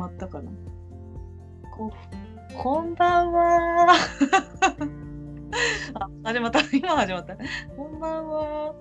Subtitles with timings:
[0.00, 0.50] まったかな。
[1.76, 1.92] こ
[2.56, 3.92] こんばんは。
[5.94, 6.60] あ、始まった。
[6.74, 7.36] 今始まった。
[7.76, 8.74] こんばんは。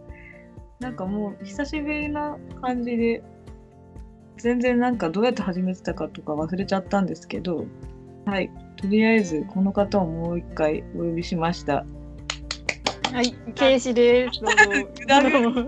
[0.80, 3.22] なんかもう久しぶりな感じで、
[4.38, 7.66] 全然なんかどうやって始めてたかとか忘れちゃったんですけど、
[8.26, 8.50] はい。
[8.78, 11.86] とりあえずこの方をもう一回お呼びしました。
[13.12, 14.40] はい、ケイシです。
[14.40, 15.66] どうも。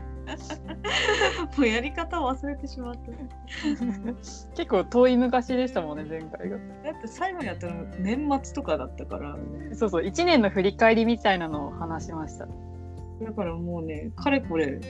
[1.56, 3.00] もうやり方を忘れてしまった。
[4.54, 6.56] 結構遠い昔でしたもんね、前回が。
[6.56, 6.62] だ
[6.98, 9.36] って最後にやったの年末とかだったから、
[9.72, 12.46] そうそう、1年の振り返りみたいなのを話しました。
[12.46, 14.80] だからもうね、かれこれ、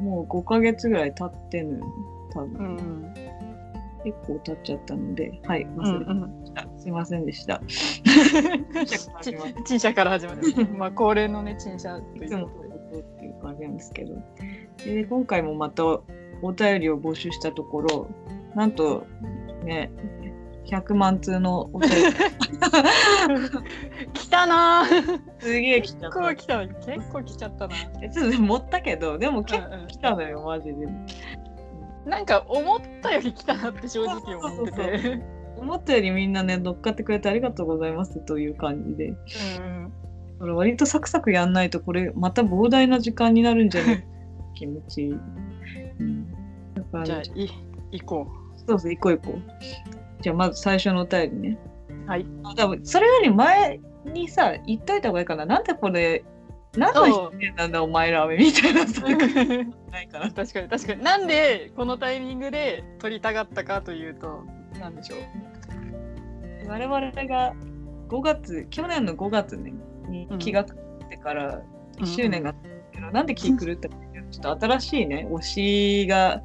[0.00, 1.84] もう5ヶ月ぐらい経ってんのよ。
[2.32, 3.14] 多分、うんうん。
[4.04, 6.20] 結構経っちゃったので、はい、うん忘れてうん。
[6.20, 6.68] ました。
[6.78, 7.60] すいませんでした。
[7.66, 10.42] ち陳謝から始まる。
[10.76, 12.68] まあ、恒例のね、陳謝といつもいうことで。
[13.00, 14.14] っていう感じなんですけど。
[14.84, 16.02] で、今回もまたお
[16.56, 18.08] 便りを募集したところ、
[18.54, 19.06] なんと
[19.64, 19.90] ね、
[20.66, 21.96] 100万通のお便り
[24.12, 26.34] 来たなーすげえ来ちゃった結構。
[26.36, 27.74] 来た結構来ちゃったな。
[28.02, 30.86] えちょっと持ったけど、でも結構うんうん来たのよ、マジで。
[32.06, 35.22] なんか思ったより来たなって正直思ってて。
[35.58, 39.08] 思ったよりみんなね、乗っかってくれてありがとうございますという感じで。
[39.08, 39.92] うん
[40.38, 44.04] これ割とサクサクやんないと、これまた膨大な時間になるんじゃない？
[44.58, 45.12] 気持ちいい。
[45.12, 46.32] うん、
[46.74, 47.50] だからじゃあ、い
[47.92, 48.26] 行こ
[48.66, 50.22] そうそう、行こう行こう。
[50.22, 51.58] じゃあまず最初のお便りね。
[52.06, 52.10] う。
[52.10, 52.26] はい。
[52.42, 55.46] あ多分それより前にさ、言っといた方がいいかな。
[55.46, 56.24] なんでこれ、
[56.76, 60.30] 何の一年なんだお前らはみたいな、そういうことないかな。
[60.30, 64.44] 確かに確かになんでこのタイミングで撮りたかったかというと
[64.78, 67.54] なんでしょう我々が
[68.08, 69.72] 5月、去年の5月ね、
[70.08, 71.62] にうん気が狂ってから
[71.98, 72.78] 1周年があったん
[73.12, 73.94] なんで気狂ったか
[74.30, 76.42] ちょっと新しいね、推しが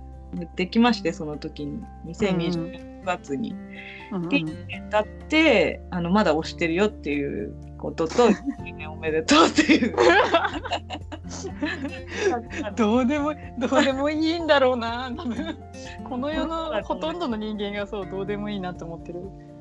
[0.55, 3.51] できまして、その時に、2020年5月に。
[4.11, 4.29] うんうん。
[4.29, 4.43] で
[4.89, 8.27] だってあのまだ推してるよっていうことと
[8.63, 9.95] 1年おめでとうっていう。
[12.75, 15.11] どうでもどうでもいいんだろうな。
[15.15, 15.57] 多 分
[16.07, 19.19] この世のほとんどの人間がそうどうでもいいなと思ってる。
[19.19, 19.52] うん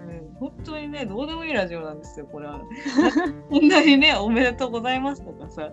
[0.43, 2.61] 本当にねどうでもいいラジオなんですよこれは。
[3.49, 5.71] こんなにねおめでとうございますとかさ。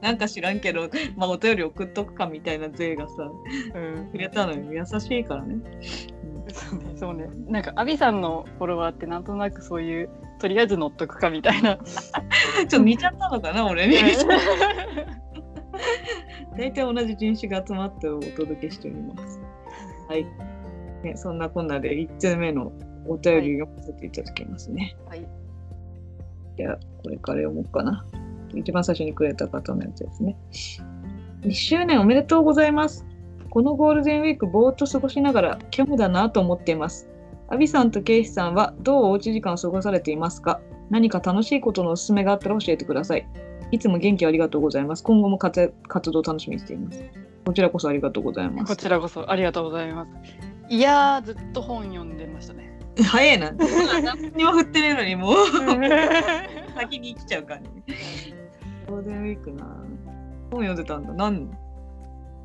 [0.00, 3.30] なんか知らんけど、まあ、お便り送っとくかみたいな税がさ
[3.74, 4.10] うん。
[4.10, 4.72] くれたのよ。
[4.72, 5.56] 優しいからね、
[6.48, 7.28] そうねそうね。
[7.46, 11.74] なんかアビさんのフォロワーってなんとなくそういうとりあえず乗っとくかみたいな。
[11.74, 13.88] うんちょっと似ちゃったのかな俺。
[13.88, 13.96] に
[16.56, 19.38] 大体同じ人種が集まってお届けしております。
[20.08, 20.26] はい。
[21.04, 22.72] ね、そんなこんなで1通目の
[23.06, 24.96] お便りを読ませていただきますね。
[25.06, 25.26] はい
[26.56, 28.04] じゃあ、これから読もうかな。
[28.54, 30.36] 一番最初にくれた方のやつですね。
[31.42, 33.06] 2周年おめでとうございます。
[33.48, 37.08] このゴールデンウィーク、ぼーっと過ごしながら、虚無だなと思っています。
[37.48, 40.60] アビさんとケイシさんはどうおうち時間を過ごされていますか？
[40.90, 43.26] 何か楽しいことのおすすめがあったら教えてください。
[43.70, 45.02] いつも元気ありがとうございます。
[45.02, 47.02] 今後も活活動楽しみにしています。
[47.46, 48.68] こちらこそありがとうございます。
[48.68, 50.10] こちらこそありがとうございます
[50.68, 53.52] いやーずっと本読んでましたね早いな。
[53.52, 55.34] 何にも振ってねえのに、もう
[56.76, 57.70] 先に来ちゃう感じ。
[58.86, 59.64] ゴールデンウィークな。
[60.50, 61.12] 本読んでたんだ。
[61.14, 61.50] 何？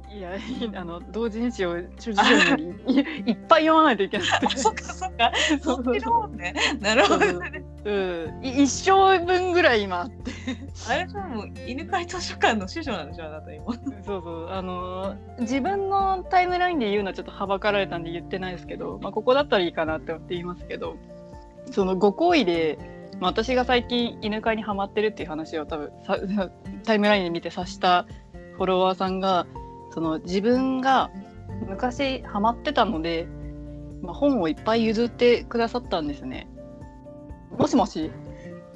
[0.09, 0.31] いや
[0.75, 3.00] あの同人誌を諸事情にい
[3.31, 5.31] いっぱい読まないといけなくて そっかそっか。
[5.62, 6.53] そっちの本ね。
[6.79, 7.63] なるほどね。
[7.84, 10.31] うん、い一生分ぐらい今あって
[10.90, 13.73] あれじゃもう犬飼図書館の師匠なんでしょあなた今。
[13.73, 20.95] そうそうあのー自分のタイムラインで言うのはちょっとはばかられたんで言ってないですけど、まあ、ここだったらいいかなって思って言いますけど
[21.72, 22.78] そのご好意で、
[23.19, 26.18] まあ、私が最近犬飼いにはまってるっていう話を多分さ
[26.85, 28.06] タイムラインで見て察した
[28.57, 29.45] フォロワーさんが
[29.97, 31.09] その自分が
[31.68, 33.28] 昔ハマってたので、
[34.03, 36.47] まあ、本をいっぱい譲ってくださったんですね。
[37.58, 38.12] もしもし？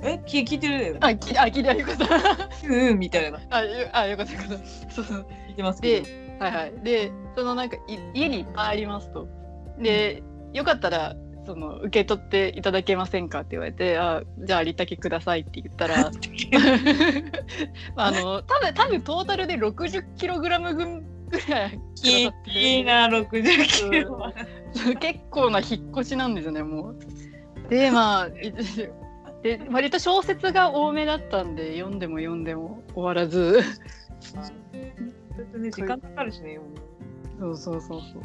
[0.01, 2.67] え聞聞いてるあ、きあ聞いてあよかった。
[2.67, 3.39] うんうんみたいな。
[3.51, 4.91] あ、よあよかったよかった。
[4.91, 5.25] そうそう。
[5.49, 6.73] 聞いてますけでど。、はいはい。
[6.83, 9.27] で、そのなんかい家にいっぱいありますと。
[9.77, 10.23] で、
[10.53, 16.09] よかったらその受け取っていただけませんかって言われて、あ、じゃあありったけくださいって言ったら、
[17.95, 24.33] あの多分多分トータルで60キログラム分ぐらいくだいいいな60キロは。
[24.99, 26.99] 結構な引っ越しなんですよねもう。
[27.69, 28.53] でまあい
[29.43, 33.61] で割と小説が多めだったんで読んでも読んでも終わらず
[35.57, 36.59] ね時間かかるしね。
[37.39, 38.21] そうそうそうそう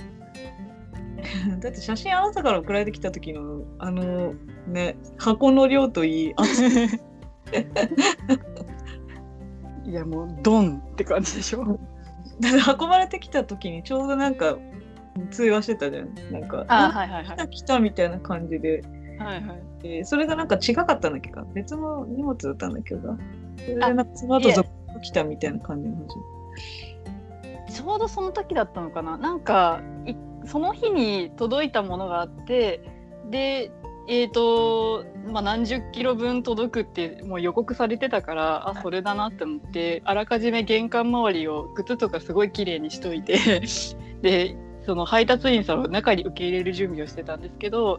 [1.61, 4.35] だって写真あなたから送られてきた時のあの
[4.67, 6.35] ね箱の量といい
[9.87, 11.79] いやもうドンって感じでしょ。
[12.41, 14.57] だって運ばれてきた時にちょうどなんか
[15.31, 16.15] 通話してたじゃん。
[16.31, 17.37] なんかあはいはいはい。
[17.37, 18.83] 来た来たみたいな感じで。
[19.19, 19.83] はいはい。
[19.83, 21.31] でそれがなんか違かったんだっけ？
[21.31, 22.95] か別の荷物だったんだけ？
[22.95, 23.19] どな
[23.57, 26.09] それなんかその後続々来たみたいな感じの話。
[27.75, 29.17] ちょうどその時だったのかな。
[29.17, 32.83] なんかいその日に届いたものがあって
[33.31, 33.73] で
[34.09, 43.37] えーとまあ、何十キロ分届くってもう予告されてたからあそれだなって思ってあらかじめ玄関周りを靴とかすごい綺麗にしといて
[44.23, 44.57] で
[44.87, 47.99] その配達員さんを中に受け入れる準備をしてたんですけど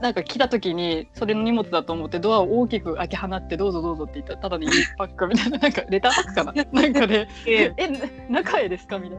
[0.00, 6.52] なんか来た時にそれの荷物だと思ってドアを大きく開け放ってどうぞどうぞって言ったらただの郵便パックみたいななんかレターパックかな？
[6.82, 7.88] なんかでええ
[8.30, 9.00] 中へですか？
[9.00, 9.18] みたい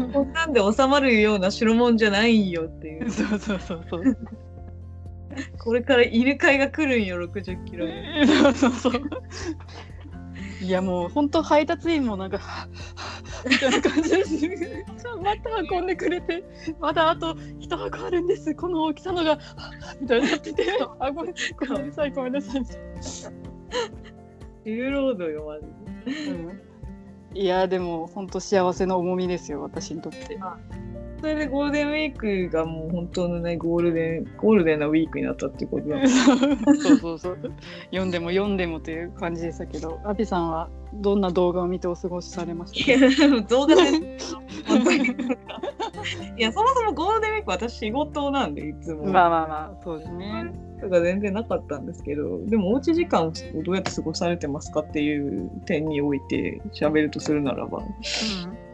[0.00, 0.14] な。
[0.14, 4.02] こ んなんで収まるような代物じゃないよっていうそうそうそうそう。
[5.58, 7.92] これから犬飼いが来るんよ60キロに
[8.26, 8.92] そうそうそう。
[10.62, 12.38] いやもう本当配達員もなんか
[13.48, 14.84] みたいな感じで。
[15.22, 16.42] また運んでくれて
[16.80, 19.38] まだあと一箱あるんですこの大きさのが
[20.00, 20.66] みたいになってて
[20.98, 21.34] あごめん
[21.68, 22.62] ごめんなさいごめんなさい。
[24.64, 25.58] 重労働よマ
[26.10, 26.60] ジでうん
[27.32, 30.38] いやでも本当幸せの重みですよ私にとって。
[31.20, 36.08] それでゴールデンウィークがもう本当のねゴールデンゴールデンなウィークになったっていうことだ。
[36.08, 37.38] そうそうそう。
[37.90, 42.98] 読んでも読んでもという感じでしたけどアビさんはどんな動画を見てお過ごしされました？
[43.28, 43.82] か動画で
[46.36, 50.52] いやそもそもゴールデンウィーク私仕事なんでいつも、まあまあまあそうですね。
[50.80, 53.32] とか全然なかったんですけどでもおうち時間を
[53.62, 57.82] どうやって過ごされてますかっていう点において喋るとするならば。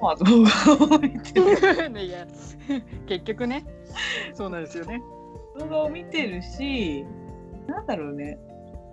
[0.00, 1.41] まあ動画を見て。
[1.41, 2.26] る ねいや
[3.06, 3.64] 結局ね。
[4.35, 5.03] そうなんですよね。
[5.58, 7.05] 動画を見てるし
[7.67, 8.38] なんだろうね。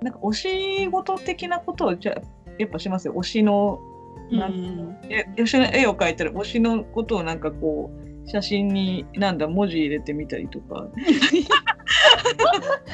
[0.01, 2.21] なんか推し事的なことをじゃ
[2.57, 3.13] やっぱしますよ。
[3.13, 3.79] 推しの
[4.31, 10.87] なんえ推しの絵を描いたら推しのことをなんかこう写真になんだ文字入れてみたりとか。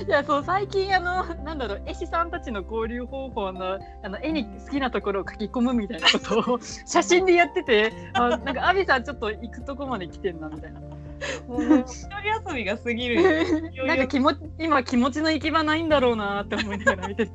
[0.07, 10.79] いやそう最近あのなんだろう絵師さんたちの交流方法のあの絵に好きなところを書き込むみたいなことを 写真でやっててあなんかアビさんちょっと行くとこまで来てんなみたいな。
[11.47, 13.21] もう一人遊びが過ぎる
[13.75, 13.85] よ。
[13.85, 17.31] なんか気持ち今気持ちの行き場ないんだろうなって思いながら見てて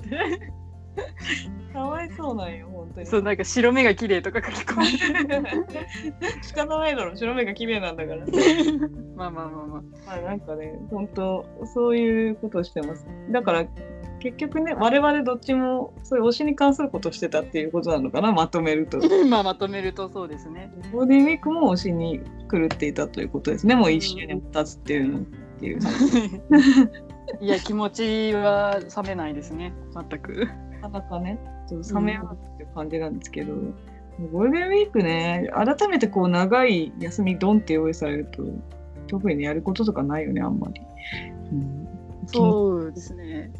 [1.73, 3.07] かわいそうなんよ本当に。
[3.07, 4.85] そうなんか白目が綺麗とか書き込む。
[6.43, 7.17] 仕方ないだろ。
[7.17, 8.25] 白目が綺麗なんだから。
[9.17, 9.83] まあまあまあまあ。
[10.07, 13.07] まあなんかね本当そういうことをしてます。
[13.31, 13.67] だから
[14.21, 18.99] 結局ね我々どっちもそういう推しに関することをしてたっていうことなのかなまとめると。
[19.29, 20.73] まあまとめるとそうですね。
[20.93, 22.21] ゴールデンウィークも推しに
[22.51, 25.23] 狂っていたということですねもう1周年経つっていうのっ
[25.59, 25.79] ていう
[27.41, 29.73] いや気持ちは冷めないですね。
[29.93, 30.49] 全く。
[30.85, 31.39] なかなかね
[31.69, 33.55] ちょっと冷めようって感じなんですけど、
[34.33, 38.43] ゴールデンウィークね改めてこう長い休みドンって用意されると
[39.07, 40.81] 特にねやることとかないよねあんまり。
[41.53, 41.89] うん
[42.27, 43.51] そうですね。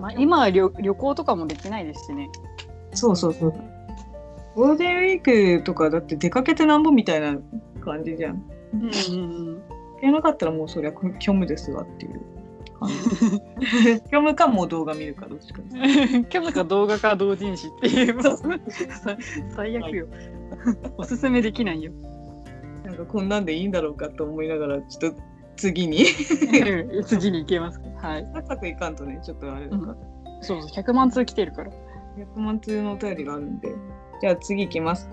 [0.00, 2.28] まあ、今は旅旅行とかもできないですしね。
[2.92, 3.54] そうそうそう。
[4.54, 7.36] ゴールデンウィークとかだって出かけてなんぼみたいな
[7.84, 8.42] 感じじゃん。
[8.74, 9.62] うんうん
[9.96, 12.20] 行けなかったらもうそりゃ虚無ですわっていう。
[14.06, 15.76] 虚無かもう動画見るかどっちかです。
[15.76, 16.20] うん。
[16.22, 18.18] 今日なんか動画か同人誌っていう。
[19.54, 20.06] 最悪よ。
[20.98, 21.92] おすすめできないよ。
[22.84, 25.20] なんかこんなんでいいんだろうかと思いながらちょっと
[25.56, 26.04] 次に
[26.96, 27.86] うん次に行けますか。
[28.08, 28.28] はい。
[28.34, 29.96] サクサクいかんとねちょっとあれだから。
[30.40, 31.70] そうそう100万通来てるから。
[32.18, 33.74] 100万通のお便りがあるんで。
[34.20, 35.10] じゃあ次行きます。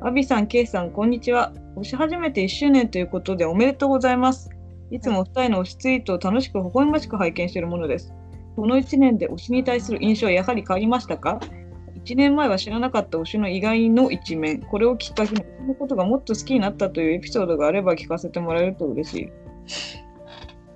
[0.00, 1.52] アビさん、ケイさん、こんにちは。
[1.76, 4.53] 推し始めて1周年ということでおめでとうございます。
[4.94, 8.14] いつもお二人の推しツイートを楽しく微笑ましく拝見しているものです。
[8.54, 11.40] この1年で推しに対する印象はやはり変わりましたか
[12.04, 19.32] ?1 年前は知らなかった推しの意外の一面、これをきっかけに推しのことがもっと好きになったというエピソードがあれば聞かせてもらえると嬉しい。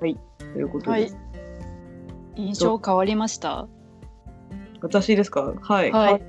[0.00, 1.12] はい、ということはい。
[2.34, 3.68] 印象変わりました？
[4.80, 5.54] 私ですか？
[5.60, 5.92] はい。
[5.92, 6.22] はい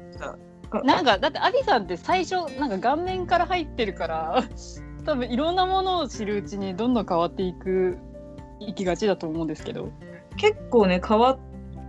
[0.84, 4.44] なんかだってアビさんって最初なんか顔面から入ってるから
[5.10, 7.98] 多分いろんなものを知るうちにどんどん変わっていく
[8.60, 9.90] いきがちだと思うんですけど。
[10.38, 11.40] 結構ね変わっ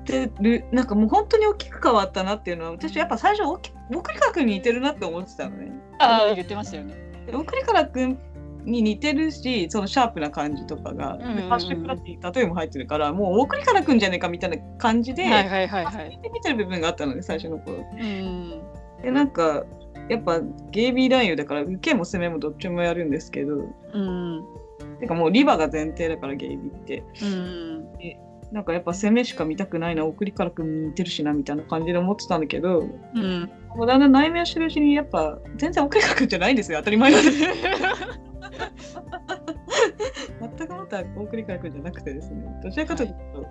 [0.05, 5.73] てるなんかもう本当に大きく変わったなっていうのは私やっぱ最初大き送りからくんに似てるなって思ってたのね。
[6.01, 6.95] ああ言ってましたよね。
[7.27, 8.19] で送りからくん
[8.65, 16.09] に似てるしそのシャープな感じとかが、うんうんうんでハッシュタグに例えも入ってるからもう送りからくんじゃねえかみたいな感じで、はいはいはいはい。
[16.11, 17.85] 見て見てる部分があったので最初の頃。
[17.93, 18.63] うん。
[19.03, 19.65] でなんか
[20.11, 20.41] やっぱ
[20.73, 23.57] ゲイビー男優だから受けも攻めもどっちもやるんですけど
[23.95, 24.45] うん。
[24.99, 27.05] てかもうリバが前提だからゲイビーって。
[27.23, 27.85] うん。
[28.51, 32.81] なんかやっぱ攻めしか見たくないな送りからくんに似てるしなみたいな感じで思ってたんだけど
[33.15, 33.51] うん。
[33.77, 37.39] もうだんだん内面を知るうちにやっぱ全然お計画じゃないんですよ当たり前なんです
[40.41, 43.47] 全くまた送り学じゃなくてですねどちらかというと、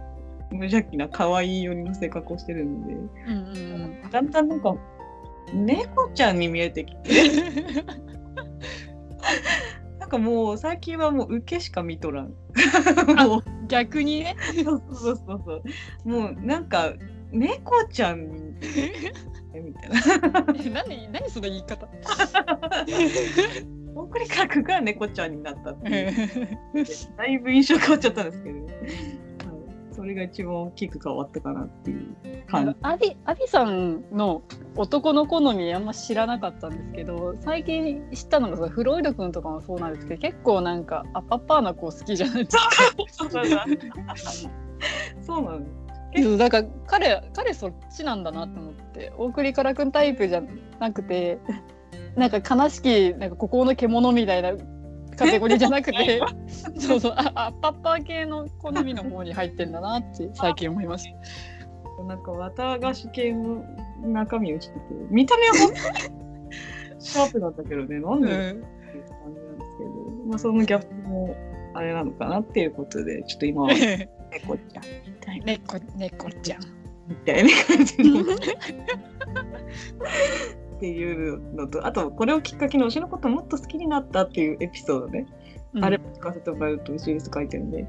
[0.51, 4.75] 無邪気な可愛い寄りの性格をしてるんで、うんうんだんだんなんか
[5.53, 7.29] 猫ちゃんに見えてきて。
[9.99, 12.27] なんかもう最近はもう受けしか見とらん。
[12.27, 14.35] もううん、逆にね。
[14.63, 15.63] そうそうそうそう。
[16.09, 16.93] もうなんか
[17.31, 18.57] 猫ちゃん。
[19.53, 20.83] みたいな。
[20.83, 21.87] 何何その言い方。
[23.95, 26.29] 送り学が猫ちゃんになったっていう。
[27.17, 28.73] だいぶ印象変わっちゃったんですけど、はい、
[29.99, 32.15] それが一番大きく変わったかなっていう
[32.47, 32.75] 感じ。
[32.83, 34.43] アビアビさんの
[34.77, 42.69] 男の好みあんま知らなかったんですけど最近知ったのがそのフロイド君とかもそうなんですけど結構なんかアッパッパーな子好きじゃないですか。
[45.21, 45.65] そうなの。
[46.15, 50.41] そうだから彼彼そっちなんだなと思って大栗からくんタイプじゃ
[50.79, 51.39] なくて
[52.15, 54.53] なんか悲しきなんか孤高の獣みたいな
[55.19, 56.21] カテゴリーじゃなくて
[56.79, 61.11] そうそうあアッパッパー系の好みの方に入ってんだなって 最近思いまし
[61.97, 62.03] た。
[62.03, 63.65] なんか綿菓子系の
[64.01, 65.75] 中身をしてて、見た目は本当に
[66.99, 69.89] シャープなんだけどね、なんでっていう感じなんですけど、
[70.29, 71.35] まあそのギャップも
[71.73, 73.69] あれなのかなっていうことで、ちょっと今は
[74.31, 75.45] 猫ちゃんみたいな。
[75.45, 76.59] 猫猫ちゃん。
[77.09, 78.23] みたいな感じの
[80.79, 85.27] っていうのとあとこれをきっかけに推しのこともっと好きになったっていうエピソードね、
[85.81, 87.85] あれも聞かせてもらうと後ろ書いてるんで。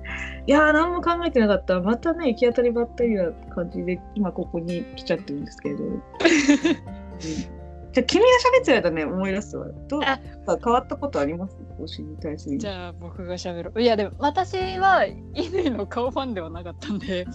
[0.47, 1.80] いやー何も考えてなかった。
[1.80, 6.02] またね行き当たりばったりな感じで今ここに来ちゃってるんですけど、う ん
[7.92, 8.28] じゃあ君が
[8.59, 9.66] 喋ってる間ね思い出すわ。
[9.88, 10.02] どう？
[10.04, 10.20] あ。
[10.47, 11.56] 変わったことあります？
[11.80, 17.26] 推しに対するじゃあ僕が喋るいやでも私は乾の顔ファンではなかったんで。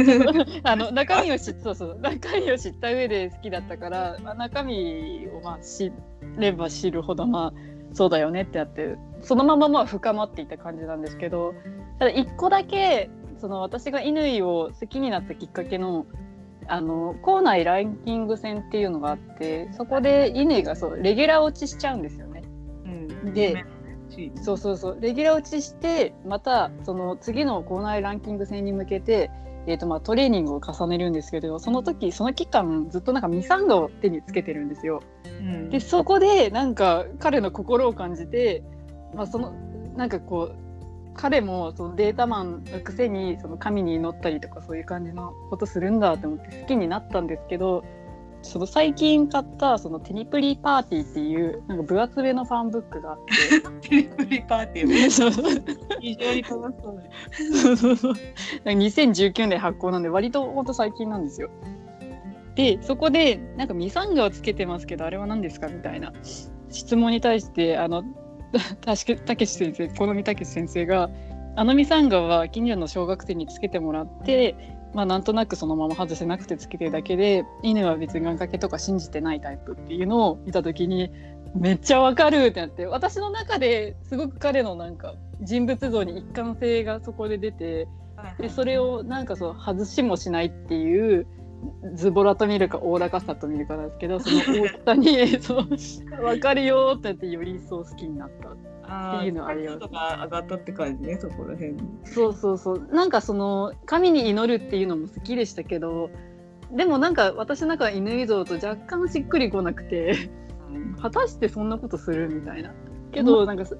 [0.64, 5.92] あの中身を知っそうそう中身を知った上で好きだったから、まあ、中身をまあ知
[6.38, 7.60] れば知るほどまあ
[7.92, 11.54] そうだよねってあってそのまままあ深まっていった感じなんですけど
[11.98, 16.06] ただ一個だけその私が乾を好きになったきっかけの
[16.68, 22.42] あの校内ランキング戦っていうのがあってそこで乾がそうレギュラー落ちしちゃうんですよね。
[22.84, 22.88] う
[23.28, 23.64] んで
[24.10, 29.30] しそうそうそうレギュラー落ちしてまたその次の校内ランキング戦に向けて、
[29.66, 35.02] えーとまあ、トレーニングを重ねるんですけどその時その期間ずっとなんかミサンガを手につけてるんですよ。
[35.24, 38.62] うんでそこでなんか彼の心を感じて、
[39.14, 39.52] まあ、その
[39.96, 40.67] なんかこう
[41.18, 47.84] 彼もそのデータマンのくせにその神に祈ったりとかそういう感じのことするんだと思って好きになったんですけど
[48.42, 53.18] その最近買ったそのテニプリパーティーっていうなんか分厚めのファンブックがあっ
[53.82, 53.88] て。
[53.90, 55.64] テレプリパーティーも そうそう
[56.00, 58.12] 非常に楽しそうでそうそうそう。
[58.64, 61.50] 2019年発行なんで割とほんと最近なんですよ。
[62.54, 66.12] でそこでなんかミサンガをつけてますけどあれは何ですかみたいな
[66.70, 68.04] 質問に対してあの
[68.80, 71.10] たしたけし先生好みたけし先生が
[71.56, 74.54] あのミサンガは近所の小学生につけてもらって
[74.94, 81.10] まあなんとなくそのまま外せなくてつけてるだけで犬は別に願掛けとか信じてないタイプっていうのを見た時に
[81.54, 87.88] めっちゃわかるってなって私の中ですごく彼のなんか人物像に一貫性がそこで出て
[88.38, 91.26] でそれをなんかそう外しもしないっていう
[91.94, 95.66] ズボラと見るかおおらかさと見るかなんですけど その大きさにそう
[96.20, 98.50] 分かるよって言ってより一層好きになった
[98.90, 101.74] あっていうのありま上がったって感じね、そこら辺。
[102.04, 102.88] そうそうそう。
[102.90, 106.10] なんかその神に祈るっていうのも好きでしたけど
[106.72, 110.30] でもなんか私の中は犬像と若干しっくりこなくて
[111.00, 112.72] 果たしてそんなことするみたいな。
[113.10, 113.76] けどなんかそ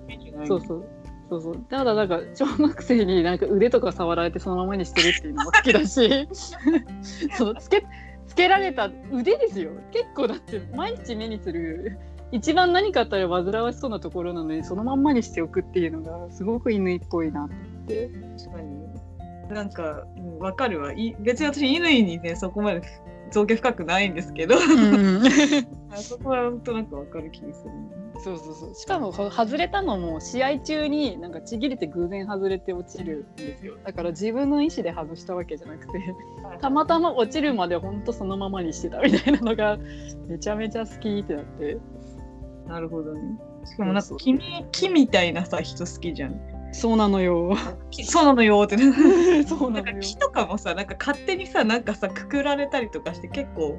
[0.47, 0.85] そうそう
[1.29, 1.57] そうそう。
[1.69, 6.29] ただなんか小学生になんか腕とか触られてそのままにしてるっていうのも好きだし。
[7.37, 7.85] そうつけ
[8.27, 9.73] つけられた腕ですよ。
[9.91, 11.99] 結構だって毎日目にする。
[12.31, 18.11] 一番何かあったら煩わしそうなところなのにそのまんまにしておくっていうのがすごく犬っぽいなって。
[18.39, 18.89] 確かに。
[19.55, 20.93] なんか、うんわかるわ。
[20.93, 22.83] い別に私、乾にね、そこまで
[23.31, 24.57] 造形深くないんですけど、
[25.91, 27.71] あそこはなんとなくわかる気がする。
[28.21, 28.75] そうそうそう。
[28.75, 33.77] しかもこ外れたのも試合中になんかちぎれて偶然外れて落ちるんですよ。
[33.85, 36.15] だから自分の意思で外したわけじゃなくて
[36.61, 39.79] たまたま落ちるまでほんとそのままにしてたみたいなのが
[40.27, 41.79] めちゃめちゃ好きってなって。
[42.67, 43.21] なるほどね。
[43.65, 44.41] しかもなんか君
[44.73, 46.58] 木みたいなさ人好きじゃん。
[46.73, 47.57] そうなのよ。
[47.91, 48.77] 木そうなのよって。
[48.77, 53.79] そうなのよなんか木とかもさなんか勝手にさなんかさくくられたりとかして結構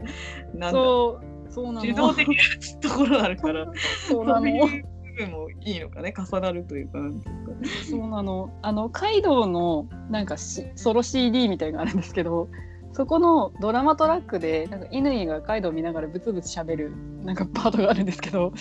[0.53, 1.81] なんだそうそうなの。
[1.81, 2.33] 自動的な
[2.81, 3.71] ところあるから。
[4.07, 4.47] そうなの。
[4.47, 7.51] いう部分もいいのかね重なるというかなんていうか。
[7.89, 8.49] そうなの。
[8.61, 12.49] あのカイドウのなんかしソロ CD みたいがあるんですけど
[12.93, 16.93] そこのドラマトラックでなんか乾がカイドを見ながらブツブツ喋る
[17.23, 18.51] なんかパートがあるんですけど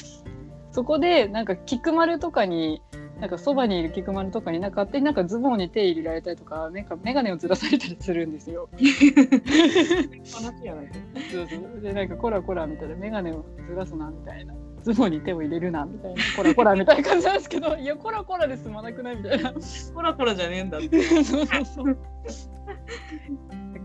[0.70, 2.82] そこでなんか菊丸とかに
[3.20, 8.68] なんかそばにいる菊丸とかになんか勝手になんかズボンに手入れられたりとかなんか眼鏡をずらされたりするんですよ。
[8.76, 10.90] 話やない
[11.32, 19.52] そうそうでなんかコラコラみたいな眼鏡をずらすなみたいなズボンに手を入れるなみたいなコラコラみたいな感じなんですけどいやコラコラで済まなくないみたいな
[19.94, 21.02] コラコラじゃねえんだって。
[21.02, 21.98] そうそうそう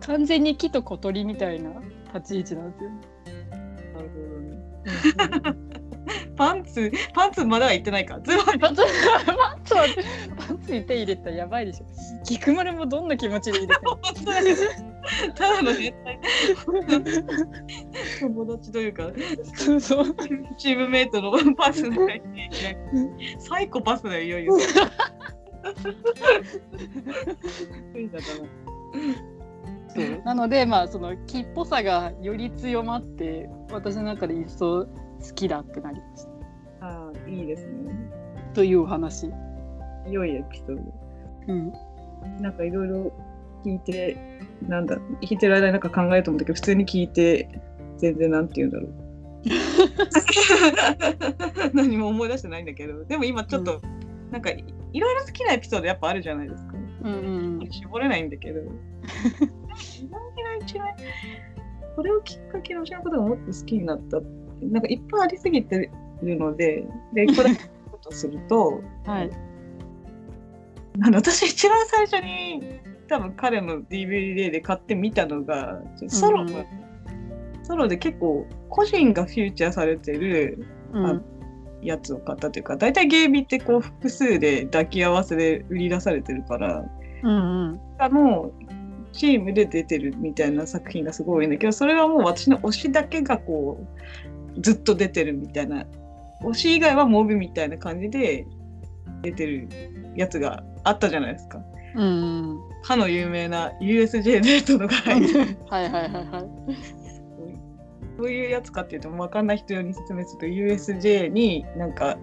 [0.01, 1.71] 完全に木と小鳥みたいな
[2.13, 2.89] 立ち位置なんですよ。
[3.93, 5.72] なるほどね。
[6.35, 8.19] パンツ、パンツまでは行ってないか。
[8.21, 8.81] ズボンパンツ
[9.25, 9.85] パンツは
[10.47, 11.85] パンツに手入れたらやばいでしょ。
[12.25, 13.81] 菊丸もどんな気持ちで入れて
[14.51, 14.59] る
[15.35, 16.19] ただの絶対
[18.19, 19.11] 友達というか
[19.55, 20.15] そうそう。
[20.57, 22.07] チームメイトのパスの
[23.39, 24.57] サイコパスだよいよいよ。
[30.25, 34.87] なのでまあその木っぽさがより強まって私の中で一層
[35.27, 36.25] 好きだってなりまし
[36.79, 36.85] た。
[36.85, 37.93] ああいいですね。
[38.53, 39.31] というお話。
[40.09, 40.81] 良いエピソード。
[41.47, 41.73] うん。
[42.41, 43.11] なんかいろいろ
[43.65, 44.17] 聞いて、
[44.67, 47.49] なんだ、聞いてる間になんか考えると思うんだけど、普通に聞いて、
[47.97, 48.93] 全然なんて言うんだろう。
[51.73, 53.81] 何も思い出してないんだけど、でも今ちょっと、
[54.31, 54.63] なんかい
[54.93, 56.73] いろいろ好きなエピソードやっぱあるじゃないですか。
[57.03, 58.61] うんうん絞れないんだけど。
[59.75, 60.21] 一番
[60.61, 60.87] 一番
[61.95, 64.27] これをきっかけに推しのことがもっと好きになったって
[64.71, 65.89] なんかいっぱいありすぎて
[66.21, 67.55] るので、で、 これ
[67.91, 69.29] ことすると、はい。
[71.01, 76.65] あの私一番最初に多分彼の DVD で買ってみたのがソロ、うん
[77.63, 81.23] ソロで結構個人がフューチャーされてるうん
[81.81, 86.85] やつを買ったというか大体ゲームってこう複数で抱き合わせで売り出されてるから
[87.23, 87.79] うんうん。
[87.99, 88.51] あの
[89.13, 95.85] チームで出てるみたいな作品がすごいんだけどそれはもう私の推しだけがこうずっと出てるみたいな
[96.41, 98.45] 推し以外はモブみたいな感じで
[99.21, 99.69] 出てる
[100.15, 101.59] やつがあったじゃないですか。
[101.95, 102.59] うんうん。
[102.83, 106.93] かの有名な USJ デート入るはいはいはいはい。
[108.17, 112.17] どういうやつかっていうと分かんない人用に説明すると USJ になんか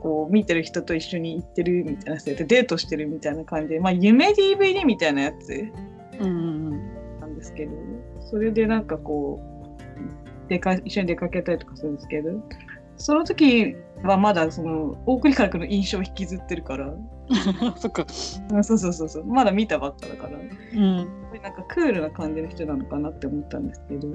[0.00, 5.70] こう見てる人と一緒に行ってるみたいなやつでデートしてるみたいな感じで、まあ、夢 DVD みたいなやつ
[6.18, 7.72] うんうんなんですけど
[8.30, 9.49] それでなんかこう
[10.50, 12.30] 出か一緒に出かけたりとかするんですけど
[12.96, 17.08] その時はまだその大栗からの印象を引きずってるからうん。
[17.78, 18.04] そっか。
[18.52, 20.96] うんそうそうそうそうまだ見たばっかだからうん。
[21.42, 24.08] なんかクールな感じの人なのかなって思ったんですけど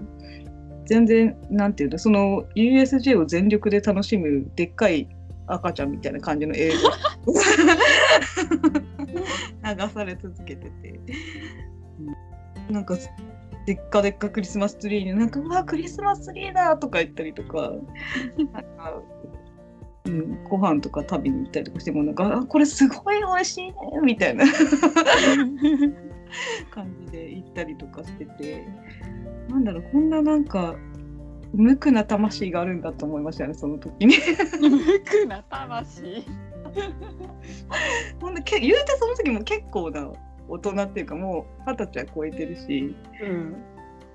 [0.85, 5.07] 全然なんていうのその USJ を全力で楽しむでっかい
[5.47, 6.75] 赤ちゃんみたいな感じの映像
[9.75, 10.99] 流され続けてて、
[11.99, 12.15] うん
[12.69, 12.97] なんか
[13.65, 17.71] でっかでっかクリスマスツリーになんか「うわクリスマスツリーだ!」とか言ったりとか
[18.37, 19.01] なんか、
[20.05, 23.73] うん、ご飯とか食べに行ったりとかしてもなんかあ「これすごい美味しいね」
[24.03, 24.45] みたいな。
[26.71, 28.67] 感じで行ったりとかしてて
[29.47, 30.75] なんだろうこんななんか
[31.53, 34.17] 無垢な魂があるんだと思いましたねその時に
[34.59, 36.25] 無垢な魂。
[38.19, 40.11] ほんでけ言うてその時も結構な
[40.47, 42.95] 大人っていうかもう二十歳は超えてるし。
[43.21, 43.55] うん。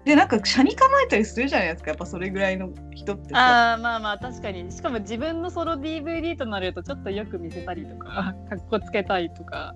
[0.05, 3.39] でなんか車に構えたりするじゃないですかやっぱそれぐらいの人ってさ。
[3.39, 4.71] ああまあまあ確かに。
[4.73, 9.75] しかも自分のソロ DVD となるとちょっとよく見せたりとか かっこつけたいとか。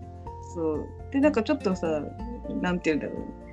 [0.55, 0.87] そう。
[1.13, 2.03] でなんかちょっとさ
[2.63, 3.45] なんて言うんだろう。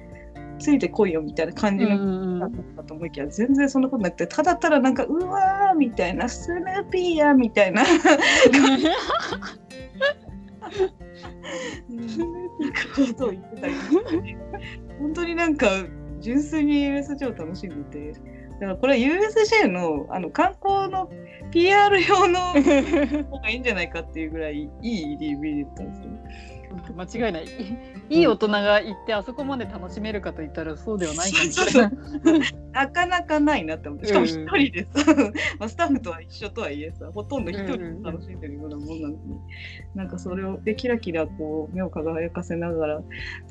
[0.61, 7.83] ついてこいよみたいな感じのんだったと思いきや全然そんなことなくてただただなんかうわーみたいなスヌーピーやみたいな
[12.95, 13.73] ことを言ってたり
[14.99, 15.67] 本当になんか
[16.19, 18.19] 純粋に USJ を楽しんでて。
[18.61, 21.09] だからこれは USJ のあの観光の
[21.51, 26.05] PR 用の方がいいんじゃないかっていうぐらいいい DVD だったんですよ。
[26.95, 27.45] 間違いない。
[28.09, 31.39] いいい大人が行ってあそこまで楽しめるかといったらそうではないか
[31.79, 32.41] ない。
[32.71, 34.07] なかなかないなって思って。
[34.07, 35.13] しかも一人でさ、
[35.59, 39.19] まあ、スタッフとは一緒とはいえさほとんど一人で楽しんでるようなもんなのに、
[39.95, 43.01] なんかそれをでキラキラこう目を輝かせながら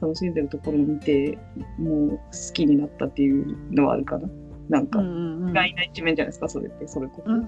[0.00, 1.38] 楽しんでるところを見て
[1.78, 2.18] もう好
[2.52, 4.28] きになったっていうのはあるかな。
[4.68, 5.50] なんかうんうんうん。
[5.50, 7.40] 意外な一面じゃないですかそれってそれこそ、うん。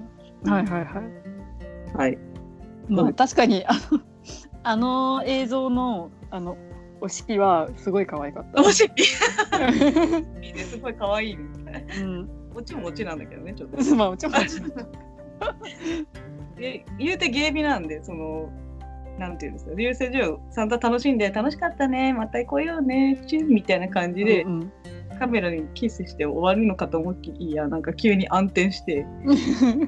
[0.50, 1.96] はいはいはい。
[1.96, 2.18] はい。
[2.88, 4.00] まあ確かにあの
[4.64, 6.56] あの映像のあの
[7.00, 8.62] お式はすごい可愛かった。
[8.62, 8.90] 面白い
[10.46, 13.96] いいねすごい可愛いねうん、オチもオチなんだけどねちょっと。
[13.96, 14.38] まあちょっと
[16.56, 18.50] で言うてゲービなんでその
[19.18, 19.74] なんていうんですか。
[19.74, 24.72] 流星女王サンタ楽しんで楽しかったねまた来ようねチューみたいな感じで、うんうん
[25.22, 29.06] カメラにキスして終わるのかと思いやなんか急に暗転して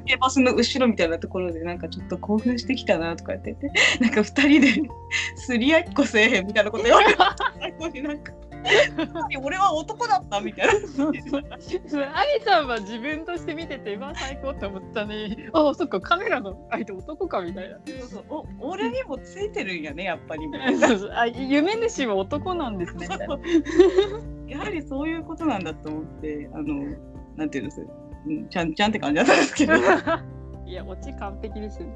[0.06, 4.68] ケバスの後ろみたいなところでなんかちょっと興奮してきたなとか言っててなんか二人で
[5.34, 7.18] すり合いっこせえへんみたいなこと言われて
[7.58, 8.32] 最後になんか
[9.42, 10.72] 俺は男だったみたいな。
[10.72, 10.74] ア
[11.12, 15.48] リさんは自分として見ててまあ最高って思ったね。
[15.52, 17.78] ああそっかカメラの相手男かみたいな。
[17.86, 18.24] そうそう。
[18.60, 20.42] お俺にもついてるんやねやっぱり
[20.78, 23.08] そうそうあ夢主は男なんですね。
[24.46, 26.96] やはりそういうことなんだと思ってあの
[27.36, 27.86] なんていうんです？
[28.26, 29.74] うんちゃんちゃんって感じだったんですけど。
[30.66, 31.94] いやオチ完璧ですよね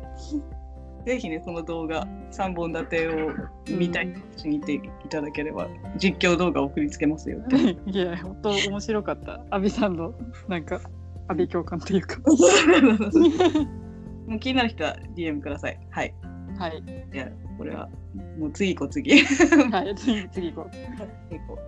[1.08, 3.30] ぜひねその動画3本立てを
[3.66, 5.66] 見たいし見ていただければ
[5.96, 7.38] 実況動画を送りつけますよ。
[7.86, 10.12] いや本当面白かったアビさんの
[10.48, 10.82] なんか
[11.28, 12.18] 阿ビ共感というか
[14.28, 15.80] もう気になる人は DM ください。
[15.88, 16.14] はい。
[16.58, 16.82] はい
[17.14, 17.88] いやこれは
[18.38, 19.12] もう次行こう次。
[19.72, 21.58] はい次次行こ次行こう。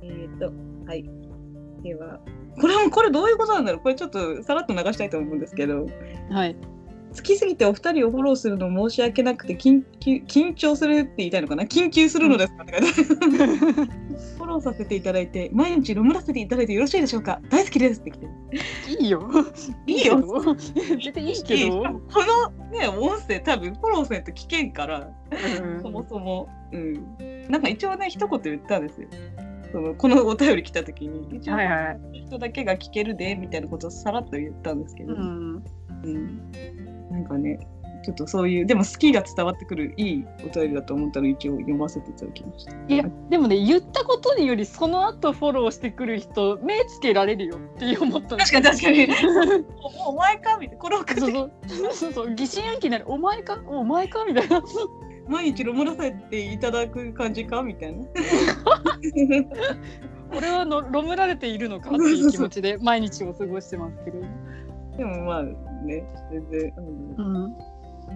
[0.00, 0.50] えっ、と
[0.86, 1.04] はい。
[1.82, 2.18] では
[2.58, 5.82] これもこれどういうことなんだろうこれちょっとさらっと流したいと思うんですけど。
[5.82, 5.88] う
[6.30, 6.56] はい
[7.16, 11.64] 好きすぎてお二人をフォローするの申し訳なくて緊急緊張するって言いたいのかな？
[11.64, 12.62] 緊急するのですか？
[12.64, 12.80] って書い
[13.38, 17.40] てあるフォローさせていただいて毎日ロムらせていただいてよろしいでしょうか？
[17.50, 18.26] 大好きですって来て。
[19.00, 19.28] いいよ。
[19.86, 20.16] いいよ。
[20.18, 21.82] 別にいいけど。
[21.82, 25.10] このね音声多分フォローせんと聞けんから
[25.82, 26.48] そもそも。
[26.72, 27.48] うん。
[27.48, 29.08] なんか一応ね一言言ったんですよ。
[29.72, 31.36] そのこのお便り来た時に。
[31.38, 31.66] 一応はい。
[31.66, 35.64] はい人だけが聞けるでみたいなことをさらっと言ったんですけど、うん。
[36.02, 36.52] うん、
[37.16, 37.58] なんかね、
[38.04, 42.72] ちょっとそういう、でも好きが伝わってくるいいお便りだと思ったら一応読ませていただきました。
[42.88, 49.06] いやでもね言ったことによりその後フォローしてくる人目つけられるよって思った確かに確かに。
[49.08, 49.16] もう
[50.08, 50.82] お前かみたいな。
[50.82, 51.52] これをそうそう
[51.92, 54.62] そうそう疑心暗鬼になるお前かお前かみたいな
[55.26, 58.04] 毎日ロムラさていただく感じかみたいな。
[60.36, 64.18] 俺はのロムられているのかっていう気持ちで毎日を過ごしてますけど、
[64.96, 65.44] でもまあ
[65.86, 67.56] ね、全然、うんうん、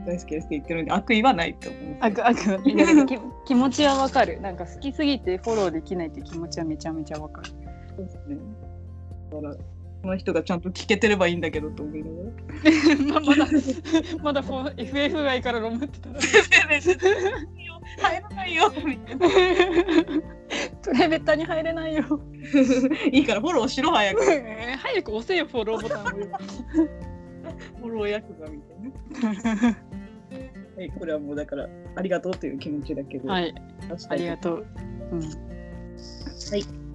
[0.06, 1.96] 大好きですって言ってるんで悪意はないと思う。
[2.00, 7.50] あくあくいやでもき気持ちはわかるなんか好きすぎてフォローできないって気持ちはめちゃめちゃわかる
[7.96, 8.36] そうですね。
[9.30, 9.54] だから、
[10.02, 13.46] この人がちゃんと聞けてればいいんだけどと思いながら。
[14.22, 16.20] まだまだ FF 外からロムってたら
[17.98, 19.28] 入らないよみたいな。
[20.82, 22.04] プレベッタに入れないよ
[23.12, 24.22] いいからフォローしろ早く。
[24.78, 27.09] 早く押せよフォローボタンを
[27.80, 29.76] フォロー役がみたいな。
[30.76, 33.28] はい、これはもうだからありがとうという気持ちだけど。
[33.28, 33.54] はい
[34.08, 34.66] あいりがとう、
[35.12, 35.36] うん、じ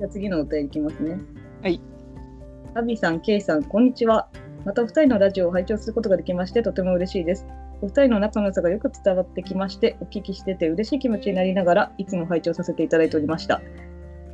[0.02, 1.20] ゃあ次のお便りいきますね。
[1.62, 1.82] はい。
[2.74, 4.30] アビさん、ケイさん、こんにちは。
[4.66, 7.46] またお二人のラジオを拝聴することができまして、とても嬉しいです。
[7.82, 13.62] お二人の仲の良さがよく伝わってきまして、お聞きしてて嬉しい気持ちになりながら、いつも拝聴させていただいておりました。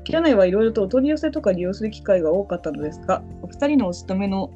[0.04, 4.52] キ内はいろいろとお取り寄せとか利用する機会が多かったのですが、お二人のおすすめの、ん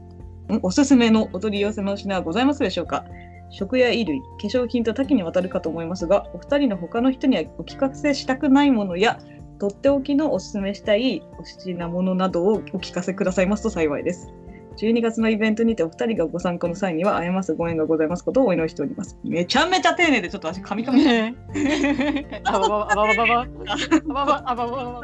[0.62, 3.05] おすすめのお取り寄せの品はございますでしょうか？
[3.49, 9.19] 食や衣類、化粧品と多岐にわたるかと思いますが、お二人の他の人にはお聞かせしたくないものや、
[9.60, 14.34] とっておきのおすすめしたいお品物などをお聞かせくださいますと幸いです。
[14.77, 19.17] 12月のイベントにてお二人がご参加の際にはあやますご縁がございますことをお祈りしております。
[19.23, 21.05] めちゃめちゃ丁寧でちょっと私噛み噛み。
[22.43, 25.01] あばばばばばばばばばばば。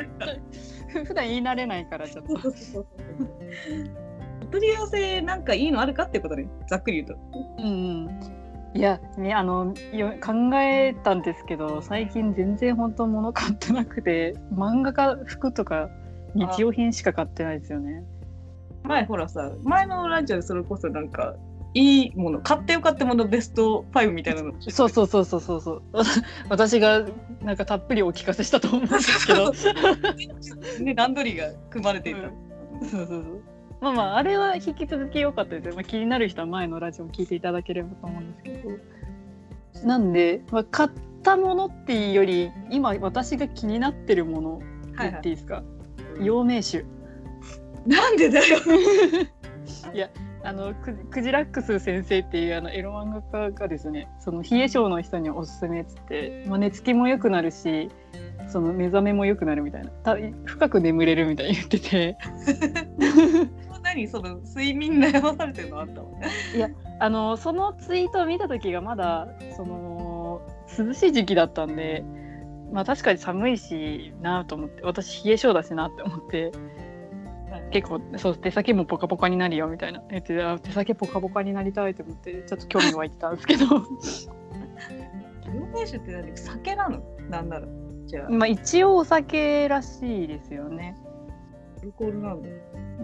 [1.06, 2.86] 普段言い慣れないからちょっと。
[4.52, 7.64] 取り寄せなんかいいのあるかってことね、ざっくり言うと。
[7.64, 8.10] うん
[8.74, 15.90] いやねあのよ考えたんですけど最近全然本当物買ってなくて漫画か服とか
[16.36, 18.04] 日用品しか買ってないですよね。
[18.84, 21.36] 前ほらさ、前のラジオでそれこそなんか、
[21.74, 24.54] いいもの、買ってよかったものベスト5みたいなの。
[24.60, 25.84] そうそうそうそうそうそう
[26.50, 27.06] 私が
[27.42, 29.52] なんかたっぷりお聞かせしたと思うんですけど
[30.84, 32.22] ね、段取りが組まれていた。
[32.22, 33.42] そうそうそう
[33.82, 39.02] まあまああれは引き続き良かったですよ、まあ、気になる人は前のラジオを聞いていただければと思うんですけど。
[39.88, 40.90] なんで、まあ、買っ
[41.24, 44.62] たものっていうより今私が気になってるもの
[45.00, 45.64] 言っていいですか、
[46.20, 46.86] 陽明酒。
[47.88, 48.60] なんでだよ。
[50.44, 57.90] あのククジラックス先生っていうあのエロ漫画家がですねその冷え性の人におすすめっつって、まあ、寝つきも良くなるし
[58.48, 59.90] その目覚めも良くなるみたいな。
[59.90, 62.18] た深く眠れるみたいに言ってて
[63.94, 66.08] 何その睡眠悩まされてるのあったわ。
[67.00, 70.42] あのそのツイートを見た時がまだその
[70.78, 72.04] 涼しい時期だったんで、
[72.72, 76.52] まあ、確かに寒いしなと思って私冷え性だしなって思って
[77.72, 83.66] 結構そう手先もポカポカになるよみたいな言ってあ手先ポカポカになりたいと思ってちょっと興味湧いてたんですけど
[85.52, 86.38] 梅酒って何？
[86.38, 87.02] 酒なの？
[87.30, 87.68] なんなら。
[88.06, 90.96] じゃあ、まあ一応お酒らしいですよね。
[91.80, 92.48] アルコールなんだ。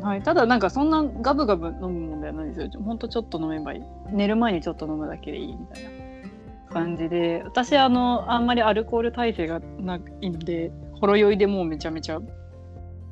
[0.02, 2.70] はい、ただなんかそんなガブガブ飲むもんではないですよ。
[2.84, 3.82] ほんとちょっと飲めばいい。
[4.12, 5.90] 寝る前にちょっと飲むだけでいいみたいな
[6.72, 12.20] 感じで、私あのあんまりアルコール耐性がないので、ほろ酔いでもうめちゃめちゃ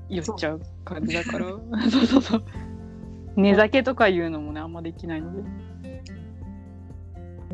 [0.10, 1.46] 酔っちゃう感じだから、
[1.90, 2.44] そうそうそう。
[3.36, 5.44] 寝酒とかいうのもねあんまできないので。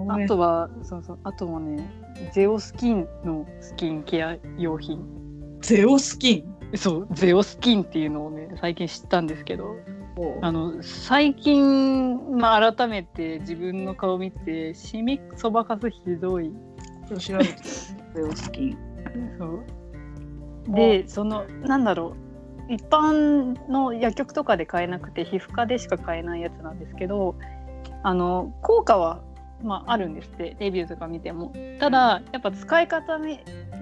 [0.08, 1.88] あとはそうそうあとはね
[2.34, 5.00] ゼオスキンのスキンケア用品。
[5.62, 6.51] ゼオスキン？
[6.76, 9.76] そうゼオスキンっていうのをね最近知ったんですけど
[10.42, 16.52] あの最近、まあ、改めて自分の顔見てシミそばかすひどい。
[18.14, 18.78] ゼオスキン。
[19.38, 19.64] そう。
[20.76, 22.16] でそのなんだろ
[22.70, 22.74] う。
[22.74, 27.36] 一般の薬局とかで買えなくて皮膚科でしか買えないやつなんですけど
[28.04, 29.22] あの効果は、
[29.64, 33.20] まあ、あるんですってレビューとか見てもただやっぱ使い方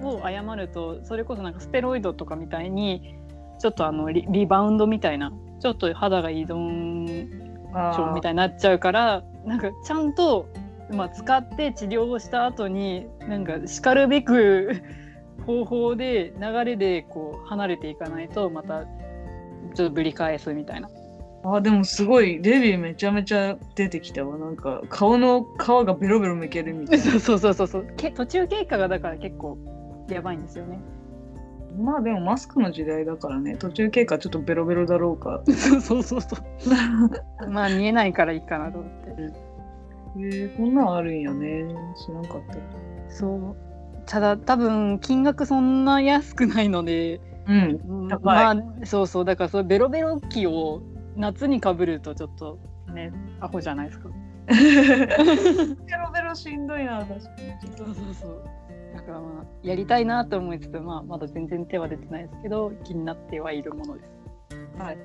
[0.02, 3.16] を誤るとそれこそなんかステロイドとかみたいに
[3.58, 7.28] ちょっとあのリリバウンドみたいなちょっと肌が依存
[7.94, 10.48] 症みたいになっちゃうからなんかちゃんと、
[10.90, 14.82] まあ、使って治療をした後になんかしかるべく
[15.46, 20.88] 方法で流れでこう離れていかないとまたちょっとぶり返すみたいな。
[21.42, 24.36] あでもすごいレビューめちゃめちゃ出てきたわ。
[24.36, 27.04] なんか顔の皮がベロベロむけるみたいな。
[27.20, 29.56] そうそうそうそうけ途中経過がだから結構
[30.08, 30.78] やばいんですよね。
[31.78, 33.56] まあでもマスクの時代だからね。
[33.56, 35.42] 途中経過ちょっとベロベロだろうか。
[35.48, 37.50] そうそうそうそう。
[37.50, 39.50] まあ見えないからいいかなと思って。
[40.16, 41.64] えー、こんなんあるんやね。
[41.96, 43.14] 知らんかった。
[43.14, 43.56] そう。
[44.04, 47.80] ただ多分金額そんな安くないので、うん。
[48.22, 49.24] まあそうそう。
[49.24, 50.82] だからそのベロベロ期を
[51.20, 52.58] 夏にかぶるとちょっと
[52.92, 54.08] ねアホじゃないですか。
[54.48, 58.42] ベロベロしんどいな確かにそうそうそう。
[58.94, 64.10] だからまあやりたいなと思いつつ、まあ、まだ全然手は出てないですけど気になってはいるものです。
[64.82, 64.98] はい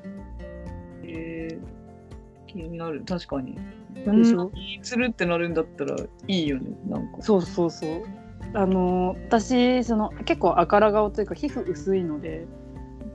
[1.03, 3.59] えー、気になる確かに
[3.93, 4.49] でしょ？
[4.49, 8.03] 気するってなるんだったらいいよねなんかそうそうそう。
[8.53, 12.47] あの私その結構赤ら顔というか皮膚薄いので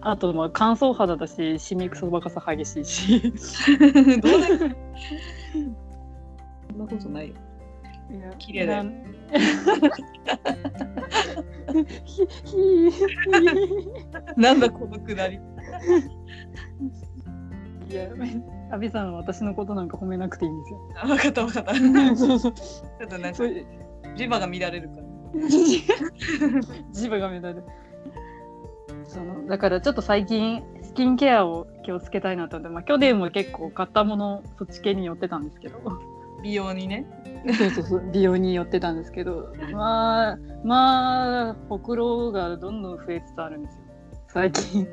[0.02, 3.20] あとまあ乾燥肌だしシミクソバカさ激しいし。
[4.20, 4.48] どうだ
[6.70, 7.34] そんなことないよ。
[8.38, 8.84] 綺麗だよ。
[14.36, 14.60] なん。
[14.60, 15.38] だこのくだり。
[17.90, 18.08] いや
[18.72, 20.78] 阿部さんは私のことなんか褒めなくていいんですよ。
[21.02, 21.74] あ分かった分かった。
[21.74, 21.88] ちょっ
[23.08, 23.42] となんか
[24.16, 25.02] 磁場が乱れるから。
[26.92, 27.64] 磁場が目立る
[29.10, 35.80] そのだからちょっと最近スキンケアを気をつけたいなと思って、まあ、去年も結構買ったものそっち系に寄ってたんですけど。
[36.42, 37.06] 美容にね。
[37.58, 39.52] そうそうそう美容に寄ってたんですけど。
[39.72, 43.80] まあまあほくろがどんどん増えつつあるんですよ。
[44.28, 44.88] 最近。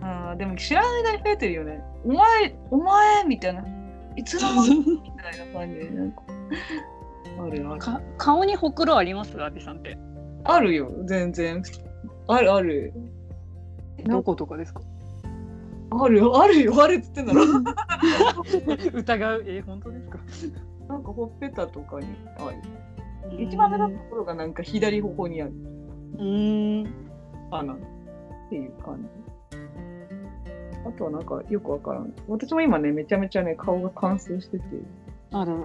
[0.00, 1.82] あーでも知らない間に増えてるよね。
[2.04, 3.62] お前お前みたいな。
[4.16, 6.22] いつの間にみたいな感じでなんか。
[7.40, 9.40] あるあるか顔にほくろあります？
[9.42, 9.98] 阿部さんって。
[10.44, 11.62] あるよ全然。
[12.26, 12.92] あるある
[14.04, 14.80] どことかですか？
[15.90, 16.40] あるよ。
[16.40, 16.82] あるよ。
[16.82, 17.42] あるっつってんだろ。
[18.94, 19.44] 疑う？
[19.46, 20.18] え本当ですか？
[20.88, 22.06] なんかほっぺたとかに
[22.38, 22.56] ある
[23.42, 25.52] 一番目のところがなんか左方にある。
[26.18, 26.84] うーん。
[27.50, 27.76] かなっ
[28.50, 29.58] ていう感じ。
[30.86, 32.14] あとはなんかよくわからん。
[32.28, 34.64] 私も今ねめちゃめちゃね顔が乾燥してて。
[35.32, 35.58] あらら。
[35.58, 35.62] ち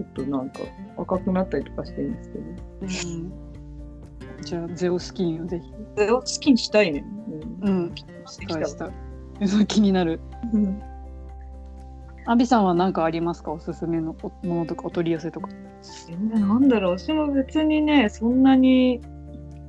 [0.00, 0.60] ょっとなんか
[0.96, 2.44] 赤くなったりとかしてるんですけど。
[3.18, 3.43] うん
[4.44, 5.72] じゃあゼオスキンをぜひ。
[5.96, 7.04] ゼオスキンしたいね。
[7.62, 7.70] うん。
[7.70, 7.94] うん。
[8.26, 8.90] したわした。
[9.46, 10.20] そ う気になる。
[10.52, 10.80] うん。
[12.26, 13.52] アビさんは何かありますか？
[13.52, 15.48] おすすめのおものとかお取り寄せとか。
[16.08, 19.00] えなんだろう、私も別にね、そんなに、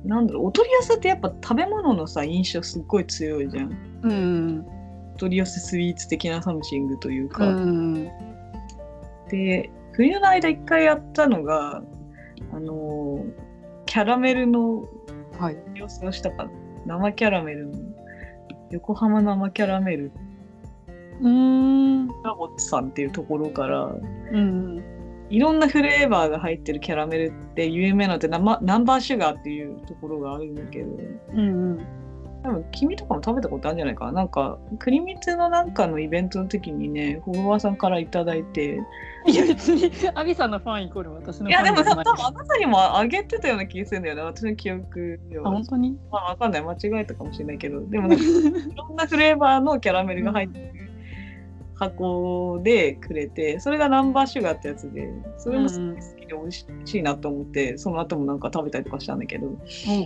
[0.04, 3.70] なんだろう、お取り寄せってやっぱ食べ物のさ、印象すっごい強いじゃん。
[4.02, 4.66] うん
[5.14, 7.44] お取り寄せスイーツ的な something といううか。
[7.50, 8.04] ん。
[9.30, 11.82] で、冬の間一回やったのが、
[12.52, 13.45] あのー
[13.96, 14.84] キャラメルの
[15.38, 15.56] はい。
[15.56, 16.50] 取り寄せをしたか
[16.84, 17.78] 生キャラメルの、
[18.70, 20.12] 横浜生キャラメル。
[21.22, 22.06] うん。
[22.22, 23.84] ラボッツさんっていうところから、
[24.32, 24.84] うん
[25.30, 30.88] いろんなフレーバーが入ってるキャラメルって有名なのってナンバナンバーシュガーっていうところがあるんだけど。
[31.32, 31.86] うん
[32.42, 34.12] 多分君とかも食べたことあるんじゃないかな。
[34.12, 38.78] なんか栗蜜のなんかのイベントの時にねフォロワーさんからいただいて
[39.26, 44.22] いや別にアビさんのファンイコール私のフいやでも多分あなたにもあげてたような気がするんだよね。
[44.22, 45.50] 私の記憶であは。
[45.50, 45.98] 本当に？
[46.10, 46.62] まあわかんない。
[46.62, 47.84] 間違えたかもしれないけど。
[47.86, 48.28] でもなんかい
[48.76, 50.72] ろんなフレーバーのキャラメルが入ってる
[51.74, 55.94] 箱でくれてそれがナンバーシュガーってやつでそれもすうんうん。
[55.94, 59.48] ごい好きで美味しいなと思って、その後もなんか食べたりとかしたんだけど。
[59.48, 59.58] ほう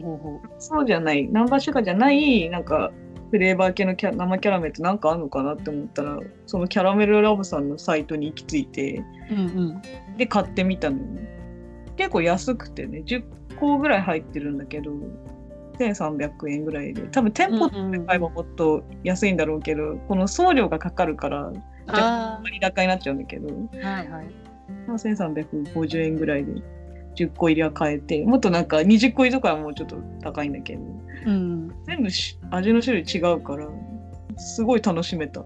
[0.03, 1.29] ほうほそうじゃない。
[1.31, 2.91] ナンバーシュガーじゃないなんか
[3.31, 9.35] フレーバー系のキャ生キャラメルってなんかあるのかなって思ったらそのキャラメルラボさんのサイトに行き着いてう。
[9.35, 9.83] うんうん。
[10.17, 11.05] で買ってみたのよ
[11.97, 13.23] 結構安くてね10
[13.57, 14.93] 個ぐらい入ってるんだけど
[15.79, 21.53] 1300円ぐらいで多分店舗で買えばもっと安いんだろうけど、この送料がかかるから
[21.87, 23.49] あ割高になっちゃうんだけど、
[23.83, 23.87] あ。
[23.87, 24.27] はいはい。
[24.87, 26.53] まあ、1350円ぐらいで
[27.17, 30.83] 10個入りは買えてもっとなんか20個入りとかはもうちょっと高いんだけど。
[31.27, 31.69] うん。
[31.87, 33.69] 全部し味の種類違うから
[34.37, 35.41] すごい楽しめた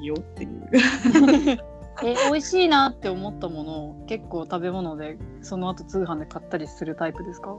[0.00, 0.70] よっていう。
[2.04, 7.56] え美味しいなって思ったものを結構食べ物でその後通販で買ったりするタイプですか？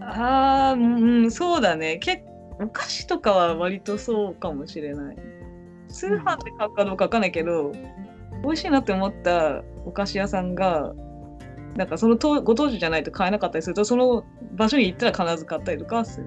[0.00, 1.96] あーうんそうだね。
[1.98, 2.22] 結
[2.60, 5.16] お菓子とかは割とそうかもしれない。
[5.88, 7.72] 通販で買うかどうかわかんないけど、
[8.42, 10.92] 美味しいなって思ったお菓子屋さんが
[11.76, 16.26] なんかそのとご当地じゃないと買えなかったりするとその場所に行ったら必ず買ったりとかはする。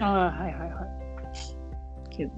[0.00, 2.32] ああはいはいはいけど。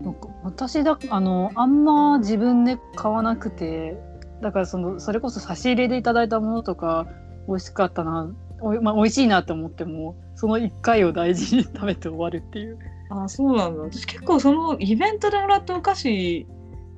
[0.00, 3.98] なんか私だあのあんま自分で買わなくて
[4.40, 7.06] だからそのそれこそ差し入れでいただいたものとか
[7.46, 12.78] 美味しかったなおい、まあ、美味しいなと思ってもその1回を大事に食べて終わるっていう。
[13.10, 13.82] あそうなんだ。
[13.82, 16.46] 私結構そのイベントでもらったお菓子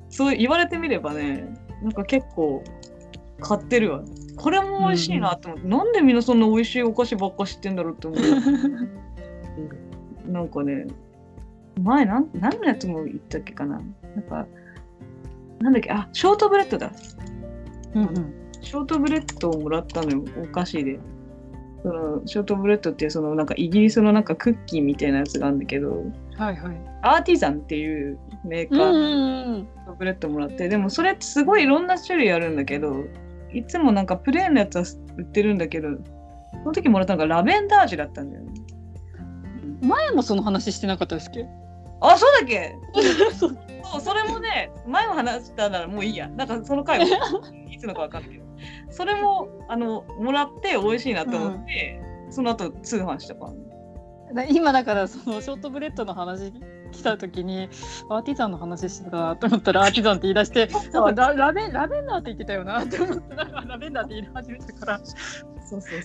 [0.09, 1.45] そう言われてみればね
[1.81, 2.63] なんか結構
[3.43, 4.01] 買ってるわ
[4.35, 8.19] これも美味しいなって思って、なんでみんなそんな美味しいお菓子ばっか知ってんだろうって思う
[10.31, 10.87] なんかね
[11.81, 13.81] 前なん何のやつも言ったっけかな。
[14.15, 14.47] なんか
[15.59, 16.91] なんだっけあショートブレッドだ。
[17.95, 18.33] うんうん。
[18.61, 20.99] ショートブレッドをもらったのよお菓子で。
[21.81, 26.05] そのショートブレッドってそのなんかイギリスのなんかクッキーみたいなやつがあるんだけど。
[26.37, 26.77] はいはい。
[27.01, 33.03] アーティザンっていうメーカーうんうんのブレッドもらって、でもそれってすごいいろんな種類あるんだけど
[33.53, 34.83] いつもなんかプレーンのやつは
[35.17, 35.89] 売ってるんだけど
[36.51, 38.51] その時もらったのがラベンダー味だったんだよね。
[39.81, 41.45] うん前もその話してなかったですっけ？
[42.01, 42.75] あそうだっけ？
[43.37, 43.57] そう。
[44.01, 46.29] それもね前も話したならもういいや。
[46.29, 47.05] なんかその回も
[47.69, 48.31] いつのかわかんない。
[48.31, 48.45] けど
[48.89, 53.51] それもあのもらって美味しいなと思って、その後通販したから。
[53.51, 53.57] ね
[54.33, 56.53] だ今だからそのショートブレッドの話
[56.93, 57.69] 来た時に
[58.09, 63.35] アーティザンの話してたなと思ったらアーティザンって言い出して なんかララベンラベンダーって言ってたよなって思って
[63.67, 65.01] ラベンダーって言い始めたから。
[65.03, 66.01] そうそう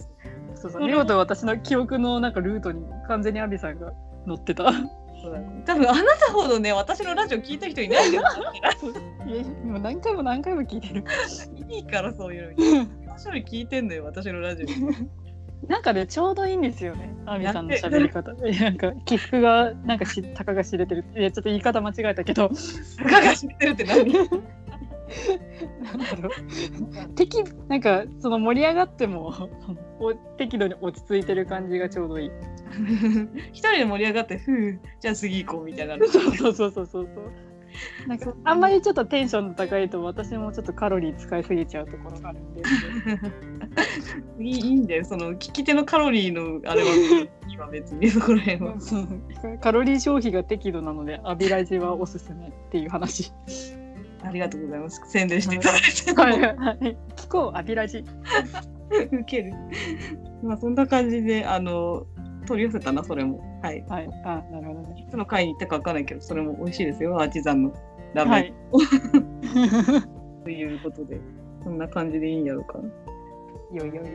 [0.57, 0.71] そう。
[0.73, 3.93] そう見事私の記憶のなんかルートに完全にアビさんが
[4.27, 4.73] 乗ってた。
[5.21, 5.63] そうだね。
[5.67, 8.23] 多分あなたほどね私のラジオ聞いた人いないよ。
[9.29, 11.05] えもう何回も何回も聞いてる。
[11.69, 12.87] いいからそういうの。
[13.19, 15.28] 面白い聞いてんのよ私のラジオ
[15.67, 18.33] なんかねちょうどいいんですよねアビさんの喋り方。
[18.45, 21.05] え なんか起伏がなんかしたかが知れてる。
[21.17, 22.51] いやちょっと言い方間違えたけど。
[22.97, 24.13] たかが知ってるって何？
[25.83, 29.33] なんだろう適なんかその盛り上がっても
[30.01, 32.31] お適度に落ち着いてる感じがちょうどいい。
[33.53, 37.09] 一人で盛り上がってふうじゃあ次行こうみたいなそうそうそうそうそう。
[38.07, 42.63] なんかあんまりちょっとテンションの高いと私もちょっとカロリー使いすぎちゃうところがあるんで。
[44.41, 48.75] いいいいんだよその聞き手のカロリーのあれは今別にそこら辺は
[49.61, 53.33] カロリー消費が適度なのでアビラジはおすすめっていう話。
[54.23, 56.97] ありがとうございます宣伝していただいてはいはい。
[57.17, 58.05] 聞こうアビラジ。
[59.13, 59.53] ウケる
[60.43, 62.07] まあそんな感じであの
[62.49, 64.09] 取り寄せたなそれもはいはい。
[64.25, 65.05] あなるほどね。
[65.07, 67.75] いつの回に行ったかわかんないけどそれも美味しいですよアーティザンの
[68.15, 68.55] ラーメン、はい。
[70.45, 71.21] ということで
[71.63, 72.89] そんな感じでいいんやろうかな
[73.79, 74.07] よいよい。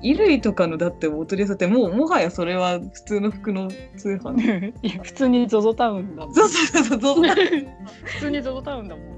[0.00, 4.38] 衣類とかのだってお取り寄せってもうもはやそれは普通の服の通販
[4.82, 6.34] いや普通に ZOZO タウンだもん。
[6.36, 7.24] そうそうそうそう
[8.04, 9.08] 普通に ZOZO タウンだもん。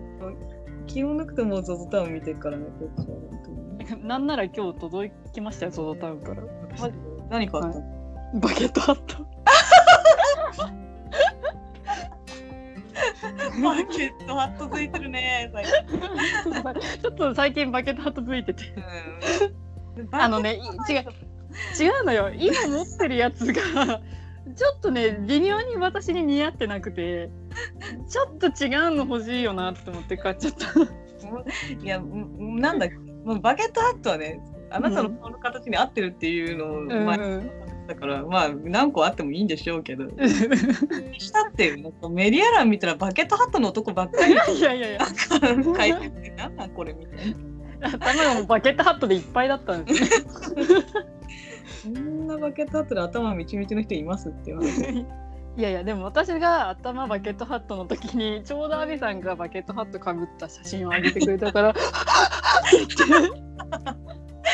[0.87, 6.43] 気を抜くともう ZOZO タウン見てるからねこっちはなんなら今日届きましたよ ZOZO タウンから。
[7.31, 8.00] 何買ったの、
[8.35, 9.27] バケットハット。
[13.61, 15.73] マーケットハットついてるね最近
[17.03, 18.65] ちょっと最近バケットハットついてて。
[18.77, 19.61] うん
[20.13, 21.05] あのね、い違う。
[21.79, 22.31] 違うのよ。
[22.31, 24.01] 今持ってるやつが。
[24.57, 27.31] ちょっとね、微妙に私に似合ってなくて。
[28.09, 30.69] ちょっと違うの欲しいよなって思って買っちゃった。
[31.83, 32.89] いやんなんだ
[33.25, 37.51] もうバケットハットはねあなたの顔の形に合ってるっていうのを前にうん
[37.91, 40.05] だからまあ何個あってもいいんでしょうけど。
[41.19, 44.33] したってなんかメディア欄見たらバケットハットの男ばっかり。
[44.59, 45.01] いやいやいや。
[45.01, 47.35] 書いててなんなんこれみたい
[47.81, 47.89] な。
[47.89, 50.09] 頭がもうバケットハットでいっぱいだったんですね。
[51.83, 55.07] そんなバケットハットで頭みちみちの人いますっていう話い
[55.57, 61.75] いやいやでも私が頭バケットハットの時にちょうどアビさんがバケットハットかぶった写真を上げてくれたから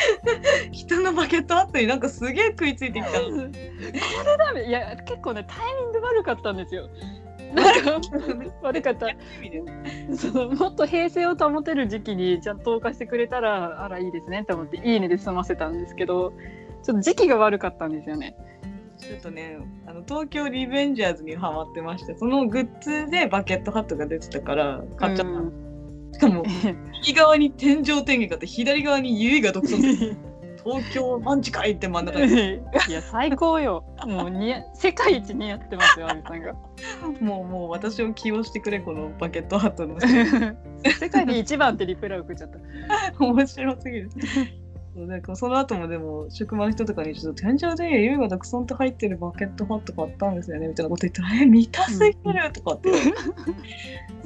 [0.71, 3.19] 人のバケットハットになんかすげえ食いついてきた。
[3.19, 4.65] これダメ。
[4.65, 6.89] いや結構ねタイミング悪かったんですよ。
[8.61, 9.07] 悪かった。
[10.15, 16.33] そのもっと平静を保てる時期にちゃんと投下してくれたらあらいいですねと思って「いいね」で済ませたんですけど
[16.83, 18.35] ちょっと時期が悪かったんですよね。
[18.97, 25.66] ちょっとねあの東京リベンジャーズにハマってましてそのグッズでバケットハットが出てたから買っちゃった、うん
[26.17, 26.43] しかも
[27.01, 29.79] 右側に天井天気があって左側に優位が独尊
[30.65, 32.55] 東京マンチカイって真ん中に
[32.89, 33.85] いや最高よ。
[34.05, 36.53] もうに世界一似合ってますよアビさんが。
[37.21, 39.97] もうもう私を起用してくれこのバケットハットの
[40.99, 42.57] 世界で一番ってリプライ送っちゃった。
[43.23, 44.09] 面白すぎる
[45.05, 52.91] なんかその後もでも職場の人とかにちょっと天井で優位が独尊と入ってるバケットハット買ったんですよねみたいなこと言ったら「え見たすぎる!」とかって。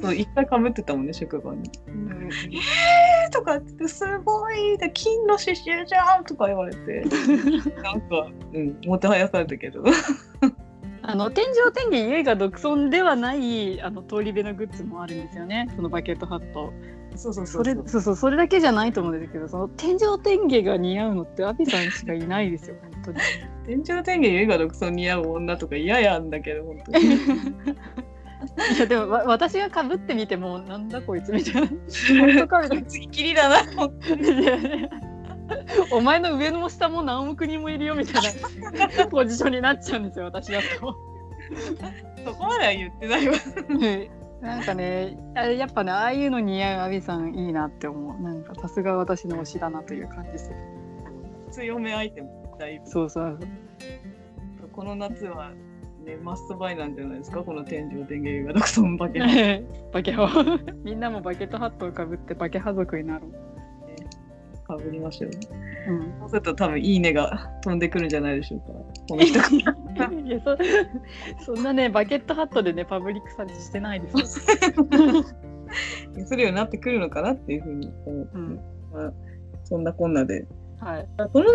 [0.00, 1.70] そう一回かぶってたもんね職場に。
[1.86, 7.04] えーとかって言ってすごいで金の刺繍じゃんとか言われて。
[7.82, 9.84] なんか、うん、もてはやされたけど。
[11.04, 15.68] あの天井天気家が独尊ではないあの通り部のグッズもあるんですよね。
[15.74, 16.72] そのバケットハット
[17.16, 18.00] そうそうそれそう。
[18.00, 23.18] そうそれだけじゃないと思うんですけどその天井天気が似合うのってアビさんしかいないですよ本当に。
[23.84, 27.14] 天井天気家が独尊似合う女とか嫌やんだけど本当に。
[28.76, 31.68] いやでもわ私がかぶってみてもなんだこいつみたいな。
[31.68, 31.78] 本
[32.38, 33.90] 当かみたい次きりだな
[35.90, 38.22] お前の上も下も何億人もいるよみたい
[38.96, 40.96] なポジションになっちゃうんですよ私だと。
[42.24, 43.34] そこまでは言ってないわ
[44.42, 48.20] なんかねあれやっぱねああいうの似合うアビさんいいなって思う。
[48.20, 50.56] なんかさすが私の推しだなという感じでする。
[51.50, 52.28] 強めアイテム
[52.58, 52.86] だいぶ。
[52.90, 53.38] そうそう
[54.72, 55.52] この夏は
[56.04, 57.42] ねマストバイなんじゃないですか？
[57.44, 65.30] この天井天気が独尊バケットバケハみんなもバケットハットをかぶってバケハ族になろう、かぶりましょう
[65.88, 68.66] うん、そうすると多分いいねが飛んでくるんじゃないでしょうか。
[71.44, 75.22] そそんなねバケットハットでねパブリックサーチしてないですよ、
[76.24, 78.38] するようになってくるのかなっていうふうに思って、う。
[78.38, 78.60] ん
[78.92, 79.12] まあ、
[79.64, 80.46] そんなこんなで。
[80.78, 81.50] はい、この流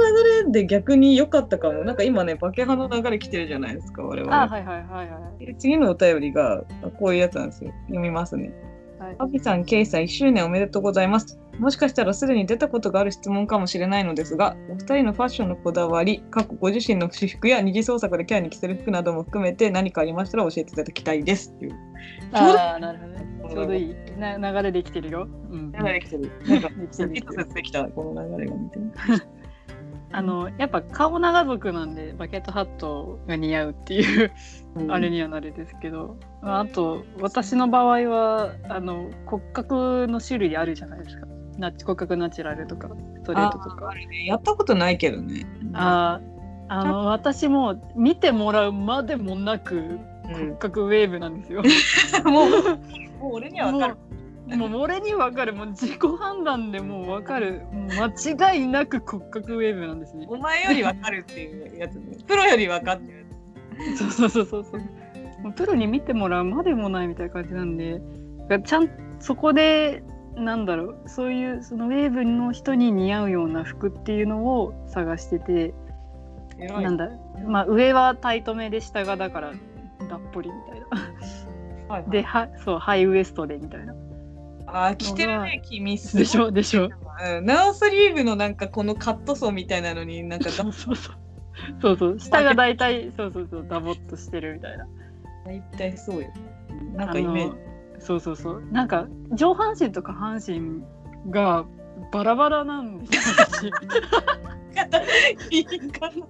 [0.45, 1.83] れで逆に良かったかも。
[1.83, 4.33] なんか今ねバケハの流れ来てるじゃないですか我々。
[4.33, 5.45] あはいはいはいはい。
[5.45, 7.73] で次のお便りがあこういうやつなんですよ。
[7.87, 8.53] 読みますね
[8.99, 11.39] はいアピさん、ケイさん、1周年おめでとうございます。
[11.59, 21.51] もしかしたらすでに出たことがある質問かもしれないのですが、お二人のファッションのこだわり、過去ご自身の私服や二次創作でキャラに着せる服なども含めて何かありましたら教えていただきたいです。
[21.51, 21.75] っていう
[22.33, 26.31] ああなるほどねちょうどいいな流れできてるよ、うん、流れ来てる。
[26.47, 26.69] なんか、
[27.53, 28.79] できた、この流れが見て。
[30.11, 34.31] あのやっぱ顔長族なんでバケットハットが似合うっていう
[34.89, 41.27] あれにはなるですけど、あと私の場合はあの骨格の種類あるじゃないですか
[41.57, 45.45] ナチ骨格ナチュラルとかストレートとかねやったことないけどね。
[45.73, 46.37] あー
[46.69, 51.61] あの私も見てもらうまでもなくう骨格ウェーブなんですよ。
[51.61, 53.97] ん、 もう、もう俺には分かる。
[54.55, 60.25] もう俺にわかるもう自己判断でもうわかるもう間違いなく骨格ウェーブなんですね。
[60.29, 62.17] お前より分かるっていうやつね。
[62.25, 63.25] プロより分かってる。
[63.97, 64.81] そうそうそうそうそう。
[65.43, 68.01] もうプロに見てもらうまでもないみたいな感じなんで、
[68.65, 68.89] ちゃん
[69.19, 70.01] そこで
[70.35, 75.73] なんだろうそういうそのウェーブの人に似合うような服っていうのを探してて、
[76.57, 77.09] なんだ
[77.45, 80.87] まあ上はタイトめで下がだからだっぽりみたいな。
[80.87, 81.07] はい
[81.87, 83.93] はいではそうハイウエストでみたいな。
[84.67, 85.97] あー、着てるね、君。
[85.97, 86.89] すでしょでしょ。
[87.37, 91.15] うん、ナウスリーブのなんかこのカットソーみたいなのになんかそうそうそう。
[91.81, 94.87] そうそう下が大体そうそうそうダボっとしてるみたいな。
[95.45, 96.29] 大体そうよ。
[96.69, 97.57] うんなんかイメージ。
[97.99, 100.83] そうそうそうなんか上半身と下半身
[101.31, 101.65] が
[102.11, 103.67] バラバラなんです
[105.49, 106.27] いいかな。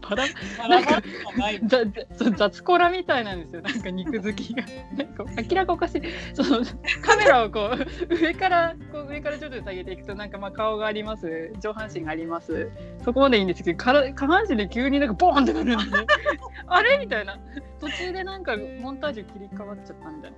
[0.00, 0.24] バラ
[0.58, 3.62] バラバラ雑コラみたいなんですよ。
[3.62, 4.64] なんか肉付きが。
[4.96, 6.02] なんか明らかおかしい
[6.32, 6.64] その
[7.02, 7.70] カメラをこ
[8.10, 11.52] う上からこう上からちょっと下げていくとなんかまあ顔があります。
[11.60, 12.70] 上半身があります。
[13.04, 15.96] そこまでいいんですけどから下半身で急になんかボーンってなるんで。
[16.66, 16.98] あれ？
[16.98, 17.38] みたいな。
[17.80, 20.32] 途中でなんかモンタージュ切り替わっちゃったみたい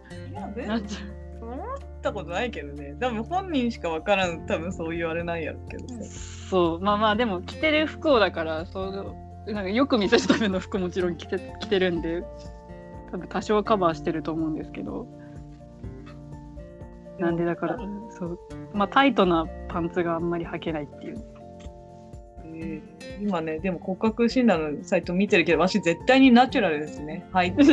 [0.66, 0.66] な。
[0.66, 1.66] なっちゃう思っ
[2.03, 2.97] たことないけどね。
[3.01, 6.05] 多分本人しかわからん、多分そういうあれなんやろうけどさ。
[6.51, 6.80] そう。
[6.80, 12.24] まあまあでも着てる服をだからそうなんかよく見せるための服もちろん着て着てるんで
[13.12, 15.07] 多分多少カバーしてると思うんですけど。
[17.18, 17.78] なんでだから
[18.11, 18.38] そう。
[18.74, 21.36] まあタイトなパンツがあんまり履けないっていうう
[22.59, 27.27] えー今ね、でも骨格診断のサイト見てるけど、私絶対にナチュラルですね。
[27.33, 27.55] はい。
[27.57, 27.73] そ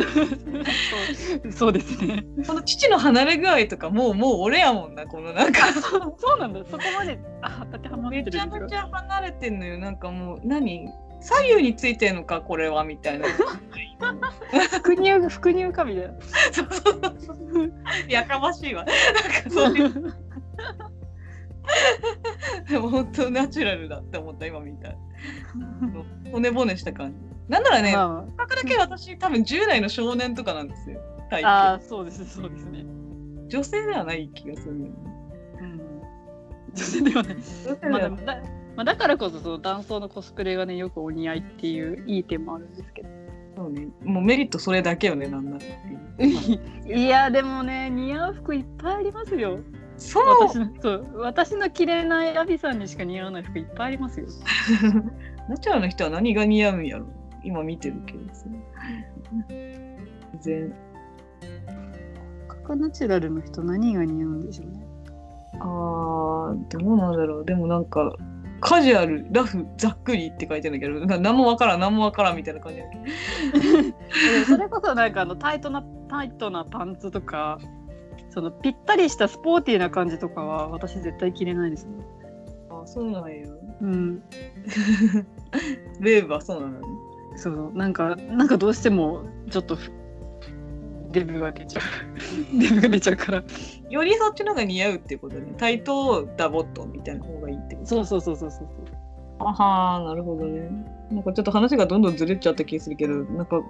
[1.48, 2.24] うそうですね。
[2.46, 5.72] この父の離れ具合とかもう、もう俺やもんな、このなんか。
[5.72, 6.64] そうなんだ。
[6.64, 8.46] そこまであ当てはまってめちゃ。
[8.46, 9.78] めちゃ離れてんのよ。
[9.78, 10.88] なんかもう、何？
[11.20, 13.26] 左右についてんのか、これは、みたいな。
[14.72, 16.14] 副乳副乳かみたいな。
[16.52, 17.32] そうそうそ
[17.62, 17.72] う。
[18.08, 18.84] やかましいわ。
[18.84, 20.14] なんかそういう。
[22.68, 24.98] でも本当ナチュラルだって思った、今見たい。
[26.30, 27.18] 骨骨した感じ。
[27.48, 31.00] なんならね、ま骨格だけ私多分10代の少年とかなんですよ。
[31.30, 32.84] 体あ、あそうですそうですね。
[33.48, 34.90] 女性ではない気がするね。
[35.60, 35.80] うん。
[36.74, 37.36] 女性ではない。
[37.90, 38.42] まあ、だ
[38.76, 43.08] まあだからこそその男装のコスプレがねよくお似合いっていういい点もあるんですけど。
[43.56, 43.88] そうね。
[44.02, 45.60] もうメリットそれだけよね、なんならっ
[46.16, 46.98] ていう。
[46.98, 49.60] いやでもね似合う服いっぱいありますよ。
[49.96, 54.26] そう私のそう私の着れないアビさんにしか似合わない服いっぱいありますよ。
[55.48, 57.06] ナチュラルの人は何が似合うんやろ
[57.42, 58.46] 今見てるけどさ。
[60.40, 60.74] 全
[62.64, 64.86] 角ナチュラルの人何が似合うんでしょうね。
[65.60, 67.44] あー、どうなんだろう。
[67.44, 68.16] でもなんか、
[68.60, 73.02] カジュアル、ラフ、ざっくりって書いてるんだけど、なんか何もわからん、何もわからんみたいな感じだけど。
[74.38, 77.58] でそれこそなんかあのタイトなタイトなパンツとか
[78.34, 81.92] そのぴったりしたスポーティーな感じとかは私絶対着れないですね。
[82.68, 83.46] あ、そうなんや。
[83.80, 84.22] うん。
[86.00, 86.80] レーブはそうなの？
[86.80, 86.86] ね。
[87.36, 89.90] そうなんかなんかどうしてもちょっとふ
[91.12, 91.82] デブが出ちゃう
[92.60, 93.44] デブが出ちゃうから
[93.88, 95.52] よりそっちの方が似合うっていうことね。
[95.56, 97.86] タイトダボットみたいな方がいいってこと？
[97.88, 98.68] そうそうそうそうそう
[99.40, 100.70] あはー、なるほどね。
[101.14, 103.62] なんかちょっと話がどんどんずれちゃった気するけど、なんか、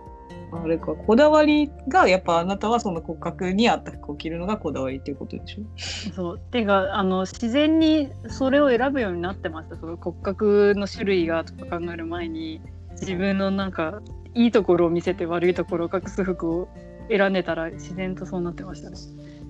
[0.52, 12.60] あれか、こだわりが、やっぱあなたはその骨格に合った服を着るのがこだわりっていうことでしょそうていうかあの自然にそれを選ぶようになってましたその骨格の種類がとか考える前に
[12.92, 14.00] 自分のなんか
[14.34, 16.68] いいところを見せて悪いところを隠す服を
[17.08, 18.96] 選んでたら自然とそうなってましたね。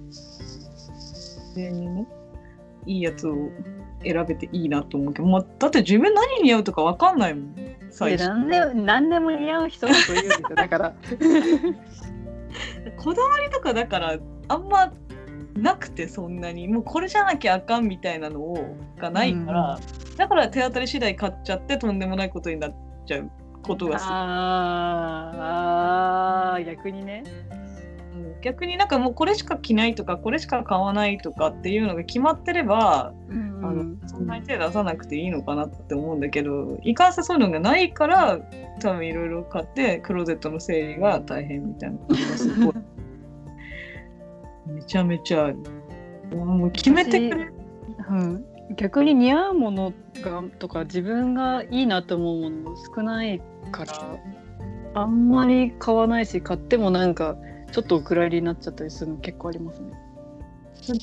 [0.07, 2.07] 自然にね、
[2.87, 3.51] いいやつを
[4.05, 7.55] 選べていいなと思うけど、まあ、だって自分何に似合うとかわかんないもん。
[7.91, 10.95] 最初で何で何でも似合う人だと言うんですよだから。
[12.97, 14.93] こだわりとかだから、あんま
[15.57, 19.79] なくてそんなに、もうこれじゃなきゃあかんみたいなのをがないから、
[20.17, 22.75] だから手当たり次第買っちゃってとんでもないことになっ
[23.07, 23.31] ちゃう
[23.63, 24.11] ことがする。
[24.13, 25.39] あー
[26.57, 27.25] あー逆にね。
[28.35, 38.39] うん逆になんかもうこれしか着ないとかこれしか買わないとかっていうのが決まってれば、うんあのそんなに手出さなくていいのかなって思うんだけどいかんせんそういうのがないから
[38.81, 42.75] 多分いろいろ買ってクローゼットの整理が大変みたいなことがすごい
[44.67, 45.53] めちゃめちゃ。
[46.35, 47.49] もう決めてくれ。
[48.11, 48.45] うん、
[48.77, 54.19] 逆に似合うものがとか自分がいいなと思うもの少ないから
[54.95, 57.37] あんまり買わないし買ってもなんか
[57.75, 59.93] ちょっとお蔵入りになっちゃったりするの結構ありますね。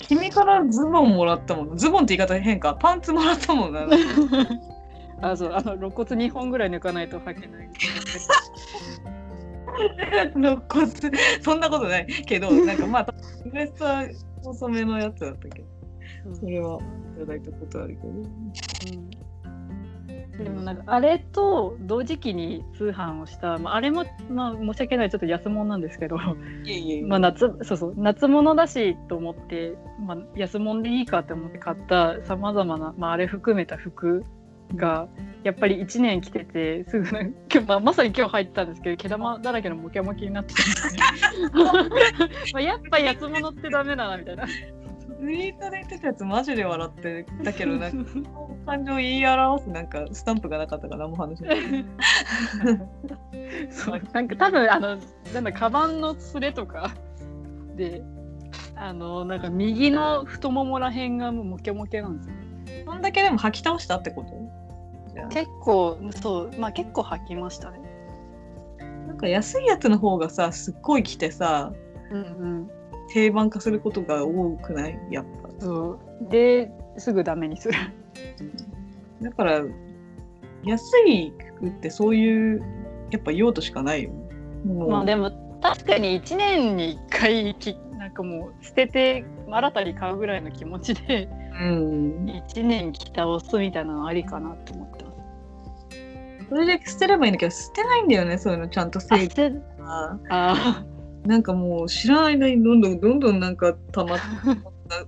[0.08, 1.78] 君からズボンもらったもん。
[1.78, 2.76] ズボンって言い方変か。
[2.76, 3.86] パンツもらったもんな。
[5.22, 7.70] あそうあの肋骨2本ぐらい抜かないと履けない。
[10.34, 10.88] 肋骨
[11.42, 13.08] そんなことないけどなんかまあ
[13.54, 14.06] ウエストは
[14.42, 15.68] 細めのやつだったけど
[16.36, 16.80] それは
[17.18, 18.14] いただいたことあるけど
[20.44, 26.18] でもなんかあれと同時期に通販をした、まあ、あれも、まあ、申し訳ないちょっと安物なんですけど、
[27.08, 29.76] まあ、夏そうそう夏物だしと思って、
[30.06, 34.24] まあ、安物でいいかって思って買ったさまざまな、まあ、あれ含めた服
[34.76, 35.08] が
[35.44, 41.58] やっぱり1年着ててすぐ今日、まあ、まさに今日入ったんですけど毛玉だらけのモキャモキになってたんで
[42.54, 44.46] まあやっぱ安物ってダメだなみたいな。
[45.22, 48.12] ツイートで言ってたやつマジで笑ってだけどなんか
[48.66, 51.58] 感情を言い表すなんかスタンプがなかったから何も話しない
[53.70, 54.98] そうなんか多分あの
[55.34, 56.92] なんだカバンのすれとか
[57.76, 58.02] で
[58.76, 62.36] あのなんか右の太ももらへんがもうモケモケなんですよ。
[62.86, 64.34] そんだけでも吐き倒したってこと？
[65.30, 67.80] 結構そうまあ結構履きましたね。
[69.08, 71.72] なんか安いやつの方がさすっごい着てさ
[72.12, 72.26] うんう
[72.64, 72.72] ん。
[73.14, 75.00] 定番化することが多くない？
[75.12, 75.50] やっぱ。
[75.60, 76.30] そう。
[76.30, 77.78] ですぐダメにする。
[79.22, 79.62] だから
[80.64, 82.64] 安い服ってそういう
[83.12, 84.12] やっぱ用途しかないよ。
[84.66, 91.30] まあでも確かに1年に1回きなんかもう捨てて新たに買うぐらいの気持ちで
[91.62, 95.18] うん、1年着倒すみたいなのありかなと思ってます。
[96.50, 98.70] それで捨てればいいんだけど捨てないんだよねそういうの。
[98.70, 99.30] ちゃんと整理
[99.84, 100.86] ああ
[101.26, 104.24] なんかもう知らない間にどんどんどんどんなんか溜まって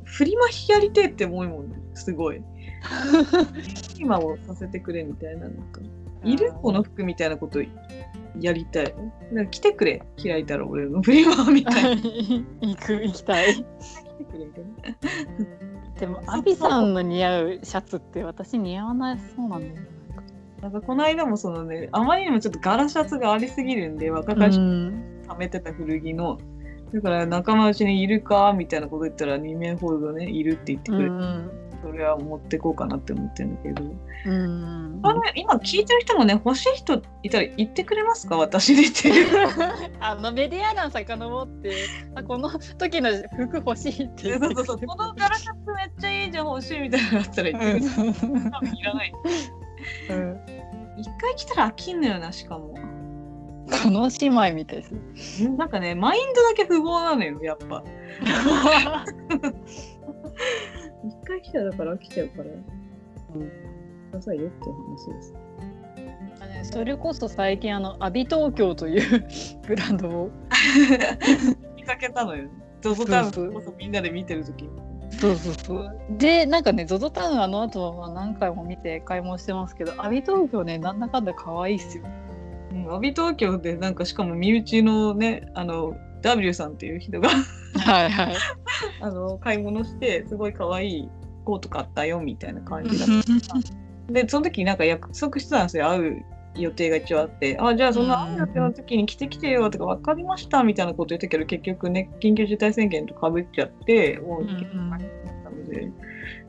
[0.05, 1.75] 振りまきやりてえって思うもんね。
[1.93, 2.41] すごい。
[3.97, 5.81] 今をさせてくれみたいななんか。
[6.23, 7.59] いるこの服みたいなこと
[8.39, 8.93] やりたい。
[9.31, 10.03] なんか来てくれ。
[10.21, 11.01] 開いたら俺の。
[11.01, 12.01] フリマみたいな。
[12.01, 13.55] 来 行く行きたい。
[13.55, 13.63] て
[14.23, 15.99] くれみたいな。
[15.99, 19.73] でもアビさんの似合うシャツって私似合わないそうなんだよ。
[20.61, 24.57] なんかこの間もそのねあまりにもちょっと柄シャツがありすぎるんで若かり
[25.33, 26.39] 貯めてた古着の
[26.93, 31.51] だから仲間内にいるかみたいなこと言ったら2名ほどねいるって言ってくれて、うん
[31.83, 38.37] それは持ってこうかなって思ってるんだけど、うんあのね今聞いてる人もね欲しい人いたら言ってくれますか？
[38.37, 39.11] 私にって
[39.99, 41.73] あのメディア欄遡って
[42.15, 49.13] あこの時の服欲しいって言ってそうそうそうこの柄シャツめっちゃいいじゃん欲しいみたいなのあったら言ってくれ多分いらない。
[50.09, 50.39] うん。
[50.97, 52.75] 一回来たら飽きんのよなしかも
[53.69, 54.83] この姉妹みたいで
[55.17, 55.49] す。
[55.49, 57.83] なんかねマインドだけ不合なのよやっぱ。
[61.05, 62.45] 一回来たらだから飽きちゃうから。
[62.45, 63.73] うん
[64.13, 66.71] くださいよって話です。
[66.71, 69.27] それこそ最近あのアビ東京という
[69.67, 70.29] ブランドを
[71.75, 72.47] 見かけたのよ。
[72.81, 74.69] ゾゾタウンこそみんなで見てるとき。
[75.19, 75.97] そうそうそう。
[76.17, 82.03] でなんかね ZOZO タウンあの後は何回も見て買い物してますけどアビ東京ねなんだかんだ可愛いっすよ
[82.73, 88.35] うん、アビ東京でなんかしかも身内のね、あの、W さんっていう人がはいはい。
[89.01, 91.09] あの買い物して、すごい可愛い
[91.45, 93.07] コート買ったよみたいな感じだっ
[94.07, 94.11] た。
[94.11, 104.99] で、その時なんか約束してたんですよ、会う予定が一応あって、あ、じゃあそんな会う予定の時に来て来てよとか分かりましたみたいなこと言ったけど、結局ね、緊急事態宣言とかぶっちゃって、もう行けなかっ
[105.43, 105.91] たので、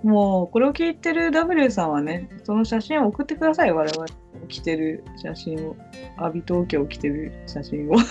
[0.03, 4.07] もうこれを聞いてる W さんはね、その写真を送ってください、我々。
[4.49, 5.77] 着てる写真を、
[6.19, 7.97] 阿ビ東京を着てる写真を。
[7.97, 8.05] 知っ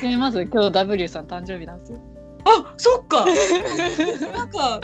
[0.00, 1.98] てます今日 W さん誕生日なんですよ。
[2.44, 3.24] あそっか。
[4.32, 4.80] なんか、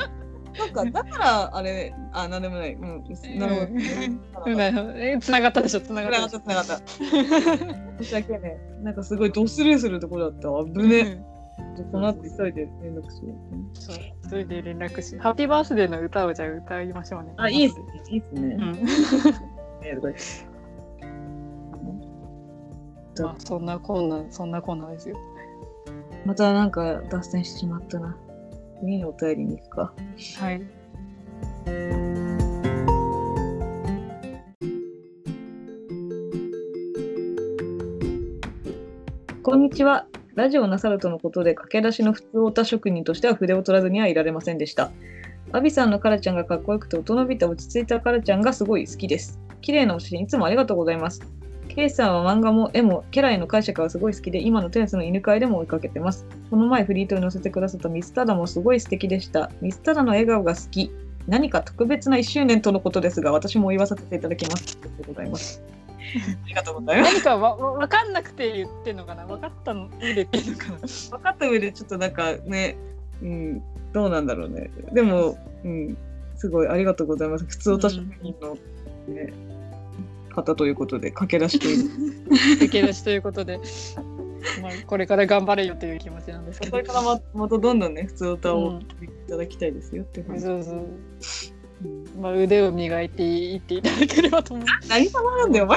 [0.59, 2.75] なんか、だから、あれ、あ、なんでもない。
[2.75, 3.05] うん、
[3.39, 4.53] なるほど。
[4.53, 4.61] うん。
[4.97, 8.03] え繋がったでしょ繋がっつながったでた、しつながった。
[8.03, 8.59] 申し訳ね。
[8.83, 8.95] なん。
[8.95, 10.65] かすごいドスルーするところだったわ。
[11.59, 11.89] ぶね。
[11.93, 13.77] この後急いで連絡しよう。
[13.77, 13.97] そう
[14.29, 17.85] それで連絡しハッピーバースデーの歌をじゃあ歌いましょうねあ、いいっすね。
[18.11, 18.61] いいっすねう。
[18.61, 18.73] ん
[23.19, 25.17] まあそんなこんなそんなこんなですよ
[26.27, 28.17] またなんか脱線してしまったな。
[28.81, 29.95] 次のお便りに行くか。
[30.39, 30.63] はい
[39.43, 40.07] こんにちは。
[40.37, 44.93] ラジオをなさるとのことで駆け出しの普通オタ職人としては筆を取らずにはいられませんでした。
[45.53, 49.41] アビさんのカラちゃんがかっこよくて大人びた落ち着いたカラちゃんがすごい好きです。
[49.63, 51.23] 綺麗なお写真いつもありがとうございます。
[51.69, 56.27] ケイさんは漫画も絵もキャラへの解釈がすごい好きで今のテニスの犬飼いでも追いかけてます。
[56.51, 59.51] この前フリートに載せてくださったミスタダもすごい素敵でした。
[59.63, 60.93] ミスタダの笑顔が好き。
[61.27, 64.79] 何か特別な1周年とのことですが私も言わさせていただきます。
[64.83, 65.76] ありがとうございます。
[66.21, 67.15] ありがとうございます。
[67.15, 69.27] 何かわわ分かんなくて言ってんのかな？
[69.27, 70.79] 分かったの上で言ってんのかな？
[70.79, 72.77] 分かった上でちょっとなんかね、
[73.23, 73.63] うん、
[73.93, 74.71] どうなんだろうね。
[74.93, 75.97] でも、うん、
[76.37, 77.45] すごいありがとうございます。
[77.45, 78.57] 普通おた職人の、
[79.09, 79.33] ね
[80.37, 82.57] 方ということで、駆け出しという。
[82.65, 83.59] 受け出しということで、
[84.63, 88.85] まあ、これから頑張れよという気持ちなんですけどこれからままたどんどんね、普通歌をうんい
[89.29, 90.87] ただきたいですよっていう話、そうそう、
[91.85, 92.05] うん。
[92.21, 94.67] まあ、腕を磨いていっていただければと思う。
[94.89, 95.69] 何様なんだよ。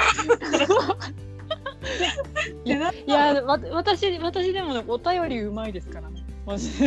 [2.66, 6.24] いやいや私私でもねお便りうまいですからね。
[6.46, 6.86] マジで。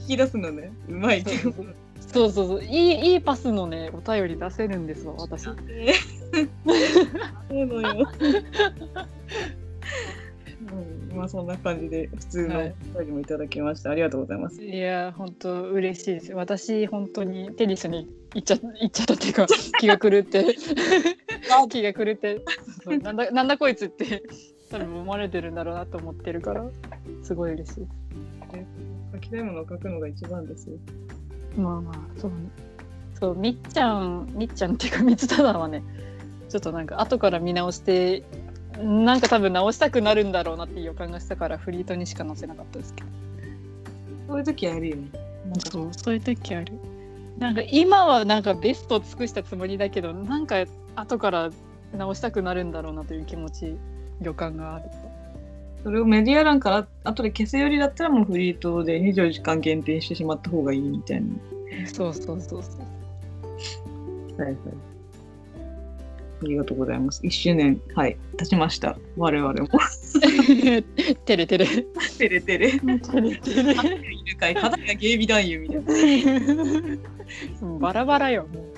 [0.00, 1.24] 引き出すのね、うまい。
[2.00, 2.64] そうそうそう。
[2.64, 5.44] いいいいパスのねお便り出せるんですわ私。
[5.44, 5.56] そう
[7.50, 8.08] のよ。
[10.72, 12.74] うん、まあそんな感じで普通のはい。
[12.94, 13.90] お便りもいただきました。
[13.90, 14.62] ありがとうございます。
[14.62, 16.32] いや本当嬉しいです。
[16.32, 19.46] 私本当にテニスに行っちゃ行っちゃったっていうか
[19.78, 20.44] 気が狂って。
[21.70, 22.42] 気が狂って。
[23.02, 24.22] なんだなんだこいつって
[24.70, 26.68] 多分思われてるんだろうなと思ってるから
[27.22, 27.90] すごい嬉しいです。
[29.14, 30.76] 書きたいものを書くのが一番ですよ。
[31.56, 32.36] まあまあそうね。
[33.18, 35.82] そうみっちゃんみっちゃんっていうか三つただはね
[36.48, 38.24] ちょっとなんか後から見直して
[38.82, 43.08] なんか多分直したくなるんだろうなっていう予感がしたからフリートにしか載せなかったですけど
[44.28, 45.08] そういう時あるよね。
[45.46, 46.72] なんかそうそういう時ある
[47.38, 50.64] なんか今はなんかベストを尽くしたつもりだけどなんか
[50.96, 51.50] 後から
[51.96, 53.76] 直したくなるんだろうなという気持ち
[54.20, 54.84] 予感がある
[55.82, 61.28] それをメディア欄から後で消すよりだったらもうフリートで24時間限定してしまった方がいいみたいな。
[61.86, 62.78] そうそうそうそ
[64.38, 64.56] うはいはい。
[66.42, 67.22] ありがとうございます。
[67.22, 68.98] 1周年、はい、経ちました。
[69.16, 69.68] 我々も。
[71.24, 71.66] てれてれ。
[71.66, 72.70] てれてれ。
[72.70, 73.64] てれてれ。
[73.64, 76.98] いるかい、肌が芸美男優みたいな。
[77.80, 78.46] バラバラよ。
[78.52, 78.75] もう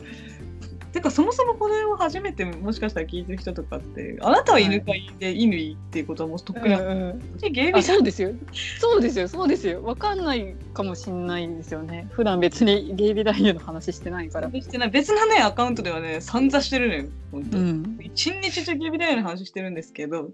[0.93, 7.83] てか、そもそもこれを初めてもしかしたら聞いてる人とかって、あなたは犬飼いで犬っていうことはもうとっくにうんうん。
[7.83, 8.33] そうですよ。
[8.81, 9.29] そうですよ。
[9.29, 9.83] そうですよ。
[9.83, 12.09] わかんないかもしんないですよね。
[12.13, 14.51] 普段別にゲイビ男優の話してないから。
[14.51, 17.59] してない別のね、アカウントではね、散々してるのよ、本当。
[17.59, 17.99] うん。
[18.03, 20.31] 一日中芸美男優の話してるんですけど、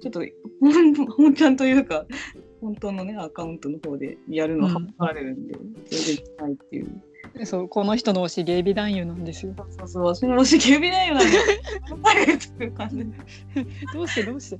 [0.00, 0.22] ちょっと、
[1.16, 2.06] 本ちゃんというか、
[2.60, 4.94] 本当のね、アカウントの方でやるのはうん。
[4.98, 5.54] はられるんで、
[5.86, 7.02] それでいけないっていう。
[7.44, 13.04] そうこの人の推しゲイビ男優なんですよそうそう、私もし芸美男優なんで、っていう感じで。
[13.92, 14.56] どうしてどうして？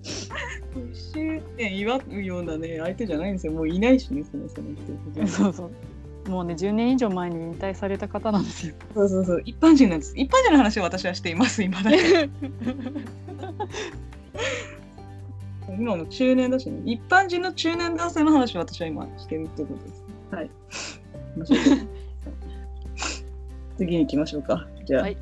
[0.93, 3.53] 一周年祝うようなね、相手じゃないんですよ。
[3.53, 4.69] もういないしね、その人の
[5.25, 5.27] 人。
[5.27, 5.71] そうそう
[6.31, 10.13] もうね10年以上前に引退された方なんですよそうそうそう、一般人なんです。
[10.17, 12.29] 一般人の話を私はしています、今だけ。
[15.79, 20.05] 今も中年だしね、一般人の中年男性の話を私は今してるってことです。
[20.31, 20.51] はい。
[23.79, 24.67] 次に行きましょうか。
[24.85, 25.03] じゃあ。
[25.03, 25.17] はい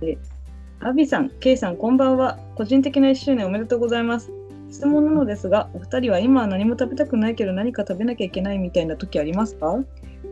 [0.00, 0.18] で、
[0.80, 2.38] アビさん、ケイさん、こんばんは。
[2.56, 4.32] 個人的な1周年おめでとうございます。
[4.70, 9.78] 質問なのですが、お二人は今は何も食べたくないけど何か食べなきゃいけないみたいな時ありますか？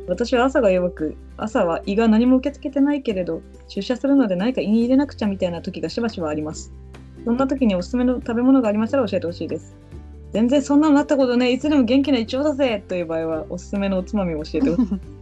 [0.09, 6.72] 私は朝が弱く、朝は胃が何も受け付けてないけれど、出社するので何か胃に入れなくちゃみたいな時がしばしばあります。
[7.24, 9.76] そんな時におすすめの食べ物がありましたら教えてほしいです。
[10.32, 15.00] 全然そんなのなったことねいつでも元気な一応だぜという場合は、おすすめのおつまみを教えてほしい。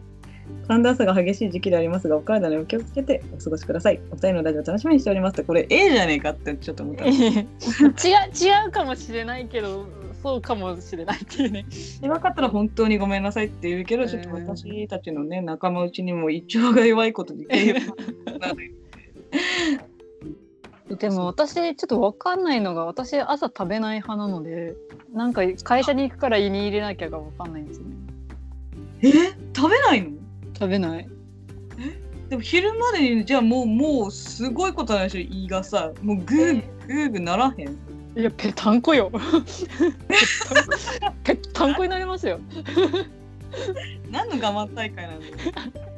[0.70, 3.98] 寒暖差が激しい時期でありますが、お体にお気をつけてお過ごしください。
[4.12, 5.42] お二人のラジオ楽しみにしております。
[5.42, 7.06] これ A じゃねえかってちょっと思った。
[7.06, 7.16] 違う違
[8.68, 9.84] うかもしれないけど
[10.22, 11.66] そうかもしれないっていうね。
[12.00, 17.80] 弱かったら本当にごめんなさいって言うけど、ちょっと私たちのね、仲間内にも胃腸が弱いことにで
[21.10, 24.76] も私ちょっと分かんないのが私朝食べない派なので
[25.12, 27.96] なんか会社に行くから胃に入れなきゃが分かんないんですよね。
[29.02, 29.10] え？
[29.56, 30.19] 食べないの？
[30.60, 31.08] 食べない。
[32.28, 35.20] でも昼までにじゃあもうもうすごいことなんでしょ？
[35.20, 37.68] 胃がさもうグーグーグーならへん。
[38.16, 39.10] いやぺったんこよ。
[41.24, 42.38] ぺったんこになりますよ。
[44.10, 45.24] 何の我慢大会なんい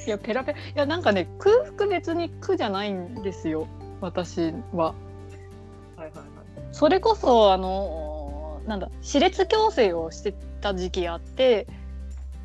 [0.06, 0.58] やペラペラ。
[0.58, 3.66] いやなんかね空腹別に苦じゃないんですよ。
[4.00, 4.94] 私は。
[5.96, 6.12] はいはいはい。
[6.72, 11.66] それこそあのなんだ歯列矯正をしてた時期あって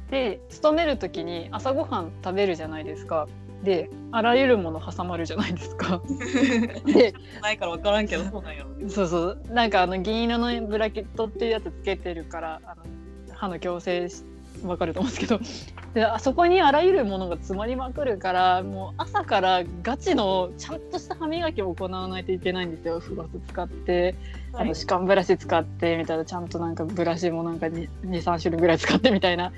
[0.10, 3.28] で勤める時に朝ごはん食べるじゃないですか。
[3.64, 6.02] であらゆるもの挟まるじゃないですか。
[6.86, 8.70] でないから分からんけどそうなんやろ。
[8.70, 9.42] ねそうそう。
[9.50, 12.84] なんかあの銀色のブラケットっていうやつつけてるからあの
[13.36, 14.24] 歯の矯正し
[14.64, 15.40] わかると思うんですけど。
[15.94, 23.00] であそこにあらゆるものが詰まりまくるからもう朝からガチのちゃんとした歯磨きを行わないといけないんですよ。
[23.00, 24.16] フロス使って
[24.54, 29.52] あの歯間ブラシ使ってみたいなちゃんとなんかブラシもなんか23種類ぐらい使ってみたいな。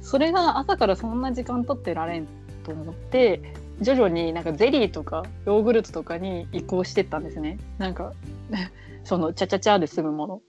[0.00, 2.26] それが朝からそんな時間取ってられん
[2.64, 3.40] と思って
[3.80, 7.58] 徐々になんかゼリーとかヨーグルトとかに移行してったんですね。
[7.78, 8.12] なんか
[9.04, 10.42] そのチャチャチャで済むもの。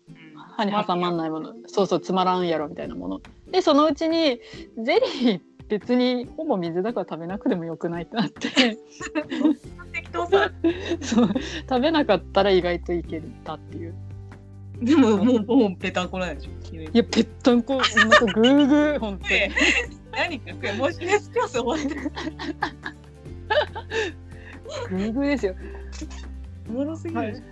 [0.56, 1.54] 歯に挟まんないもの。
[1.68, 3.22] そうそうつまらんやろみたいなもの
[3.54, 4.42] でそのうちに
[4.84, 8.18] ゼリー別にほぼ水だから食べなくてもよくないって。
[8.18, 8.78] なって適
[10.12, 10.52] 当さ。
[11.02, 11.30] そう。
[11.70, 13.94] 食べなかったら意外といけたっていう。
[14.82, 16.52] でももうもうペタンコなんでしょ？
[16.76, 19.30] いやぺったんこなんかグーグー本当に。
[19.30, 19.52] で
[20.12, 22.12] 何かこれもしレスピョス終わってる
[24.90, 25.56] グーグーですよ。
[26.70, 27.44] おもろすぎる、はい。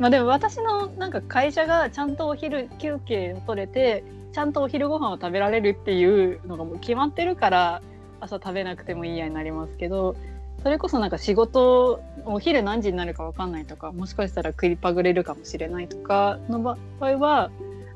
[0.00, 7.82] まあでも私のなんか会社がちゃんとお昼休憩を取れてちゃんとお昼ご飯を食べられるっていうのがもう決まってるから
[8.20, 10.16] 朝食べなくてもいいやになりますけど
[10.64, 17.52] それこそなんか仕事お昼何時になるか分かんないとかもしかしたら食いパグれるかもしれないとかの場合は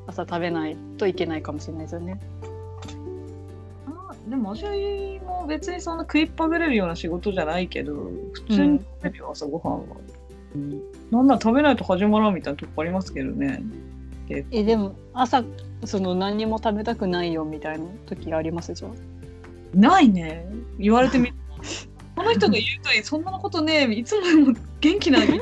[0.07, 2.19] 朝食べないといけないかもしれないですよね。
[3.87, 9.97] あでも私も別にそんな食いっぱぐれるような仕事じゃないけど普通に食べるよ、朝ごはんは、
[10.55, 10.81] うん、
[11.11, 13.61] なんなら食べないと始まらんみたいなとこありますけどね
[14.29, 15.43] えでも朝
[15.85, 18.95] その何にも食べたくないよみたいな時ありますじゃん？
[19.73, 20.45] ないね。
[20.77, 21.31] 言われてみ
[22.15, 25.37] この人が言うとりそんなことねいつも元気な人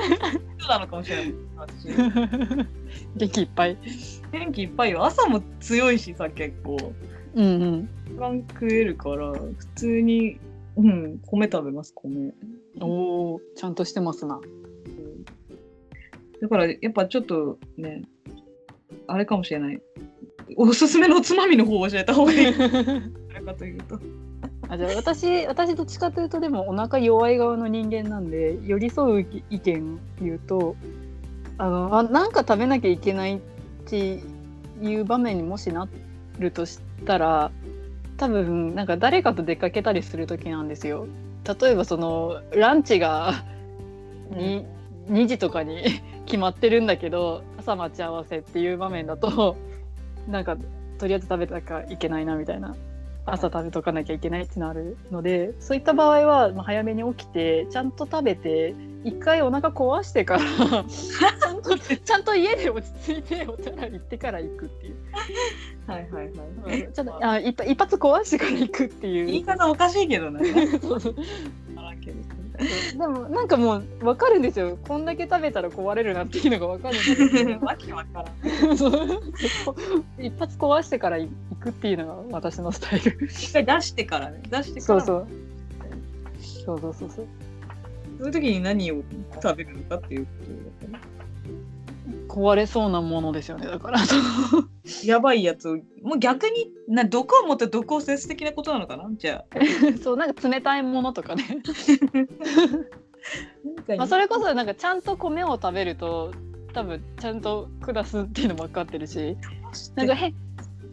[0.69, 1.33] なのかもしれない。
[1.57, 1.87] 私。
[3.17, 3.77] 元気いっぱい。
[4.31, 5.03] 元気いっぱいよ。
[5.03, 6.77] 朝も強いしさ結構。
[7.35, 7.89] うんうん。
[8.07, 10.39] 一番食えるから普通に
[10.75, 12.33] うん米食べます米。
[12.79, 14.39] おお、ちゃんとしてますな。
[16.41, 18.03] だからやっぱちょっとね
[19.07, 19.81] あれかもしれない。
[20.55, 22.53] おすすめのおつまみの方を教えた方がいい。
[22.53, 22.73] どち
[23.33, 23.99] らかというと。
[24.69, 30.75] あじゃあ私私どっちかというとでもお腹弱い側の人間なんで寄り添う意見言うと
[31.57, 33.39] あのあなんか食べなきゃいけないっ
[33.85, 34.21] て
[34.81, 35.87] いう場面にもしな
[36.37, 37.51] るとしたら
[38.17, 41.07] 多分なんか誰かと出かけたりする時なんですよ。
[41.61, 43.45] 例えばそのランチが
[44.31, 44.65] に、
[45.09, 45.85] 2時とかに
[46.25, 49.57] 決まってるんだけど朝待ち合わせっていう場面だと
[50.29, 50.55] なんか
[50.97, 52.75] とりあえず食べなきゃいけないなみたいな
[53.25, 60.41] 朝食べとかなきゃいけないっていうのあるのでそういった場合はまあ早めに起きてちゃんと食べて一回お腹壊してから
[60.87, 64.95] ちゃんとちゃんと家で落ち着いてお手洗い行ってから行くっていう、
[65.87, 66.81] はいはいはい。
[66.83, 69.25] うんちょっとあ一一発壊してから行くっていう。
[69.25, 70.41] 言い方おかしいけどね。
[72.97, 78.25] でもなんかもう分かるんですよこんだけ食べたら壊れるなっていうのが分かるんですよ わけわか
[78.63, 78.77] らん。
[78.77, 79.21] そう
[80.19, 81.29] 一発壊してから行
[81.59, 84.41] くっていうのが私のスタイル一回出してからね。
[84.49, 85.01] 出してから。
[85.01, 85.27] そうそう
[86.41, 87.27] そうそうそうそう
[88.17, 89.03] そういう時に何を
[89.41, 90.31] 食べるのかっていうこ
[90.81, 91.16] とだったね。
[92.37, 93.99] 壊れそうなものですよねだから。
[95.03, 95.69] やばいやつ。
[95.69, 99.09] を、もう逆にな毒を持って毒を接す的なことなのかな？
[99.17, 99.57] じゃあ。
[100.03, 101.43] そうなんか冷たいものとかね、
[103.97, 106.31] まあ、それこそなんかちゃんと米を食べると
[106.73, 109.35] 多分ちゃんと下すっていうのも分かってるし。
[109.95, 110.31] なんかへ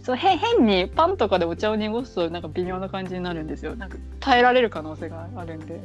[0.02, 3.76] そうへ変にパンとかでお茶を濁すとなんか微妙な感じになるんですよ。
[3.76, 5.78] なんか耐えられる可能性があるんで。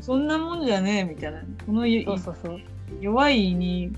[0.00, 1.42] そんなもんじゃねえみたいな。
[1.66, 2.60] このゆそうそうそう。
[3.00, 3.92] 弱いに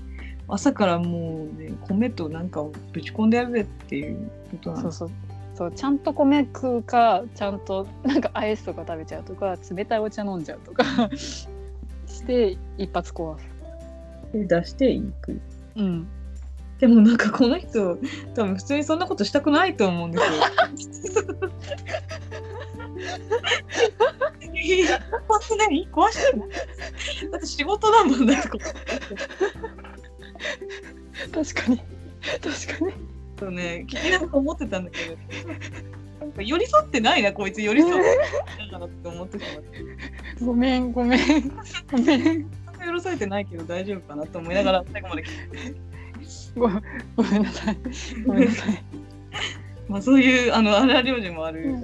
[0.51, 4.97] 朝からもうね米となんかをぶち込んでやるぜっていうことなんです。
[4.97, 5.17] そうそう
[5.53, 10.83] そうちゃんと米食うかちゃんとなんかアイスとか食べちゃうとか冷たいお茶飲んじゃうとか
[11.15, 11.45] し
[12.25, 13.45] て一発壊す。
[14.33, 15.39] で出していく。
[15.75, 16.07] うん、
[16.79, 17.97] でもなんかこの人
[18.33, 20.31] 多分普通にそんなことしたくないと思うんですよ。
[25.27, 28.49] 壊す何壊して だって仕事だもんだって
[31.33, 31.77] 確かに
[32.41, 32.93] 確かに。
[33.39, 35.17] そうね聞きながら思ってたんだけど
[36.19, 38.17] なんか寄り添ってないなこいつ寄り添って
[38.59, 41.49] ないかなって思ってしまってごめんごめん
[41.91, 42.51] ごめん
[42.85, 45.79] 寄り添えてないけど大丈夫かなと思いながら最後まで聞いて
[46.55, 46.69] ご
[47.15, 47.77] ごめんなさい
[48.25, 48.83] ごめんなさい。
[49.87, 51.75] まあそういうあの荒領事もある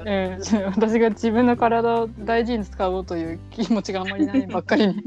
[0.68, 5.04] 私が自分の体を大事に使おうという気持ちがあんまりないばっかりに。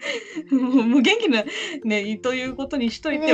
[0.52, 1.44] もう元気な
[1.84, 3.32] ねということにしといて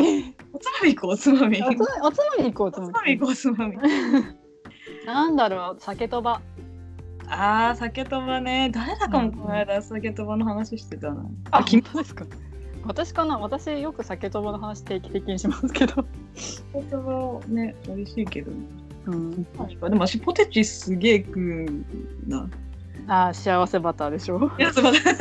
[0.53, 1.63] おつまみ行こうおつまみ。
[1.63, 2.69] おつおつまみ行こう。
[2.69, 3.77] おつまみ行こうおつまみ。
[5.07, 6.41] なんだろう酒とば。
[7.29, 8.71] あー酒とばね。
[8.73, 11.25] 誰だかもこの間酒とばの話してたな。
[11.51, 11.83] あ、君？
[11.83, 12.25] 本当ですか？
[12.85, 13.39] 私かな？
[13.39, 16.05] 私よく酒とばの話定期的にしますけど。
[16.35, 18.59] 酒とばね美味しいけどね。
[19.07, 19.49] うん、で
[19.91, 22.49] も私ポテチすげえ食うな
[23.09, 24.51] あー幸せバターでしょ？
[24.59, 25.17] いやすいません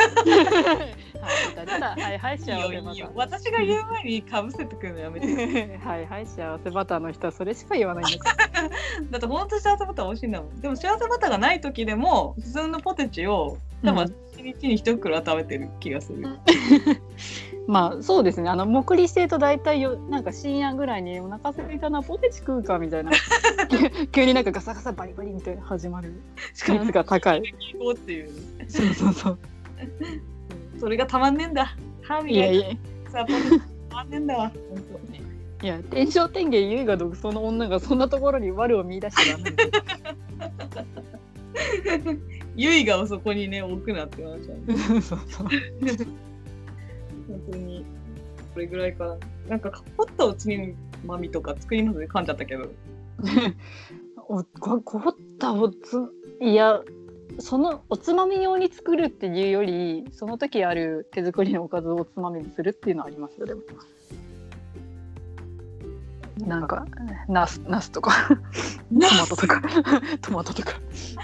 [1.26, 5.28] はい、出たはいはい幸せバタいいよ私が言う前にかぶせてくるのやめて。
[5.28, 5.80] ー。
[5.86, 8.70] はいはい幸せバターの人はそれしか言わないんだから。
[9.12, 10.60] だって本当幸せバター美味しいんだもん。
[10.62, 16.28] でも幸せバターがない時でも普通のポテチを多分一日に一袋は食べてる気がする、
[17.68, 18.50] まあそうですね。
[18.50, 23.12] あの目利してると大体よなんか深夜ぐらいにお腹空いたなポテチ食うかみたいな。
[24.12, 26.14] 急になんかガサガサバリバリみたいな始まる。
[26.54, 27.42] しかも率が高い。
[27.74, 28.26] 行こうってい。
[28.26, 28.30] う
[28.68, 29.38] そうそうそう。
[30.80, 31.76] それがたまんねえんだ。
[32.04, 32.70] 歯磨いいやいや。
[32.70, 32.78] て
[33.12, 33.60] さポテチ
[33.90, 34.52] たまんねえんだわ。
[34.70, 35.06] 本
[35.64, 39.52] いや天正天元優雅独創の女がそんなところに悪を見出しちゃダメ。
[39.52, 39.72] ですよ
[41.98, 45.48] 当ゆいがをそこにね置くなって話なんでそうそう
[48.56, 49.18] これぐらいかな。
[49.50, 50.48] なんかカポッタおつ
[51.06, 52.06] まみとか作りますね。
[52.06, 52.72] 噛んじゃったけど。
[54.30, 55.76] おこ凍ったおつ
[56.42, 56.82] いや
[57.40, 63.62] そのおつまみ用に作るっていうよりその時ある手作りのおかずをおつまみにするっていうのはありますよでも
[66.40, 66.86] なんか
[67.28, 68.12] ナスナスとか。
[68.92, 69.62] トマトとか。
[70.22, 70.74] トマトとか。
[70.74, 71.18] 漬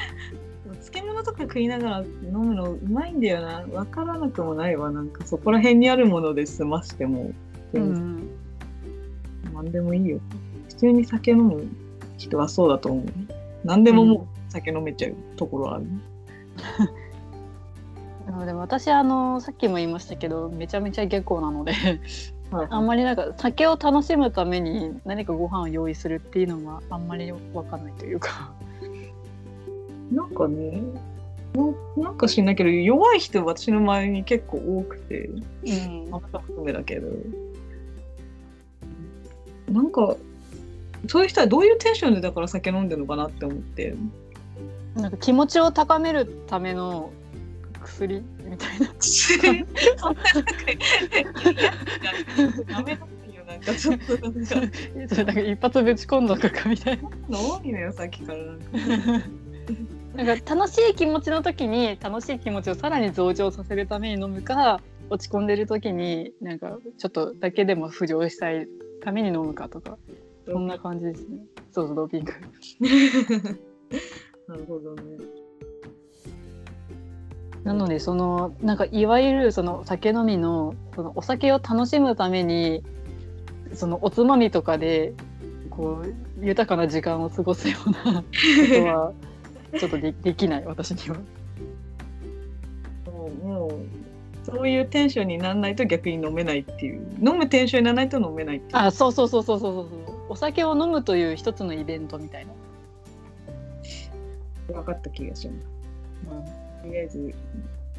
[1.21, 3.61] 物とか食いながら飲むのうまいんだよな。
[3.61, 4.91] 分からなくもないわ。
[4.91, 7.31] なんかそこら辺にあるもので済ましても、
[7.73, 8.29] うん。
[9.53, 10.19] 何でもいいよ。
[10.69, 11.67] 普通に酒飲む
[12.17, 13.05] 人はそうだと思う。
[13.63, 15.85] 何でももう酒飲めちゃうところある、
[18.25, 21.73] でもでも私あのさっきも言いましたけどめちゃめちゃ下校なので
[22.49, 22.67] はい。
[22.71, 28.51] あんまりなんか酒を楽しむために何かご飯を用意するっていうのはあんまりわかんないというか。
[30.11, 30.81] なんかね
[31.53, 37.09] ななんか知んないけど弱い人私の周りに結構多くてうんあなた含めだけど
[39.71, 40.15] なんか
[41.07, 43.95] そういう人はどういうテンションでだから酒飲んでるのかなって思って
[44.95, 47.11] なんか気持ちを高めるための
[47.81, 48.93] 薬みたいな。
[48.99, 50.51] そんななんか
[52.71, 54.55] やめろっていうなんかちょっとなんか
[55.23, 57.09] なんか一発ぶち込んどくかみたいな。
[57.39, 58.65] 多いのよさっきからなんか。
[60.15, 68.67] なんか楽しい気持ちの時に楽しい気持ちをさらに増長させるために飲むか落ち込んでる時になんかちょっとだけでも浮上したい
[69.03, 69.97] ために飲むかとか
[70.45, 71.37] そんな感じですね。
[71.71, 72.33] そうそうドーピング。
[74.47, 75.01] なるほどね。
[77.63, 82.83] なのでそのなんかいわゆるその酒飲みのそのお酒を楽しむために
[83.73, 85.13] そのおつまみとかで
[85.69, 88.23] こう豊かな時間を過ごすようなこ
[88.73, 89.13] とは
[89.77, 91.17] ちょっとでできない私には。
[93.05, 93.71] もうもう
[94.43, 99.87] そういうテンションにならないと逆に飲めないっていう飲むテンションにならないと飲めないっていうあそうそうそうそうそうそう
[100.29, 102.53] お酒を飲むという一つのイベントみたいな。
[104.73, 106.51] 分かった気がします。
[106.81, 107.33] とりあえず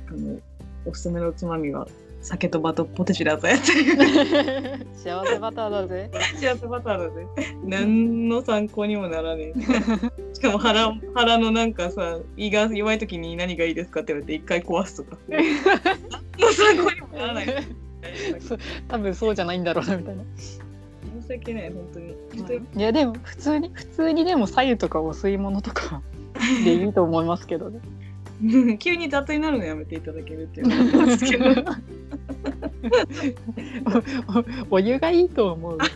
[0.09, 0.39] あの
[0.87, 1.87] おすすめのつまみは
[2.23, 4.87] 酒とバトポテチだぜっていう。
[4.95, 6.11] 幸せバターだぜ。
[6.37, 7.27] 幸せバターだぜ。
[7.65, 10.35] 何の参考にもならねえ。
[10.35, 15.19] しかも腹腹のなんかさ胃が弱い時に何がいいですかって言われて一回壊すとか。
[15.29, 15.43] 何
[16.39, 17.47] の参考にもならない。
[18.89, 20.23] 多分そうじゃないんだろうなみたいな。
[21.23, 22.15] 申し訳ない本当に。
[22.77, 26.03] いやでも普通に普通にでも白湯とかお吸い物とか
[26.65, 27.81] でいいと思いますけどね。
[28.79, 31.45] 急に雑になるのやめていただけるっていうすけど
[34.71, 35.79] おお湯がいいと思う。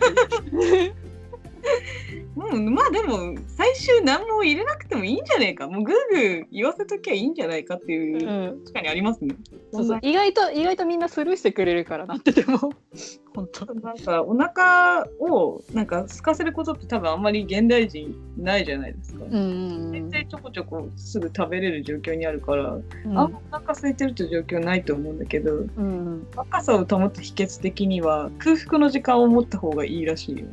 [2.37, 9.35] うん、まあでも最終何も入れなくてもいいんじゃねえかもうグーグー言わせときゃいいんじゃないかっていう、うん確かにありますね。
[9.73, 12.59] そうそう意外と意外とみんなスルーしてくれるからなってても
[13.35, 13.75] 本当。
[13.75, 19.25] なんかお腹をなんか空かせることって多分あんまり現代人ないじゃないですか。
[19.31, 30.47] 全然ちょこちょこすぐ食べれる状況にあるから、うんあんまお腹空いてるって状況ないと思うんだけどうんうん若さを保つ秘訣的には空腹の時間を持った方がいいらしいよ。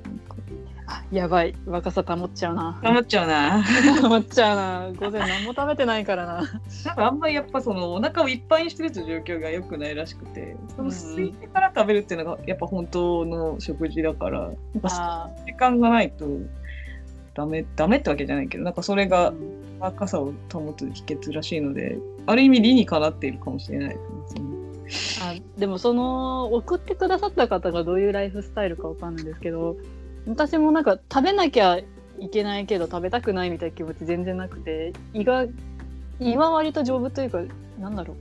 [1.11, 2.79] やばい若さ保っちゃうな。
[2.83, 3.63] 保っちゃうな。
[4.07, 6.33] 保っちゃうな午前何も食べてないからな。
[6.33, 14.51] なんかあんまりやっぱそのお腹をいっぱいにしてるって状況が良くないらしくてそのうん空いてから食べるっていうのがやっぱ本当の食事だから
[15.45, 16.25] 時間がないと
[17.33, 24.41] ダメダメってわけじゃないけどなんかそれーがうん若さを保つ秘訣らしいのである意味理にかなっているかもしれないですね。
[25.21, 29.75] あでもその送ってくださった方がどういうライフスタイルかわかんないんですけど
[30.27, 31.79] 私もなんか食べなきゃ
[32.19, 35.45] いけないけど食べたくないみたいな気持ち全然なくて胃が
[36.19, 37.41] 胃は割と丈夫というか
[37.79, 38.17] なんだろう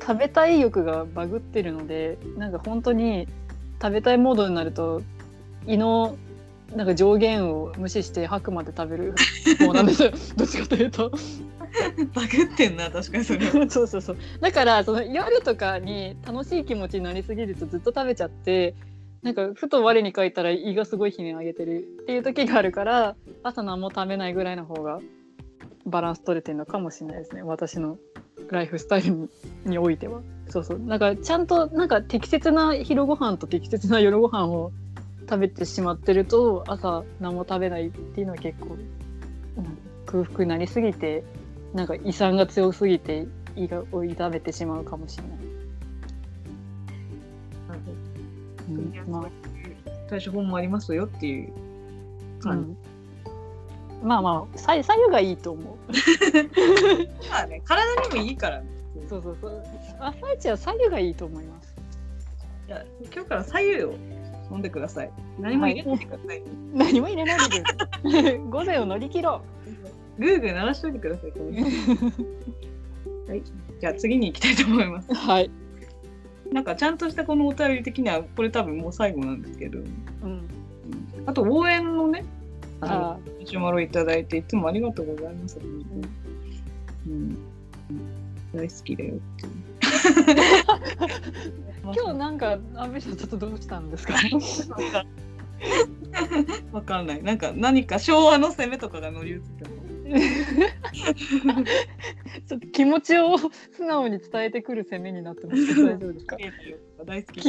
[0.00, 3.28] 食べたい欲がバグってるのでなんか本当に
[3.80, 5.02] 食べたいモードになると
[5.66, 6.16] 胃の
[6.74, 9.14] なんか上限を無視して吐くまで食べる
[9.58, 11.12] 方なんですよ どっちかというと。
[12.14, 13.52] バグってんな確かにそれは。
[13.70, 18.74] そうそうそうだからその夜とかに楽しい気持ちになりすぎるとずっと食べちゃって
[19.22, 25.00] なんかふと我に返ったら胃がすごい悲鳴上げてるっていう時があるから朝何も食べないぐらいの方が
[25.86, 27.42] バランス取れてるのかもしれないですね。
[27.42, 27.98] 私の
[28.50, 29.30] ライフスタイル
[29.64, 30.20] においては。
[30.48, 30.78] そうそう。
[30.78, 34.72] なんかちゃんとなんか適切な昼ご飯と適切な夜ご飯を
[35.28, 38.76] 食べてしまってると朝何も食べないっていうのは結構、
[40.04, 41.24] 空腹になりすぎて
[41.74, 45.51] なんか胃酸が強すぎて胃を痛めてしまうかもしれない。
[48.76, 49.30] うんまあ
[50.08, 51.52] 対処法もありますよっていう
[52.40, 52.76] う感ん
[54.02, 55.92] まあまあ左左右がいいと思う。
[55.92, 56.00] じ。
[57.30, 58.66] まあね体にもいいからね。
[59.08, 59.62] そうそうそう。
[60.00, 61.74] 朝一は左右がいいと思います。
[62.66, 63.94] いや今日から左右を
[64.50, 65.10] 飲んでください。
[65.38, 66.42] 何も入れないでください。
[66.74, 69.42] 何も入れないで午前を乗り切ろ
[70.18, 71.30] グーグー鳴らしといてください。
[73.28, 73.42] はい。
[73.80, 75.08] じゃあ次に行きたいと思います。
[75.10, 75.14] う。
[75.14, 75.50] はい。
[76.52, 79.82] なんかちゃんとしたこのお便り的にはこれ多分もう最後なんですけど、う
[80.26, 80.48] ん。
[81.26, 82.24] あと応援のね、
[82.80, 85.58] あのあマシュマロいただいていつもありがとうございます。
[87.06, 87.36] うん、
[88.54, 89.52] 大好きだよっていう。
[91.94, 94.14] 今日なんか阿部さんちょっとどうしたんですか？
[96.72, 97.22] わかんない。
[97.22, 99.76] なんか何か昭和の攻めとかが乗り移ってたの。
[102.46, 106.36] ちょっと気持ちを素直に伝えてくる攻めになってますけど大丈夫ですか？
[107.04, 107.40] 大好き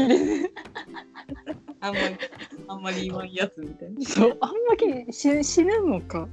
[1.81, 2.15] あんまり
[2.67, 4.01] あんまり言わんやつみたいな。
[4.05, 6.27] そうあんまきし死ぬのか。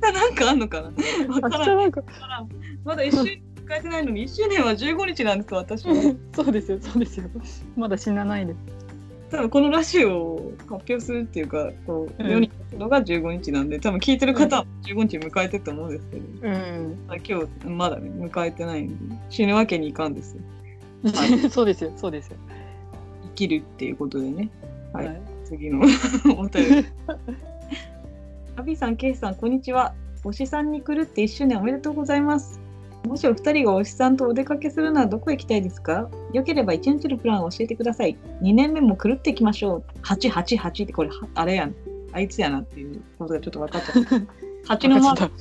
[0.00, 0.88] なんかあんのかな？
[0.88, 0.92] わ
[1.42, 1.78] あからん。
[1.78, 2.02] なんか
[2.84, 5.94] まだ一周年迎えてないのに一周年は15日なんです私は。
[6.34, 7.28] そうですよそうですよ。
[7.76, 8.58] まだ死なないです。
[9.30, 20.42] 多分このラジオを発表するっていうかこううん世にのが15日なんで多分聞いてる方は15日迎えてると思うんですけど、うん、あ今日まだね迎えてないんで死ぬわけにいかんですよ
[21.50, 22.36] そうですよそうですよ。
[23.24, 24.50] 生きるっていうことでね
[24.92, 25.80] はいはい次の
[26.38, 26.86] お便り
[28.56, 29.94] アビさん、ケイさん、こんにちは。
[30.22, 32.60] 推しさんに来るって1周年おめでとうございます。
[33.08, 36.10] もしお二人が推しさんとお出かけするならどこへ行きたいですか？
[36.34, 38.18] よければ1日のプランを教えてください。
[38.42, 39.84] 2年目も狂っていきましょう。
[40.02, 41.74] 888ってこれ、はあれやん。
[42.12, 43.92] あいつやなっていうことがちょっと分かった。
[44.74, 45.32] 8のマーク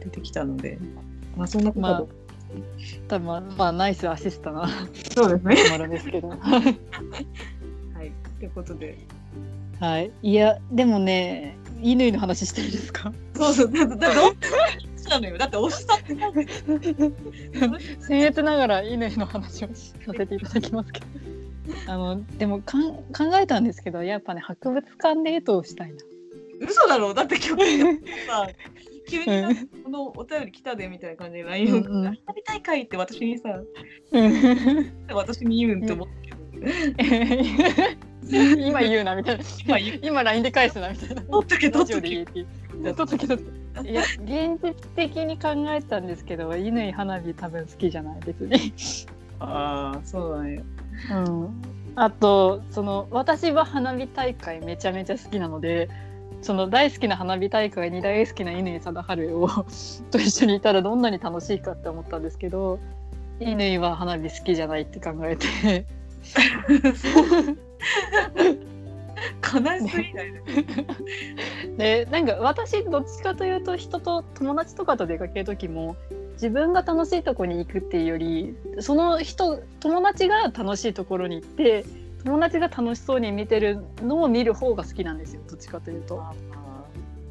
[0.04, 0.78] 出てきたので、
[1.36, 2.06] まあそんなことはまあ
[3.08, 4.68] 多分まあまあナイスアシストな
[5.14, 5.78] そうですね。
[5.78, 6.28] ものですけど。
[6.36, 6.74] はい。
[8.38, 8.98] ということで、
[9.78, 10.10] はい。
[10.22, 13.12] いやでもね乾の話していいですか？
[13.36, 14.32] そうそう、だだだどう？
[14.98, 15.38] したのよ？
[15.38, 16.00] だって推しさん
[18.08, 19.74] 僭越ながら乾の話をさ
[20.16, 21.06] せていただきますけど。
[21.86, 23.04] あのでもかん考
[23.40, 25.96] えたんですけどやっぱね博物館デートをしたいな。
[26.60, 27.10] 嘘だろ？
[27.10, 27.82] うだって今日
[28.26, 28.46] さ
[29.08, 32.04] 急にこのお便り来たでみたいな感じで LINE をうんうん。
[32.04, 33.60] 花火大会って私にさ
[34.12, 34.92] うん。
[35.12, 36.36] 私に言うんって思ったけど、
[38.60, 39.44] 今言うなみたいな。
[39.66, 41.22] 今今 LINE で返すなみたいな。
[41.22, 42.24] 取っとけラ取っとけ。
[42.24, 42.46] 取
[42.90, 43.44] っとけ取っ
[43.74, 43.90] とけ。
[43.90, 48.74] いや現実的に考えたんですけど乾花火多分好きじゃない別に。
[49.38, 50.62] ああそうだね
[51.10, 51.62] うん、
[51.96, 55.88] あとその私は花火大会めちゃめちゃ好きなので
[56.42, 59.48] その大好きな花火大会に大好きな乾貞治を
[60.10, 62.78] と一緒にいたらどんなに楽しいかって思ったんですけど
[63.40, 65.86] 乾は花火好きじゃないって考えて。
[69.42, 70.42] 悲しすぎないね。
[71.76, 75.96] でなんか私どっちかというと人と友達とかと出かける時も
[76.40, 81.84] 自分が楽しいとこに行くっていうよりその人友達が楽しいところに行って
[82.24, 85.42] 友達が楽しそうに見てるのを見る方が好きなんですよ。
[85.48, 86.22] どっちかというと。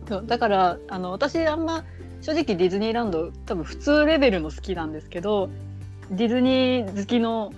[0.08, 0.26] そう。
[0.26, 1.86] だからあの私あんま
[2.22, 5.50] 正直ディズニーランド多分普通レベルの好きなんですけど
[6.12, 7.52] ディズニー好きの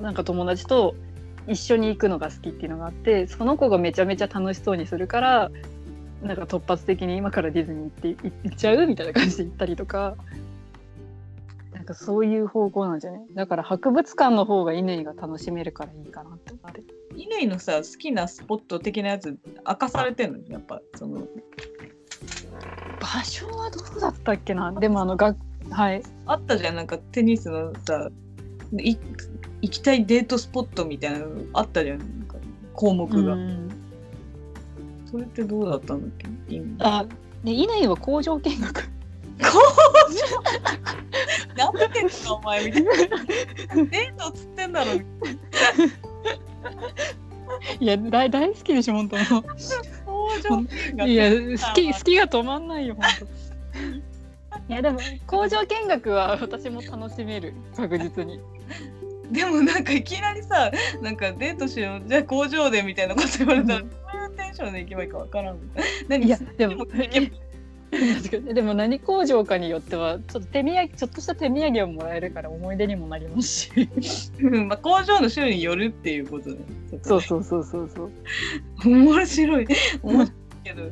[0.00, 0.94] なんか友達と
[1.46, 5.50] 一緒に行くのが好きっていうのがあってその子がめちゃめちゃ楽しそうにするから
[6.22, 10.16] なんか突発的に今からディズニー行って行行っちゃうみたいな感じで行ったりとか
[11.84, 13.20] なんかそういう方向なんじゃない？
[13.34, 16.82] だから博物館の方が乾が楽しめるからいいかなって思って。
[17.30, 20.38] 乾のさ好きなスポット的なやつ明かされてんの？
[20.48, 21.26] やっぱその。
[23.00, 24.72] 場所はどうだったっけな？
[24.72, 25.36] でもあのが
[25.68, 26.02] はい。
[26.24, 26.76] あったじゃん。
[26.76, 28.08] なんかテニスのさ
[28.78, 28.96] い
[29.60, 31.98] 行きたいデートスポットみたいなのあったじゃん。
[31.98, 32.36] なんか
[32.72, 33.68] 項目が、うん。
[35.04, 36.28] それってどうだったんだっけ？
[36.48, 37.04] 今あ
[37.44, 38.88] で乾は工場見学
[41.56, 44.92] なんでんすかお前みたいなデートっつってんだろ
[47.80, 49.42] いや大大好きでしょ本当工
[50.98, 53.24] 場いや好き好きが止まんないよ本当。
[54.72, 58.40] いやでも工場見学は私も楽しめる確実に。
[59.30, 60.70] でもなんかいきなりさ
[61.02, 65.58] なんかデートしようじゃあ工場でみたいなこと言われたら、うんどういうテンションで行けばいいかわからん。
[66.08, 66.86] 何いやでも
[68.54, 73.70] でも何工場かによってはちょっと手土産ちょっとした手土産をもらえるから思い出にもなりますし。
[74.40, 76.56] うんまあ、工場の種類によるっていうことね。
[77.02, 78.10] そうそうそうそうそう。
[78.84, 79.66] 面白い。
[80.02, 80.30] 面白い
[80.64, 80.82] けど。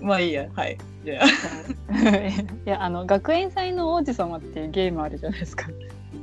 [0.00, 0.48] まあいいや。
[0.54, 0.78] はい。
[1.04, 1.26] じゃあ。
[2.28, 2.34] い
[2.64, 5.68] やあの学園祭の王子様っていうゲームあるじゃないですか。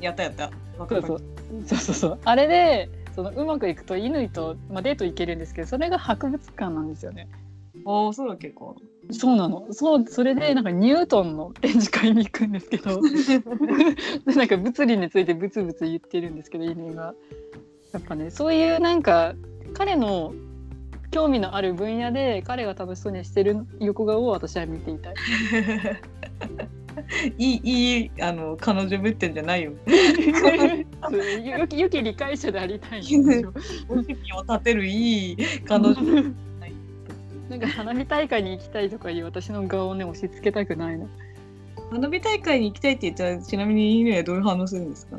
[0.02, 0.52] やったやった。
[0.78, 1.22] そうそう。
[1.66, 2.20] そうそうそう。
[2.24, 7.28] あれでそのうまくいくと乾と、まあ、デート行けるんですけどそれが博物館なんですよね。
[7.86, 8.76] ああそうだっけか
[9.12, 9.68] そうなの。
[9.72, 13.02] そうそれでなんかニュートンの展示会に行くんですけど。
[13.02, 13.10] で
[14.36, 17.14] なんか物理についてブツブツ言ってるんですけど乾が。
[17.92, 19.34] やっぱねそういうなんか
[19.74, 20.34] 彼の
[21.10, 25.16] 興味のある分野で彼が楽しそうにしてる横顔を私は見ていたい。
[27.38, 29.74] いいいいあの彼女ぶってんじゃないよ。
[31.10, 31.22] そう
[31.80, 33.52] よき理解者でありたいんですよ
[34.38, 35.96] を立てるいい彼女
[37.50, 41.10] なんか花火大会に行きたいとかいう私の顔をね押し付けたくないの。
[41.90, 45.18] 花火大会に行きたいって言ったらちなみに犬はどういう反応するんですか？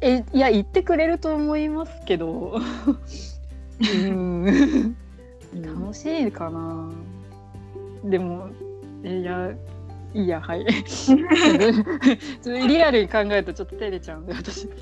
[0.00, 2.58] えいや行ってくれると思いますけど。
[3.82, 4.96] うん
[5.54, 6.90] 楽しいかな。
[8.04, 8.48] でも
[9.02, 9.50] えいや
[10.14, 10.64] いいやはい。
[12.68, 14.66] リアルに考えるとちょっと照れちゃうんで私。
[14.66, 14.72] な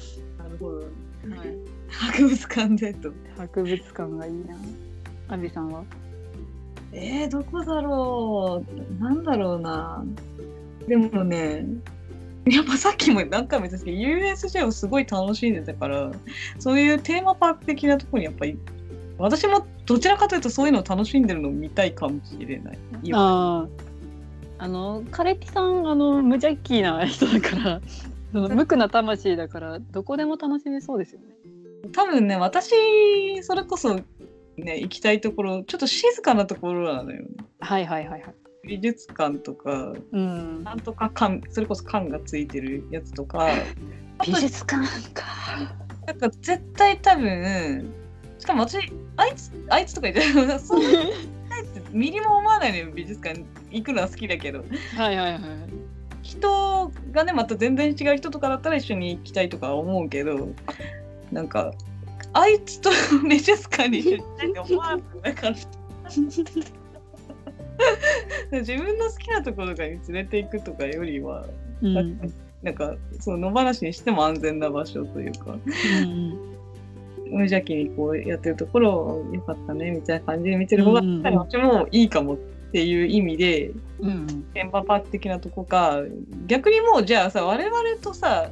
[0.50, 0.84] るほどは
[1.46, 1.56] い、
[1.88, 4.56] 博物館デート博物館がいいな。
[5.28, 5.84] アビさんは？
[6.92, 8.64] えー、どこだろ
[8.98, 10.04] うなんだろうな
[10.86, 11.64] でもね
[12.44, 16.10] やっぱさっきも何回も言ったんですけど USJ をすごい楽しんでたから
[16.58, 18.58] そういうテーマパーク的なところにやっぱり
[19.18, 22.78] 私もどちらかというとそういうのを楽しんでるのを見たいかもしれない。
[23.02, 23.68] 今ああ
[24.58, 27.80] あのカレピさんあの無邪気な人だから
[28.32, 31.26] その無垢な魂だからどこでも楽しめそうですよね。
[31.92, 32.72] 多分ね私
[33.42, 34.00] それこそ
[34.56, 37.28] ね行きたいところちょっと静かなところなのよ、ね。
[37.60, 38.34] はいはいはいはい。
[38.64, 43.48] 美術館とかうんなんとか館それこそ館がついてるやつとか
[44.24, 45.24] 美術館か。
[46.06, 47.92] なんか絶対多分
[48.38, 51.12] しかも私あいつあいつとか言って そういう
[51.92, 54.64] ミリも思わないのよ美術館行くのは好きだけど
[54.96, 55.40] はいはいはい。
[56.22, 60.48] 人がねまた全然違う人とかだったら一緒に行きたいとか思うけど
[61.30, 61.72] なんか
[62.34, 62.90] あいつと
[63.28, 65.56] 美術館に一緒に行きたいって思わないから
[68.60, 71.46] 自分の好きなところとかに連れていくとかよりは、
[71.80, 72.20] うん。
[72.62, 75.56] なんかその野放しにしても安全な場所というか。
[76.02, 76.52] うん。
[77.30, 82.36] 無邪気にこうやってるところをよかったねみたいな感じで見てる方がうんもいいかもっ
[82.72, 84.26] ていう意味でうん。
[84.52, 86.02] テンパパーク的なとこか
[86.46, 88.50] 逆にもうじゃあさ我々とさ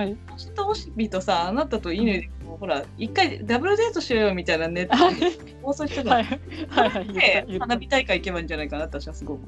[0.00, 0.16] はい。
[0.28, 5.14] 私とオシピとさあなたと犬でこうほら一回ダブルデートしようよみたいなネットはい。
[5.62, 6.24] 放送してたはい。
[6.70, 7.08] はいはい。
[7.12, 9.40] で言った花火大会行けばいいんじゃないかな私はすごく。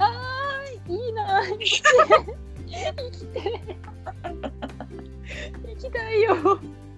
[0.00, 1.88] あーいいな生きて
[2.66, 3.60] 生きて
[5.64, 6.34] 生きたいよ。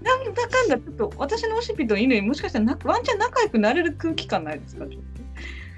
[0.03, 4.87] なんだかんだちょっと私のオシピと犬もしかしたらなワンチャン仲良くなれる空気感ないですか？
[4.87, 5.03] ちょっ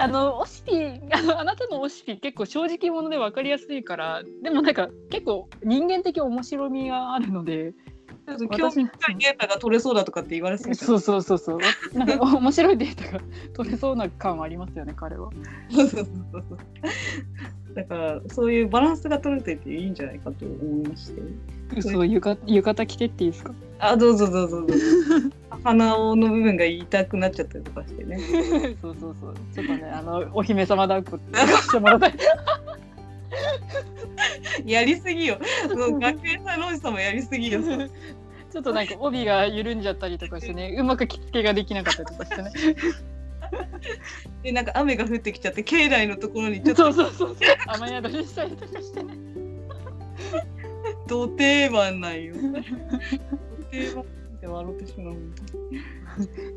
[0.00, 0.72] あのオシピ
[1.12, 7.74] あのあなたのオシピ結構正直者で分かりやすいからでもなんか結構人間的面白みがあるので
[8.36, 11.58] ちょっと興味深いデータが取れそうだとかって言われすぎてそうそうそうそう。
[11.98, 13.20] なんか面白いデータが
[13.54, 15.30] 取れそうな感はありますよね彼は。
[15.70, 16.58] そうそうそうそう。
[17.74, 21.22] だからそういうバランスが取れてていいんじゃないかと思いまして。
[21.82, 23.52] そう浴衣浴衣着てっていいですか？
[23.78, 24.74] あどうぞどうぞどうぞ。
[25.64, 28.18] 鼻緒の部分が痛くなっちゃったりとかしてね。
[28.80, 29.34] そうそうそう。
[29.54, 32.08] ちょっとねあのお姫様抱っこしてもらった。
[32.08, 32.14] り
[34.72, 35.38] やりすぎよ。
[36.00, 37.60] 学園祭のおじさんもやりすぎよ
[38.50, 42.76] ちょっとなんか帯が緩んじゃったりとかしてね うまく着付けができなかったりとかしてね。
[44.42, 49.16] でなんか雨が降ってきちゃって境内のところにちょっとそうそうそう雨宿りしたりとかしてね。
[51.06, 52.34] ど定番なんよ。
[52.34, 52.40] ど
[53.70, 54.04] 定番
[54.38, 55.16] って笑ってしまう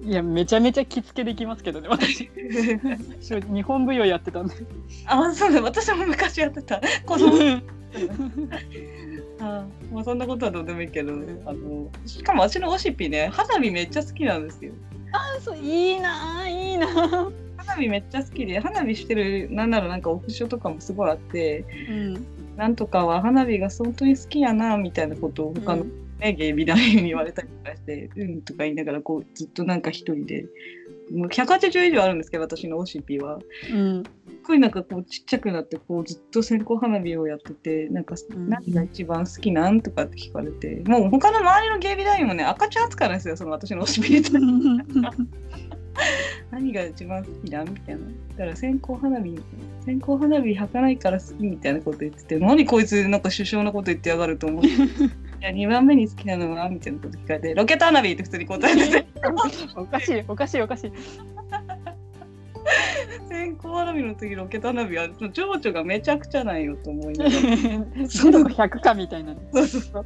[0.04, 2.30] いやめちゃめちゃ着付けできますけどね私
[3.54, 4.56] 日本舞踊やってたんで。
[5.06, 6.82] あそうだ私も昔やってた。
[7.06, 7.62] 子供
[9.42, 11.16] あまあそんなことはどうでもいいけどあ
[11.54, 14.74] のしかも私のオシピね花火めっちゃ好きなんですよ。
[15.14, 22.26] あそういいなあいいなあ花火めっちゃ好きで花火してるなんならなんかオフショとかもすごいあってうん。
[22.58, 25.86] なんとかは花火が本当に好きやなみたいなことを他の、
[26.20, 30.46] ね芸美男優に言われたりとかして「うん」とか言いながらこうずっとなんか一人で。
[31.12, 33.40] もう180以上あるんですけど私のオシピは。
[33.70, 34.04] うん。
[34.04, 34.10] す
[34.44, 38.50] ごいなんかこうちっちゃくなってこうずっと線香花火をやっててなんかうん。
[38.50, 44.40] 何が一番好きなんとかって聞かれてもう他の周りの芸美団員もね赤ちゃん扱いなんですよその私のオシピに対して
[46.52, 48.02] 何が一番好きだみたいな。
[48.02, 49.40] だから線香花火
[49.86, 54.68] 線香花火吐かないから好きみたいなこと言ってて何こいつなんか首相なこと言ってやがると思って。
[55.42, 59.08] いや2番目に好きなのはみたいなこと聞かれてロケット花火って普通に答えてて。
[59.76, 60.92] おかしいおかしいおかしい
[63.30, 67.38] 線香花火の時ロケット花火は情緒がめちゃくちゃなんよと思いながら。
[68.10, 70.04] その100かみたいなそうそうそう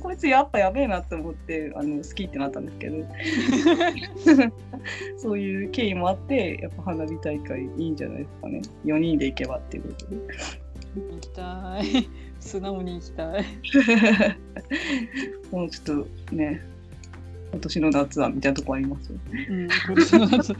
[0.00, 3.06] こいつやっぱやべえなって思ってあの好きってなったんですけど。
[5.18, 8.62] そういう経緯もあってやっぱ花火大会いいんじゃないですかね。
[8.84, 10.16] 4人で行けばっていうことで。
[11.12, 12.08] 行きたい。
[12.40, 13.44] 素直に行きたい。
[15.50, 16.62] もうちょっとね
[17.52, 19.18] 今年の夏はみたいなとこありますよ
[19.48, 20.54] うん今年の夏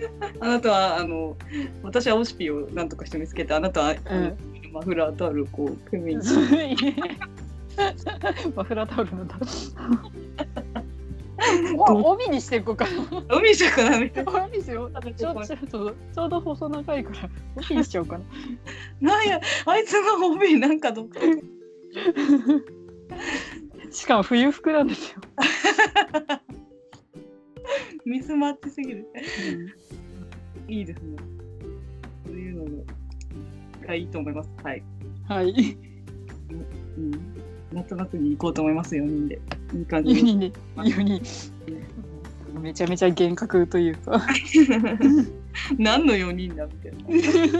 [0.40, 1.36] あなたはあの
[1.82, 4.36] 私はオシピをなんとかして見つけてあなたは、うん。
[4.72, 6.22] マフラータオルをこう組に。
[8.54, 9.38] マフラータオルなんだ。
[11.78, 12.90] お帯にしていこうかな。
[13.36, 14.92] 海じゃかなみたい帯にしよう。
[15.14, 18.24] ちょちょちょちょうど細長いから帯にしちゃおうかな。
[19.00, 21.20] ななんやあいつの帯なんかどっか
[23.90, 25.20] しかも冬服なんですよ、
[28.04, 29.06] ミスマッチすぎる
[30.68, 31.16] いいですね。
[32.24, 32.84] そういうの
[33.86, 34.50] がいいと思います。
[34.62, 34.82] はい。
[35.28, 35.76] はい
[36.96, 37.12] うん。
[37.72, 39.40] 夏祭りに行こうと思います、4人で。
[39.74, 40.22] いい感じ4で。
[40.22, 41.22] 人で4人
[42.60, 44.20] めちゃめちゃ厳格というか
[45.78, 46.92] 何の4人だみたい
[47.52, 47.58] な。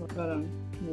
[0.00, 0.40] わからん。
[0.40, 0.46] も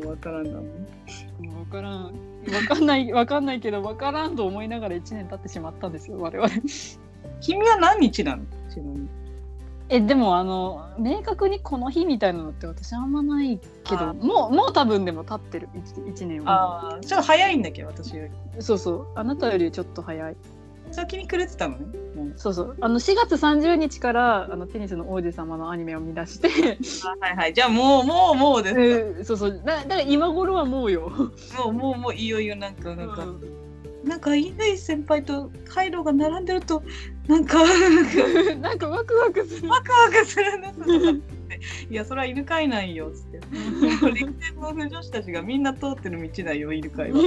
[0.03, 0.51] うわからんな。
[0.59, 2.13] もう分からん
[2.45, 6.49] 分かんない分かんないけど分からんと思いながら1年経ってしまったんですよ我々
[7.41, 8.43] 君は何日なの？
[8.69, 9.09] ちなみに。
[9.89, 15.67] えでもあの明確にこの日みたいなのって私あんまないけどあもうもう多分でも経ってる。
[15.75, 16.91] 1, 年は。
[16.93, 17.81] ああ、ちょっと早いんだけ？
[17.81, 18.63] ど、私より。
[18.63, 19.07] そうそう。
[19.15, 20.35] あなたよりちょっと早い。
[20.93, 21.85] 先にくれてたのね？
[22.15, 22.33] もう。
[22.37, 22.77] そうそう。
[22.79, 26.47] あの4月30日からあのテニスの王子様のアニメを見出して。
[27.05, 27.53] あはいはい。
[27.53, 28.81] じゃあもう、もう、もうですか？
[28.81, 29.61] えーそうそう。
[29.65, 33.41] だだから今頃はもうよ、もう、もう、もういよいよなんか、なんか、うん
[34.03, 36.83] なんか、乾先輩とカイロが並んでると、
[37.27, 37.59] なんか、
[38.59, 41.21] なんかワクワクするワクワクするん
[41.89, 43.37] いや、それは犬飼いなんよ、つって。
[44.01, 47.19] もう陸前の女子たちがみんな通ってる道だよ、犬飼いは。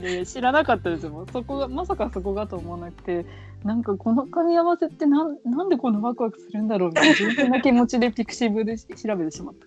[0.00, 3.24] で知らなかったですよそこがまさかそこがと思わなくて
[3.64, 9.66] なんかこの組み合わせってなんなんでこんなワクワクするんだろうみたいな純粋な気持ちでピクシブで調べてしまった。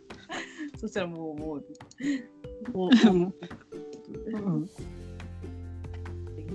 [0.80, 3.34] そしたらもう、もう、もうんう、
[4.32, 4.70] うん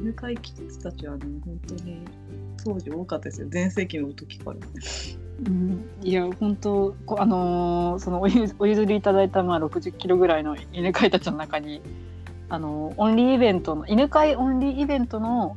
[0.05, 1.99] 犬飼いキッズたちはね、本当に
[2.63, 4.59] 当時多かったですよ、全盛期の時から。
[5.47, 11.83] うんいや本当こあのーそのおゆお譲りいただいたまあ60キロぐらいの犬飼いたちの中に
[12.49, 15.57] あのーオンリーイベントの犬飼いオンリーイベントの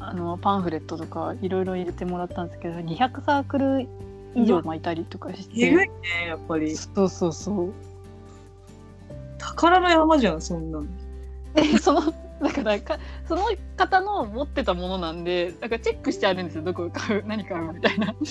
[0.00, 3.86] あのパンフレットとかいろいろ入れてもらったんですけど200サークル
[4.34, 5.92] 以上巻いたりとかしてえぐいね、
[6.26, 6.74] やっぱり。
[6.74, 7.72] そうそうそう
[9.38, 10.86] 宝の山じゃん、そんなの。
[11.54, 12.02] でその
[12.40, 13.42] だからかその
[13.76, 16.62] 方の持ってたものなんでなんかチェックしてあるんですよ。
[16.62, 18.14] どこ買う何買うみたいな。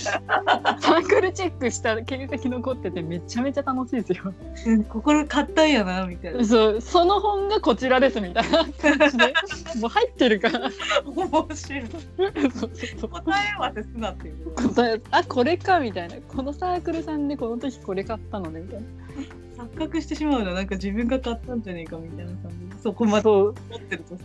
[0.80, 4.34] サークルチェックした形跡残っててめちゃめちゃ楽しいですよ。
[4.66, 6.46] うん心買ったんやな、みたいな。
[6.46, 9.34] そうその本がこちらですみたいな感じで。
[9.80, 10.72] もう入ってるから。
[11.06, 11.84] 面白い。
[12.56, 14.52] そうそう答え合わせすなっていう。
[14.56, 16.16] 答えあこれかみたいな。
[16.28, 18.86] このサークルさんでこの時これ買ったのねみたいな。
[19.58, 22.67] 錯覚してしまうの、なんか自分が買ったんじゃねえかみたいな感じ。
[22.67, 22.67] で。
[22.88, 24.24] そこまで持ってるとさ。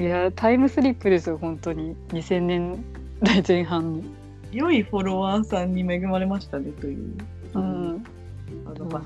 [0.00, 2.84] いやタイムスリップですよ本当に2000年
[3.22, 4.04] 代前半に。
[4.52, 7.14] 良いフォロワーさんに恵まれましたねという。
[7.54, 8.04] うん
[8.64, 9.02] あのまあ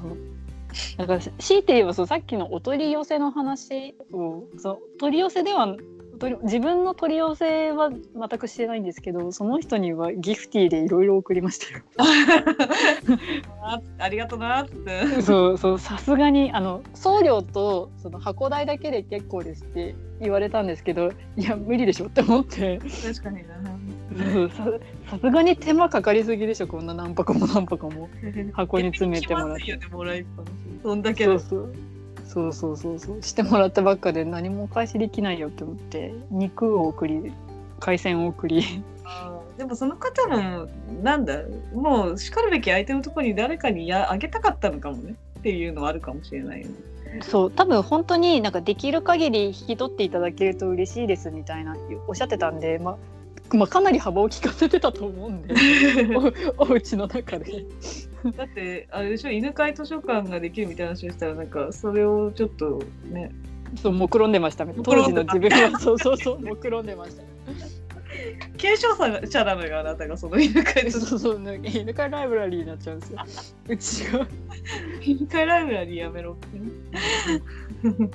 [0.97, 5.77] だから強いて言えばそうさっきのお取り寄せの話をそう取り寄せでは
[6.25, 11.85] 取り自分の取り寄せは全くしてないんですけどその人にはギフティーでいろいろ送りましたよ。
[13.61, 15.21] あありがとうなって。
[15.23, 23.55] そうそうさすがにあの送料とその箱代だけで結構ですって言われたんですけどいや無理でしょって思って確かにな。
[24.49, 24.65] さ
[25.11, 28.09] さすがに手間かかりすぎでしょこんな何箱も何箱も
[28.53, 29.79] 箱に詰めてもらって。
[30.83, 31.75] そんだけでそうそう
[32.35, 33.23] そうそうそうそう。
[33.23, 37.33] してもらったばっかで何もお返しできないよって思って肉を送り
[37.79, 38.83] 海鮮を送り。
[39.57, 40.67] でもその方も
[41.03, 41.43] なんだ
[41.73, 45.15] もうしかるべき相手のところに誰かにやあげたかったのかもね。
[45.39, 46.75] っていうのはあるかもしれないよね。
[47.23, 51.77] そう多分本当になんかできる限り引き取っていただけると嬉しいですみたいな
[52.09, 52.97] おっしゃってたんで、まあ
[53.57, 55.55] まあ、かなり幅を利かせてたと思うんで
[56.59, 57.65] おお家の中で。
[58.37, 63.31] だってあれでしょ犬飼図書館ができるみたいな話をしたらなんかそれをちょっとね。
[63.77, 64.75] そう目論んでましたね。
[64.83, 67.23] 当時の自分はそうそうそう目論んでました。
[68.57, 73.19] 継承者なのよあなたがその犬飼そうそうなんか犬飼ライブラリーになっちゃうんですよ。
[73.69, 74.27] うちが
[75.03, 76.71] 犬飼ライブラリーやめろってね。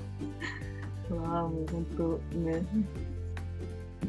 [1.12, 2.64] うわあもう本当ね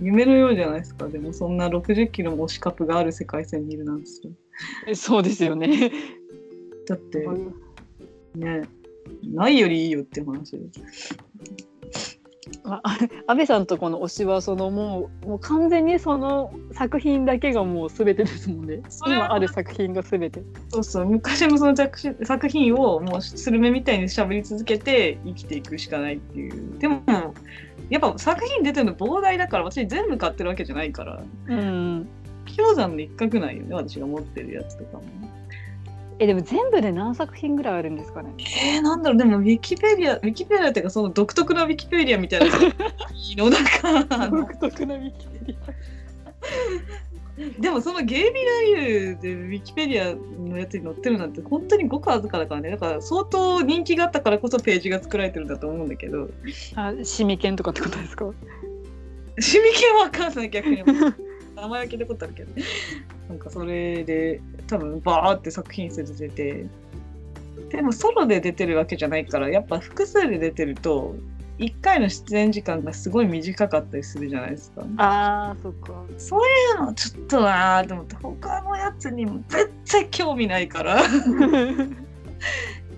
[0.01, 1.09] 夢のようじゃないですか。
[1.09, 4.33] でもそんな60キロも資格がある世界線にいるなんですよ
[4.87, 5.91] えそうですよね。
[6.87, 7.27] だって
[8.35, 8.63] ね
[9.25, 11.19] ないよりいいよって話です。
[12.65, 18.83] ああ安倍さんとこの推しはそのもうもう完全にその作品だけがもう全てですもんね。
[18.89, 20.43] それは今ある作品が全て。
[20.69, 21.07] そうそう。
[21.07, 26.79] 昔のその作品作品をもうスルメみたいに喋り続けて生きていくしかないっていう。
[26.79, 27.03] でも
[27.91, 31.23] やっぱ作品出てるの膨大だから私全部買ってるわけじゃないから。
[31.49, 32.09] うん。
[32.57, 35.03] 氷山の一角なんよね私が持ってるやつとかも。
[36.19, 38.31] えでも全部で何作品ぐらいあるんですかね？
[38.39, 43.51] えー、なんだろうでもウィキペディアウィキペディアっていうかその独特なウィキペディアみたいなの
[44.31, 45.57] 独特なウィキペディ
[47.59, 52.71] でもそのゲイビライブでウィキペディアのやつに載ってるなんて本当にごくわずかだからね。
[52.71, 56.29] だから相当人気があったからこそページが作られてるんだと思うんだけど。
[56.77, 58.31] アあシミケンとかってことですか？
[59.39, 60.83] シミケンわかんない逆に。
[61.57, 62.53] 名前は聞いたことあるけど。
[63.29, 66.67] なんかそれで多分バーって作品数で出て。
[67.71, 71.15] でもソロで出てるわけじゃないからやっぱ複数で出てると
[71.61, 74.83] 1回の出演時間がすごい短かったりするじゃないですか。
[74.97, 76.05] あーそっか。
[76.17, 76.45] そうい
[76.79, 81.03] うのちょっとなーと思って他のやつにも絶対興味ないから。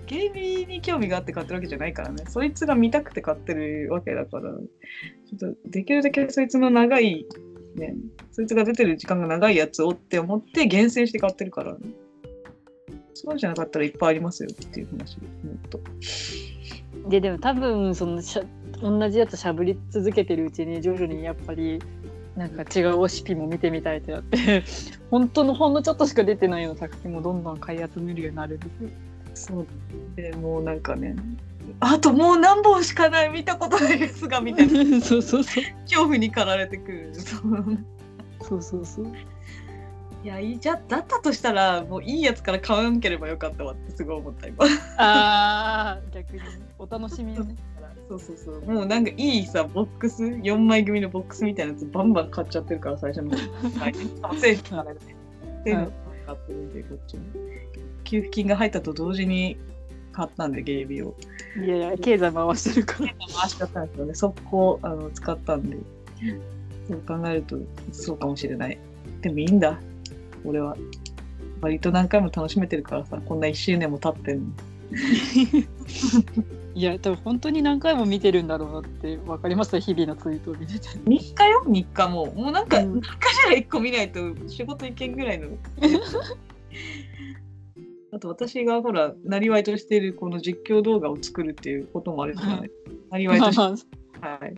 [0.05, 2.23] ゲーミーに興味があって買ってるわけじゃないからね。
[2.27, 4.51] そいつが見たくて買ってるわけだから。
[4.51, 7.25] ちょっとできるだけそいつの長い
[7.75, 7.95] ね、
[8.31, 11.75] そいつが出てる時間が長いやつをって思って厳選して買ってるから、
[13.13, 15.79] そうじゃなかったらいっぱいありますよっていう話、もっと。
[17.07, 18.43] ででも多分そのしゃ
[18.81, 21.79] 同じやつしゃぶり続けてるうちに徐々にやっぱり
[22.35, 24.63] なんか違うオシピも見てみたいってなって
[25.11, 28.67] 本当のほんのちょっとしか出てないような作品もどんどん買い集めるようになるんで。
[29.35, 29.67] そう
[30.15, 31.15] でもうなんかね、
[31.79, 37.11] あともう何本しかない見たことないですがみたいな そうそうそう 恐怖に駆られてくる。
[37.15, 37.75] そう
[38.41, 39.07] そうそうそう。
[40.23, 44.65] いやいいじゃだったとしたらもういいやつから買わなければよかったわってすごい思った今。
[44.97, 46.39] ああ逆に
[46.79, 47.55] お楽しみね。
[48.07, 48.37] そうそう。
[48.37, 53.31] そうもうなんかいいさボックス？4枚組のボックスみたいなやつバンバン買っちゃってるから最初の。
[53.31, 53.93] はい。
[54.35, 54.99] 政府からね
[55.61, 55.91] っていうのを
[56.25, 57.23] 買ってるんでこっちも。
[58.05, 59.57] 給付金が入ったと同時に
[60.13, 61.15] 買ったんでゲイビーを。
[61.61, 63.13] いやいや経済回してるから。
[63.19, 64.15] 回しちゃったんですよね。
[64.15, 65.77] 速攻あの使ったんで。
[66.87, 67.57] そう考えると
[67.91, 68.79] そうかもしれない。
[69.19, 69.79] でもいいんだ
[70.45, 70.77] 俺は。
[71.61, 74.45] 割と何回も楽しめてるからさこんな1周年も経ってんの。
[76.75, 79.79] いや多分本当に何回も見てるんだろうなって分かります？
[79.79, 80.87] 日々のツイートを見てて。
[81.05, 82.25] 日課よ日課も。
[82.33, 82.93] もうなんかうん。
[82.95, 85.47] 何かしら1個見ないと仕事行けんぐらいの。
[88.11, 92.71] あと私がほらなりわいとしているこの実況動画を作るっていうこともあるじゃない。
[93.09, 93.97] なりわいとまあして。
[94.21, 94.55] ま あはい。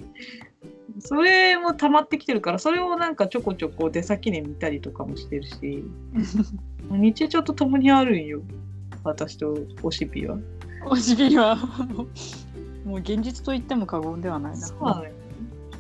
[1.00, 5.84] それも溜まってきてるから、それをなんかちょこちょこ出先で見たりとかもしてるし、
[6.90, 8.42] 日常と共にあるんよ。
[9.04, 10.38] 私とオシピは。
[10.88, 11.56] おしびは
[12.86, 14.58] もう現実と言っても過言ではないな。
[14.58, 15.12] そうなのよ。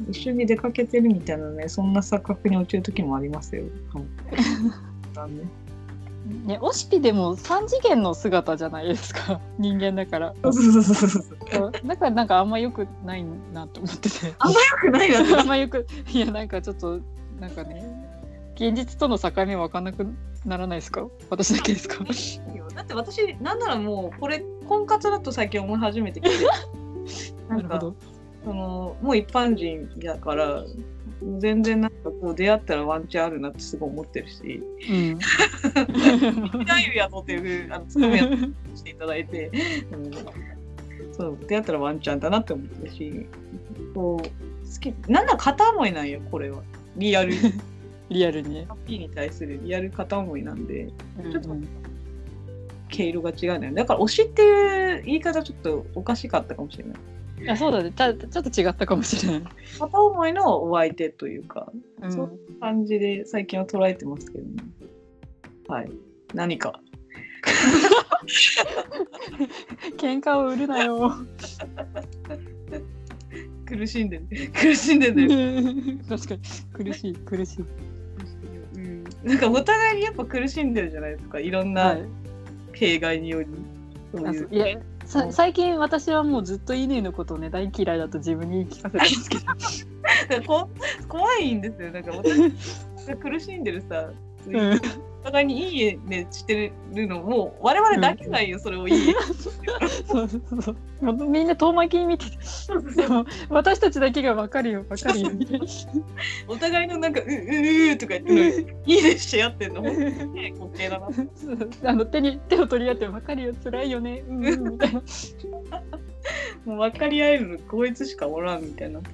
[0.09, 3.63] 一緒に出かけてるみたいなね、そんな錯覚に落ちる時もありますよ。
[3.93, 5.43] はいだね
[6.25, 9.39] ね、オシピでも3次元の姿じゃないですか。
[9.59, 10.33] 人間だから。
[10.41, 13.23] だからなんかあんま良くない
[13.53, 14.33] なと思ってて。
[14.39, 15.19] あんまよくないな。
[15.39, 16.99] あんまよくいやなんかちょっと
[17.39, 17.85] なんかね
[18.55, 20.07] 現実との境目分かんなく
[20.45, 21.05] ならないですか？
[21.29, 22.03] 私だけですか？
[22.75, 26.45] だって私、なんならもう、これ、婚活だと最近思い始めてきて。
[27.49, 27.95] なるほど
[28.45, 30.63] そのもう一般人だから
[31.39, 34.61] 全然なんかこう出会ったらワンチャンあるなってすごい思ってるし。
[34.89, 35.19] うん
[36.65, 39.51] 「大夫やぞ」っていうあのツッコミやしていただいて、
[39.91, 40.11] うん、
[41.13, 43.25] そう出会ったらワンチャンだなって思ってるし。
[43.93, 46.61] こう好きなんだ片思いなんよこれは。
[46.97, 47.33] リアル。
[48.09, 50.91] リアルにね、ハッピーに対するリアル片思いなんで。
[51.31, 51.67] ちょっとうん
[52.87, 53.73] 毛色が違うのよ。
[53.73, 56.95] だから推しっていう言い方ちょっとおかしかったかもしれない
[57.41, 59.43] いやそうだねちょっと違ったかもしれない、
[59.77, 61.71] 片思いのお相手というか
[62.01, 64.63] うんそう感じで最近は捉えてますけどね。
[65.67, 65.91] はい。
[66.33, 66.79] 何か。
[69.97, 71.13] 喧嘩を売るなよ
[73.65, 74.27] 苦しんでる。
[74.53, 75.27] 苦しんでる。
[76.09, 76.41] 確かに
[76.73, 77.65] 苦しい苦しい
[78.75, 79.03] うん。
[79.23, 81.39] なんかお互いにやっぱ苦しんでるじゃないですか。
[81.39, 82.05] いろんはない
[82.73, 83.49] 弊害により。
[84.13, 89.87] そういそういやさ最近私はもうずっと乾のことをね大嫌いだと自分に言い聞かせてます
[90.27, 90.69] けど
[91.07, 91.91] 怖いんですよ。
[91.91, 92.37] なんか私
[93.07, 94.11] が 苦しんでるさ。
[94.47, 94.81] うん。
[95.21, 99.07] お互いにいい家ねしてるのもう我々だけないよ、それをいい。
[99.07, 99.13] 家
[100.07, 100.77] そうそうそう。
[101.27, 102.37] みんな遠巻きに見てて
[102.95, 105.65] でも私たちだけが分かるよ分かるよみたいな。
[106.47, 109.81] お互いのなんかううううとか言っていいねし合ってんの。
[109.81, 111.09] ほんとにね滑稽だな
[111.89, 114.23] あの手に手を取り合って分かるよ辛いよね。
[114.27, 115.01] うんうんみたいな。
[116.65, 118.99] もう分かり合えるのこいつしかおらんみたいな。
[119.01, 119.05] ち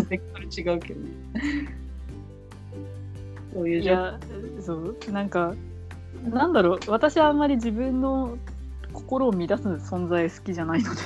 [0.00, 1.10] ょっと違うけどね。
[3.52, 4.18] そういう
[4.60, 4.96] そう？
[5.12, 5.54] なんか
[6.24, 6.80] なんだろう。
[6.88, 8.36] 私はあんまり自分の
[8.92, 11.00] 心を乱す存在好きじゃないので。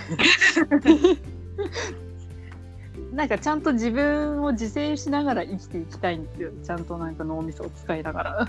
[3.14, 6.50] なんかちゃんと自分を自制しながら生きていきたいんですよ。
[6.64, 8.48] ちゃんとなんか脳みそを使いながら。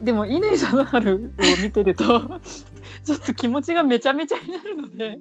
[0.00, 1.18] でも乾貞治を
[1.62, 2.40] 見てると
[3.04, 5.18] ちょっと気持ちがめちゃめちゃになるので。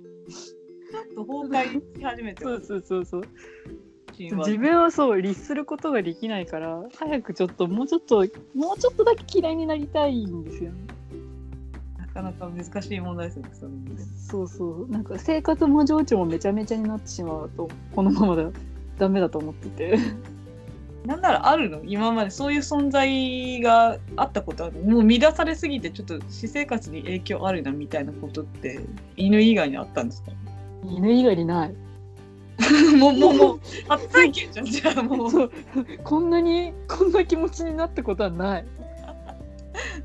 [0.92, 2.62] ちょっと崩壊し始めてそう。
[2.62, 3.24] そうそうそう
[4.18, 8.26] 自分をそう律することができないから早くちょっともうちょっと
[8.56, 10.78] もうちょっとだけ嫌いになりたいんですよね。
[11.98, 13.50] なかなか難しい問題ですね。
[13.54, 13.72] その
[14.16, 14.90] そうそう。
[14.90, 18.52] なんか生活も情緒もめちゃめちゃになってしまうとこのままでは
[18.98, 20.00] ダメだと思ってて。
[21.06, 21.82] なんならあるの？
[21.84, 28.80] 今までそういう存在があったことあるもう乱されすぎてちょっと私生活に影響あるなみたいなことって
[29.16, 30.32] 犬以外にあったんですか？
[30.84, 31.76] 犬以外にない
[32.98, 33.60] もうもうもう。
[33.88, 35.52] 初体験じゃんじゃあもう。
[36.04, 38.66] こんなにこんな気持ちになったことはない。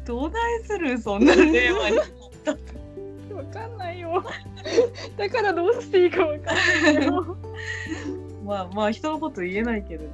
[0.05, 1.98] どうないするそんな令和に。
[3.35, 4.24] わかんないよ。
[5.16, 7.36] だからどうしていいかわかんないよ。
[8.44, 10.05] まあまあ人のこと言えないけれど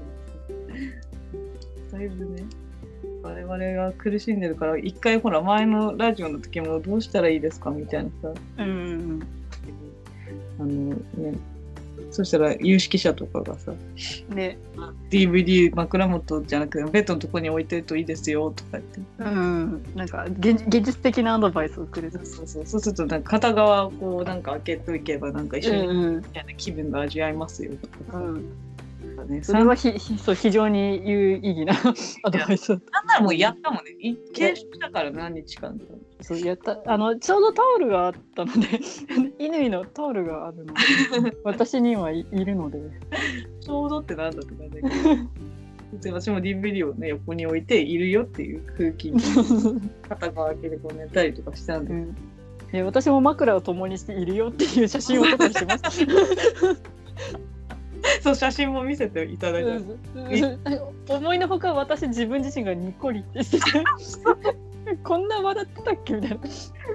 [1.93, 2.45] だいぶね
[3.23, 8.35] 我々が苦しんでるから一回ほら前のラジオの時もどうしたらいいですかみたいなさ。
[8.59, 9.23] うんうん。
[10.59, 10.95] あの
[11.31, 11.39] ね
[12.11, 13.73] そしたら有識者とかがさ
[14.31, 14.37] うん。
[14.37, 14.59] ね、
[15.11, 19.01] DVD 枕元じゃなくてベッドのとこに置いてるといいですよとか言って。
[19.19, 22.19] うん、なんか現現実的なアドバイスをくれた。
[22.25, 26.23] そうそうそうするとなんか片側をこうなんか開けといけばなんか一緒にみうん。
[26.23, 28.19] たいな気分が味わえますよとか。
[28.19, 28.45] うん、
[29.17, 31.75] さ、ね、それはひひそう非常に有意義な
[32.23, 32.71] アドバイス。
[32.71, 33.91] なんならもうやったもんね。
[34.01, 35.85] い継承したから何日間か
[36.21, 38.81] そうやったあのちょうどタオルがあったので
[39.39, 42.81] 乾のタオルがあるので 私にはいいるので。
[43.61, 46.01] ちょうどってなんだって感じだけど。
[46.01, 49.21] で私も DVD をね横に置いているよっていう空気に
[50.09, 51.93] 片側開けてこう寝たりとかしたんで。
[51.93, 52.17] うん。
[52.73, 55.91] え私も枕を共にしているよっていう写真を撮ったりしました。
[58.23, 61.15] そう写真も見せていただいた。
[61.17, 63.85] 思いのほか私自分自身がニコリってしてて
[65.03, 66.39] こんな笑ってたっけみたいな。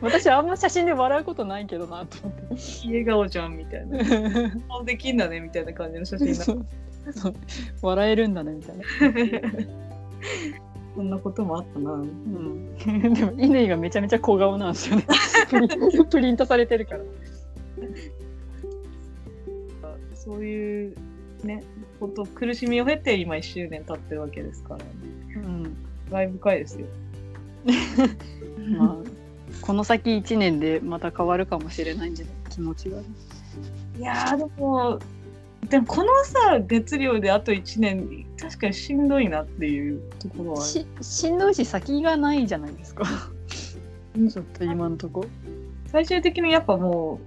[0.02, 2.42] 私あんま写真で笑うことないけどなと思って。
[2.86, 4.00] 笑顔じゃんみたいな。
[4.70, 6.66] 顔できんだねみたいな感じの写真そう
[7.12, 7.34] そう。
[7.82, 8.84] 笑えるんだねみたいな、
[10.96, 11.94] そんなこともあったな。
[11.94, 15.06] うん、でも乾がめちゃめちゃ小顔なんですよね。
[16.10, 17.02] プリントされてるから。
[20.14, 20.96] そういう
[21.44, 21.64] ね
[22.00, 24.86] こと苦しみを経て今1周年経ってるわけですから、ね、
[25.36, 25.76] うん。
[26.12, 26.86] 感慨深いですよ
[28.78, 28.96] まあ
[29.62, 32.36] この先1年でまた変わるかもしれないんじゃない？
[32.50, 32.98] 気持ちが。
[33.00, 35.00] いやーでも
[35.70, 43.04] でもこのさ熱量であと1年確かにしんどいなっていうところはししんどいし先がないじゃないですか。
[44.18, 44.30] うん。
[44.30, 45.26] ちょっと今のとこ。
[45.88, 47.20] 最終的にやっぱも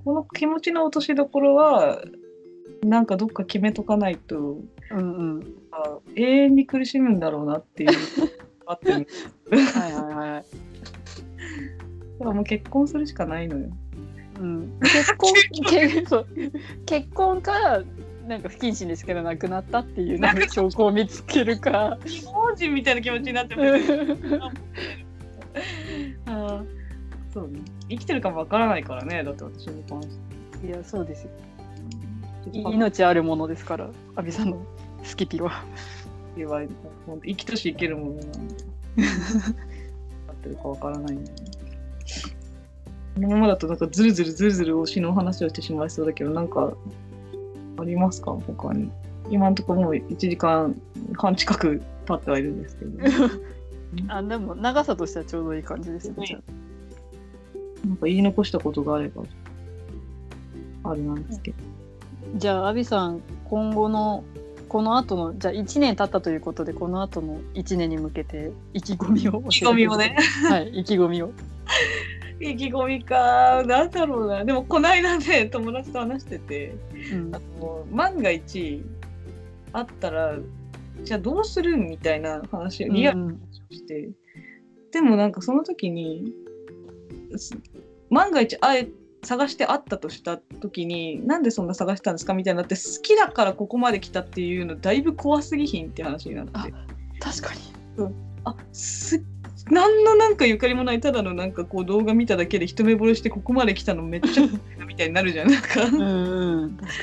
[0.00, 2.02] うこの気持ちの落としどころは
[2.82, 4.58] なんかどっか決めとかないと
[4.90, 7.90] うんうんあ永遠に苦しむんだろうなっていう
[8.66, 9.06] あってる
[9.50, 10.44] はいはいはい。
[12.18, 13.68] だからもう結婚するしかないのよ。
[14.40, 15.32] うん、結婚
[16.86, 17.82] 結婚か
[18.26, 21.98] なんか不謹慎ですけど亡くなったっていうなんか証拠を見つけるか。
[22.04, 24.42] 非法人みたいな気持ちになって うるん
[26.26, 26.66] あー
[27.32, 27.60] そうね。
[27.88, 30.08] 生きてるかもわからないからねだって私に関し
[30.60, 30.66] て。
[30.66, 31.30] いやそうですよ。
[32.52, 34.64] 命あるものですから阿部さんの
[35.02, 35.64] スキピは
[36.36, 36.74] 言われて
[37.06, 38.54] 本当生きとし生けるものなんで
[40.26, 41.38] なってるかわからないんで、ね、
[43.16, 46.74] このままだとなんかずるずるずるずる推しの話をしてしまいそうだけどなんか
[47.76, 48.32] ありますか？
[48.32, 48.90] 他に。
[49.30, 50.78] 今のところもう1時間
[51.16, 52.98] 半近く経ってはいるんですけど、
[54.12, 56.40] あでも長さとしてはちょうどいい感じですね、じゃ
[57.86, 59.22] なんか言い残したことがあれば
[60.84, 61.56] あれなんですけど。
[61.58, 64.24] あじゃあ阿部さん今後の
[64.74, 70.16] この後のじゃあ1年経ったということでこの後の1年に向けて意気込みを意気込みをね。
[70.50, 71.30] はい意気込みを。
[72.42, 73.62] 意気込みか。
[73.64, 74.44] なんだろうな。
[74.44, 76.74] でもこの間ね友達と話してて
[77.12, 77.36] うん。
[77.36, 78.82] あの万が一
[79.72, 80.36] あったら
[81.04, 84.10] じゃあどうするみたいな話をリアルうんな話をして、
[84.90, 86.32] でもなんかその時に
[87.36, 87.56] す
[88.10, 88.88] 万が一あえ
[89.24, 96.52] 探してあったとした時になんでそんな探したんですかみたいになって好きだからここまで来たっていうのだいぶ怖すぎひんって話になって。
[96.54, 96.66] あ
[97.20, 97.60] 確かに。
[98.44, 99.24] あす
[99.70, 101.00] 何のなんかゆかりもない。
[101.00, 104.46] ただのなんかこう動画見ただけで一目惚れしてここまで来たのめっちゃ
[104.86, 105.50] みたいになるじゃん。
[105.50, 105.84] なんか。
[105.84, 106.76] うんうん。
[106.76, 106.94] 確か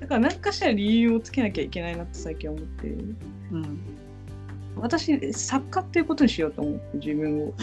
[0.00, 2.86] だから何かしら理由をつけなきゃいけないなって最近思って。
[2.86, 3.14] に
[3.52, 3.80] うん。
[4.76, 7.54] 私作家っていうことにしようと思って自分を。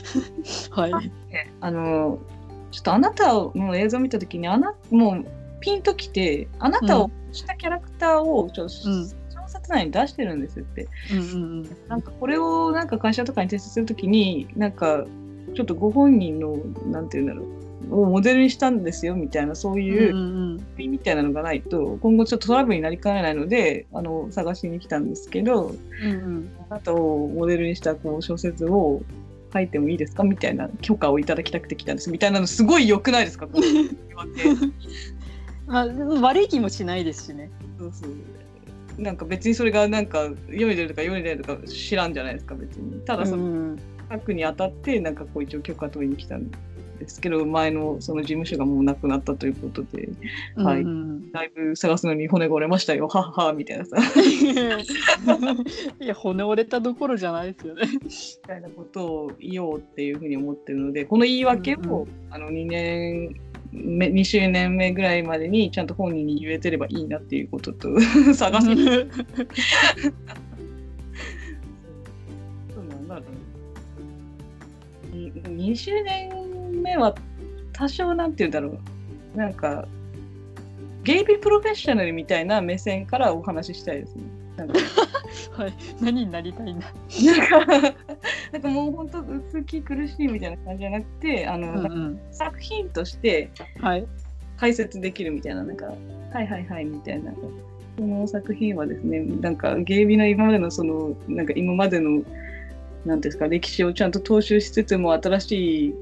[0.70, 1.12] はい。
[1.60, 2.18] あの
[2.76, 5.24] ちょっとあなたの映像を見た時にあなもう
[5.60, 11.22] ピンときてあなたをしたキャラクターをちょっとうん小説内に出してるんですって、うんう
[11.62, 15.06] んなんかこれをなんか会社とかに提出するときになんか
[15.54, 16.58] ちょっとご本人の
[16.90, 17.46] なんていうんだろ
[17.90, 25.72] うをモデルにしたんですよみたいなそういううんうんみたいなのがないと今後ちょっとトラブルになりかねないのであの探しに来たんですけど
[26.02, 26.50] うんうん。
[26.68, 29.00] あなたをモデルにしたこう小説を
[29.56, 30.22] 書いてもいいですか？
[30.24, 32.10] みたいな許可をいただきたくて来たんです。
[32.10, 33.46] みたいなのすごい良くないですか？
[33.48, 34.44] こう言われて
[35.66, 35.86] まあ
[36.20, 37.50] 悪い気もしないですしね。
[37.78, 38.10] そうそう。
[39.02, 43.00] なんか別にそれがなんか読んでるとか読んでないとか知らんじゃないですか別に。
[43.00, 43.78] ただそのうん。
[44.10, 46.48] 書くにあたってなんかこう一応許可取りに来たん
[46.98, 50.08] ですけど前のその事務所がもうなくなったということで、
[50.56, 50.84] うん、はい、
[51.32, 53.08] だいぶ探すのに骨折れましたよ。
[53.08, 53.96] はっはみたいなさ。
[56.00, 57.82] いや骨折れたどころじゃないですよね。
[57.92, 58.00] み
[58.46, 63.36] たいなことを言おうっていうふうに思ってるのでこの言い訳を、うんうん、あの2年
[63.72, 67.88] 目2周年目ぐらいまでにちゃんと本人に言えてればいいなっていうことと
[68.34, 68.68] 探す
[75.56, 76.45] 2周年
[76.86, 77.14] 目は
[77.72, 78.78] 多少なんて言うんだろ
[79.34, 79.86] うなんか
[81.02, 84.22] ゲイビープロフェッショナルみたいな目線からお話ししたいですね。
[84.56, 84.74] なんか
[85.62, 86.86] はい、何になりたいんだ。
[87.24, 87.94] なんか
[88.52, 93.50] なんかもう本当薄き苦しいみたいな感じじゃなくてあの、うんうん、作品として
[93.80, 94.06] はい。
[94.56, 95.86] 解説できるみたいななんか
[96.32, 97.50] はいはいはいみたいなこ
[97.98, 102.32] の作品はですねなんかゲイビの今までのそのなんか今までのなんてい
[103.12, 105.94] うんですか歴史をちゃんと踏襲しつつも新しい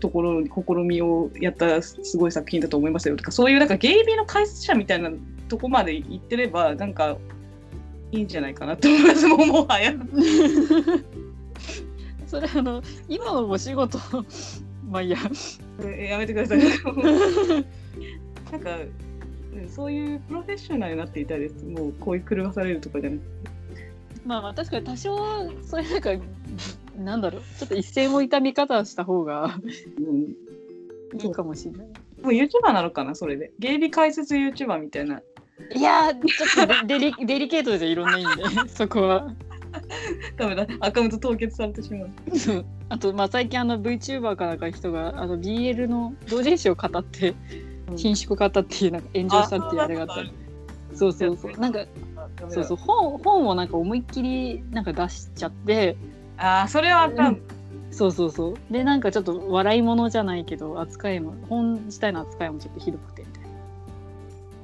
[0.00, 5.10] ところに試みをやったすごい作品だと思いますよとかそういうなんかゲイビの解説者みたいな
[5.48, 7.16] とこまで行ってればなんか
[8.12, 9.94] いいんじゃないかなと思いますもうもはや。
[12.26, 13.98] それあの今のお仕事
[14.88, 15.18] まあいいや。
[15.84, 16.58] えやめてください。
[18.52, 18.78] なんか
[19.52, 21.64] うんそういうプロフェッショナルになっていたいです。
[21.64, 23.50] もうこういう狂わされるとかじゃなくて。
[24.24, 25.16] まあまあ確かに多少
[25.62, 26.10] そういうなんか
[26.96, 29.58] なんだろうちょっと一線を置いた見方をした方が
[29.98, 30.34] うん
[31.18, 31.86] いいかもしれない。
[31.86, 33.52] もう YouTuber なのかな、それで。
[33.58, 35.20] ゲイビ解説 YouTuber みたいな。
[35.74, 39.34] いやーちょっとデデリ デリケートでいろんな意味でそこは。
[40.36, 42.10] ダメだ、アカウント凍結されてしまう。
[42.88, 47.34] あと、まあ、最近あの VTuber かなんか人があの BL の同人誌を語って
[47.96, 50.32] 貧縮語ったっていうなんか炎上したっていうあれがあったり
[50.92, 51.84] そうそうそうなんか
[52.48, 55.96] そうそう本本をなんか思いっきりなんか出しちゃって
[56.40, 57.40] ああ、それはあかん。
[57.92, 63.48] そうそうそうでなんかちょっと笑い物じゃないけど扱いも本自体の扱いもちょっとひどくてみたいな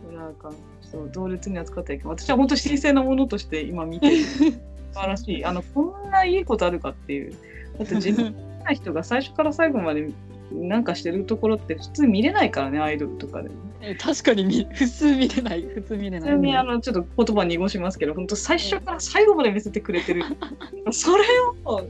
[0.04, 0.54] それはあかん。
[0.90, 2.16] そう、同列に扱ってはいけない。
[2.16, 4.24] 私は本当神聖なものとして今見てる。
[4.24, 4.52] 素
[4.94, 5.44] 晴らしい。
[5.44, 7.32] あの、こんないいことあるかっていう。
[7.78, 8.34] だって自分
[8.64, 10.10] な人が最初から最後まで
[10.52, 13.50] なんかしてるところって普通見れないからね、アイドルとかで。
[13.50, 13.52] え
[13.94, 20.22] 確かに見普通見れない普通見れない普通にあのちょっと言葉濁しますけど、本当最初から最後まで見せてくれてる。
[20.90, 21.24] それ
[21.64, 21.88] を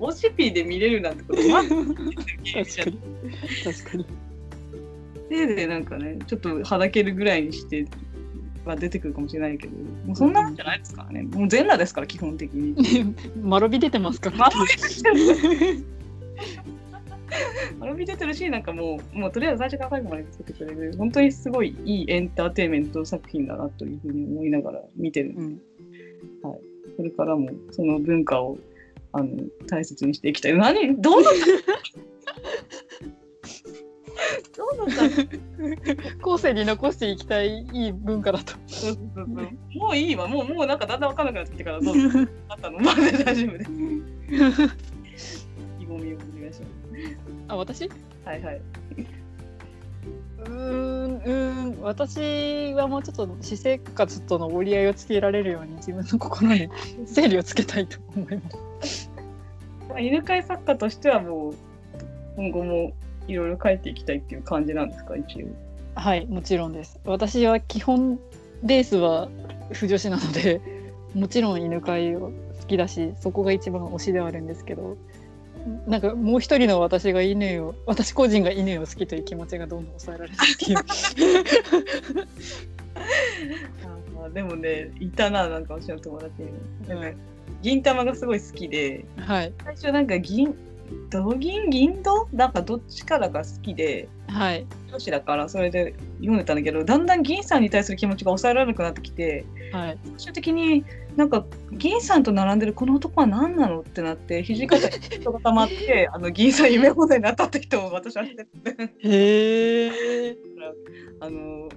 [0.00, 2.98] オシピで見れるなんてことまず確かに
[3.64, 4.06] 確かに
[5.28, 7.86] せいでなんかね、ちょっとはだけるぐらいにして
[8.64, 9.76] は出てくるかもしれないけど、
[10.06, 11.22] もうそんなんじゃないですからね。
[11.22, 13.14] もう全裸ですから、基本的に。
[13.42, 15.84] まろび出てますからまろび出てる。
[17.78, 25.60] まろび出てるし、なんかもう、もうとりあえず最初から最後まで見せてくれる、本当にすごいいいエンターテインメント作品だなというふうに思いながら見てるんですうん
[26.42, 26.60] こ
[27.02, 28.58] れからもその文化を
[29.12, 29.28] あの
[29.68, 30.54] 大切にしていきたい。
[30.54, 31.00] 何？
[31.00, 31.34] どうなっ
[34.52, 34.56] た？
[34.56, 34.96] どうなっ
[36.16, 36.24] た？
[36.24, 38.54] 後世に残していきたいいい文化だと。
[39.78, 40.26] もういいわ。
[40.26, 42.08] もうもうなんかだんだん分かんなくなってきてからどうぞ。
[42.48, 42.80] あったの？
[42.80, 43.70] まで大丈夫です。
[45.80, 46.66] 意気込みをお願いしま
[47.48, 47.78] あ私？
[47.88, 47.90] す。
[48.24, 48.60] はいはい。
[50.40, 56.68] うーんうーん私はもうちょっと私生活との折り合いをつけられるように自分の心に
[57.06, 58.50] 整理をつけたいと思いま
[58.82, 59.10] す。
[59.88, 61.54] まあ犬飼作家としてはもう
[62.36, 62.92] 今後も
[63.26, 65.16] いろいろ書いていきたいっていう感じなんですか？
[65.16, 65.46] 一応。
[65.94, 67.00] はいもちろんです。
[67.04, 68.18] 私は基本
[68.62, 69.28] ベースは
[69.72, 70.60] 不女子なので
[71.14, 72.32] もちろん犬飼いを好
[72.68, 74.96] きだしそこが一番推しではあるんですけど
[75.86, 80.78] なんかもう一人の私が犬を私個人が犬を好きという気持ちがどんどん抑えられないっていう。
[84.18, 86.48] あーでもねいたななんか私の友達に
[86.88, 87.16] うん
[87.62, 89.04] 銀玉がすごい好きで。
[89.16, 90.54] はい最初なんか銀
[91.10, 94.66] 銅銀銀銅なんかどっちかだか好きではい。
[94.88, 99.98] 女子だからそれで読んでたんだけどだんだん銀さんに対する気持ちが抑えられなくなってきてはい。
[100.04, 100.84] 最終的に
[101.16, 110.36] なんか銀さんと並んでるこの男は何なのってなって土方に人が溜まって あの銀さん夢放題になったって人を私は知っててへえ。
[111.20, 111.68] あの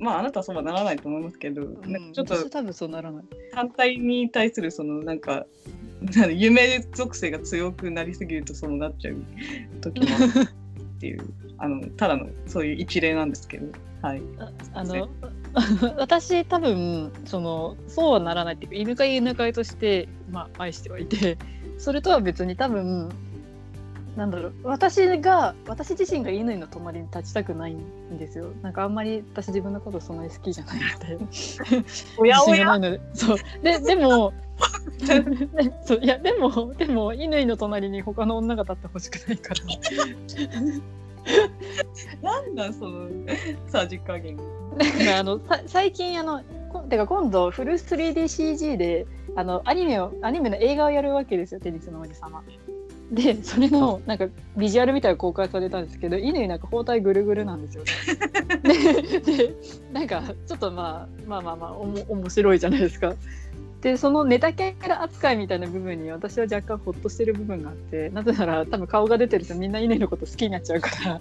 [0.00, 3.24] まああなたはそうはならないと思いますけど、なんかちょっと私多分そうならない。
[3.52, 5.46] 反対に対するそのなんか
[6.30, 9.16] 夢属性が強くなりすぎるとそうなっちゃう
[9.80, 11.20] 時もっていう
[11.58, 13.66] あのただのそういう一例なんですけど。
[14.02, 14.22] はい。
[14.38, 15.08] ああの
[15.98, 21.38] 私多分そのそうはならないっていうか犬飼い犬飼いとして、まあ、愛してはいて
[21.78, 23.08] それとは別に多分
[24.16, 24.54] なんだろう。
[24.62, 28.52] 私が私自身が乾の隣に立ちたくないんですよ。
[28.62, 31.18] なんかあんまり私自分のことそんなに好きじゃないので。
[32.18, 32.66] おやおや。
[32.66, 33.00] ないので。
[33.12, 33.38] そう。
[33.62, 34.32] ででも
[35.54, 39.60] ね そういやでもでも乾の隣に他の女が立ってほしくないから。
[42.22, 43.08] なんだその
[43.66, 44.36] さじ加減。
[44.36, 46.42] だからあのさ最近あの
[46.72, 52.44] こてか今度フル 3DCG であのアニメをアニメの映画をやるわけですよテニスの王子様。
[53.10, 54.26] でそれのなんか
[54.56, 57.84] ビジュアルみたいなの公開されたんですけど乾なんか包帯ぐるぐるなんですよ。
[58.62, 59.54] でで
[59.92, 63.14] なんかちょっとまあまあまあまあおも面白いじゃないですか。
[63.84, 71.20] でそのネタキャラ扱いみたいな部分に私は若干ホッとしてる部分があってなぜなら多分顔が出てるとみんな稲のこと好きになっちゃうから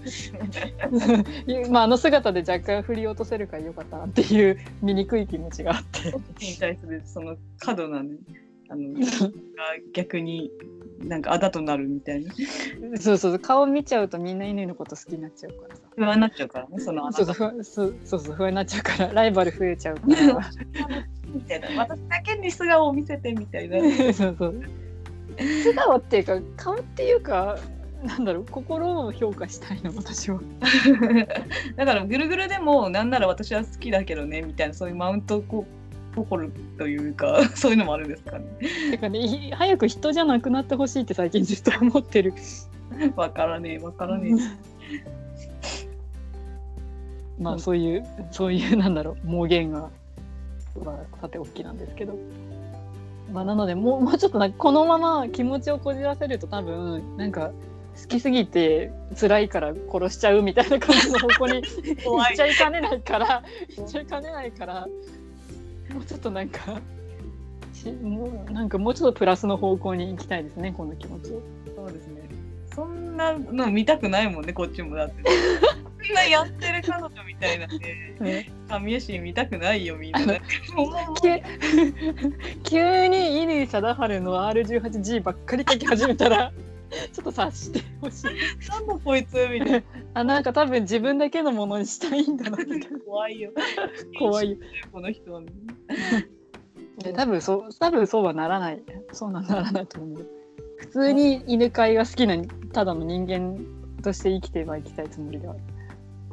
[1.69, 6.15] まああの姿で若干振り落とせるからよかったなっていう醜い気持ちがあって。
[6.45, 8.15] に対するその過度なね
[8.73, 8.99] あの が
[9.93, 10.51] 逆に
[10.99, 12.33] なんかあだとなるみたいな。
[12.99, 15.81] そうそう顔見ちゃうとみんな稲のこと好きになっちゃうからさ。
[15.95, 19.13] 不安になっちゃうからねそのそうそうふそうそうそう不安になっちゃうから。
[19.13, 20.51] ライバル増えちゃうから。
[21.33, 23.79] みたいな私だけに素顔を見せてみたいな。
[24.13, 24.61] そうそう。
[25.63, 27.57] 素顔っていうか顔っていうか
[28.03, 28.45] なんだろう。
[28.49, 30.39] 心を評価したいの私は。
[31.75, 35.65] だからぐるぐるでもなんなら私は好きだけどねみたいなそういうマウントこ
[36.15, 38.45] 心というかそういうのもあるんですかね
[38.91, 42.34] てかね早く人じゃなくなってほしいって最近ずっと思ってる
[43.15, 45.23] わからねえわからねえ
[47.41, 49.90] まあそういうそういうなんだろう妄言が、
[50.84, 52.18] まあ、さておきなんですけど。
[53.31, 57.52] まあ、なのでもうもうちょっとなこのまま気持ちをこじらせると多分なんか
[57.99, 63.44] 好きすぎて辛いから殺しちゃうみたいな感じの方向に行っちゃいかねないから
[63.76, 64.88] 行っちゃいかねないから
[65.91, 66.80] もうちょっとなんか
[67.73, 71.31] しもうなんかもうちょっとプラスの方向に行きたいですねこの気持ち。
[71.34, 71.41] を。
[71.76, 72.22] そうですね。
[72.73, 75.23] そんなの見たくないもんねこっちもだって。
[76.05, 80.19] そんなやってる彼女みたいなんでね神谷氏見たくないよみんな。
[82.64, 86.51] 急に乾貞治の R18G ばっかり書き始めたら
[87.11, 88.70] ちょっと察してほしい。
[88.70, 89.84] なんだこいつみたいな
[90.14, 93.52] あなんか多分自分だけのものにしたいんだなみたいな怖いよ
[94.20, 94.57] 怖いよ。
[94.91, 95.41] この人は
[96.99, 100.30] で多分そう多分そうはならないそうはならないと思う。
[100.78, 102.38] 普通に犬飼いが好きな
[102.74, 103.57] ただの人間
[104.03, 105.64] として生きてはいきたいつもりではある。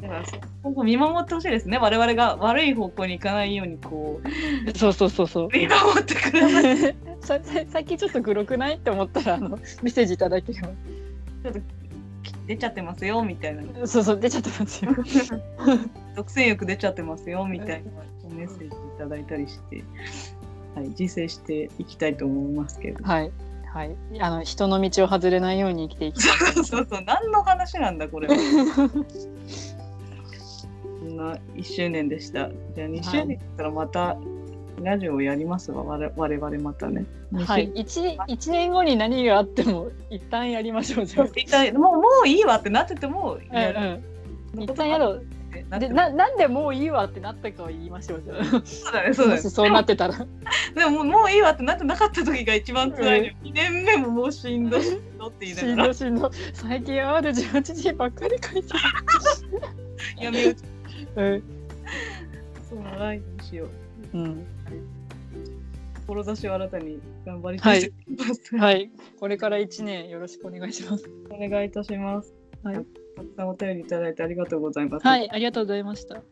[0.00, 1.78] だからそ今後見守ってほしいですね。
[1.78, 4.78] 我々が悪い方向に行かないようにこう。
[4.78, 5.48] そうそうそうそう。
[5.52, 6.96] 見守ってください。
[7.20, 8.76] ささ最近ちょっとグロくない？
[8.76, 10.68] って思ったらあのメッセージいただければ。
[12.46, 13.86] 出ちゃってますよみたいな。
[13.86, 14.92] そうそう出ちゃってますよ。
[16.16, 17.90] 独占欲出ちゃってますよみたいな。
[18.34, 19.84] メッセージいただいたりして、
[20.74, 23.04] はい、自制していきたいと思いますけど。
[23.04, 23.32] はい。
[23.72, 23.96] はい。
[24.20, 26.54] あの人の道を外れないように生きていきたい。
[26.54, 27.02] そうそうそう。
[27.06, 28.28] 何の話なんだこれ。
[28.28, 28.34] は
[31.00, 34.16] そんな1周年でしたじゃあ2周年だったらまた
[34.82, 37.70] ラジオをやりますわ我々またねはい。
[37.74, 41.26] 一一年後に何があっても一旦やりましょうじゃあ。
[41.36, 44.02] 一体もうもういいわってなっててもうんやる
[44.54, 44.62] うん。
[44.62, 45.26] 一旦やろう。
[45.52, 48.62] でなななんでもういいわってなったかを言いましょうじゃあ。
[48.64, 50.26] そうだねそうだねそうなってたら。
[50.74, 56.30] でももうもういいわってなってなかった時が一番辛いのよ、2年目ももうしんどいしんどって言いしなんがらどしんど。
[56.52, 58.68] 最近 R18G ばっかり書いて
[60.24, 60.56] やめようる。
[61.14, 63.66] そうないにしよ
[64.14, 64.24] ううん。
[64.24, 64.46] うん。
[66.06, 68.90] 志を新たに頑張りたいと思います、 はい。
[69.18, 71.08] これから一年よろしくお願いします。
[71.30, 72.84] お願いいたしますはい
[73.16, 76.22] たくさんお便りいただいてありがとうございます、はい、ありがとうございました。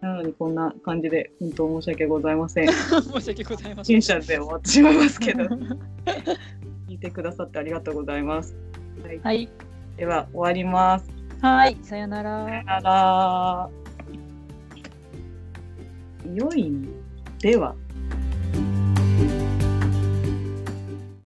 [0.00, 4.00] なのにこんな感じで本当申し訳ございません 申し訳ございません。
[4.00, 5.44] 陳謝で終わってしまいますけど
[6.88, 8.56] 聞いてくださってありがとうございます、
[9.02, 9.48] はいはい。
[9.96, 12.64] では終わりますはい、さよならさよ。
[12.64, 13.83] なら
[16.32, 16.72] 良い
[17.40, 17.74] では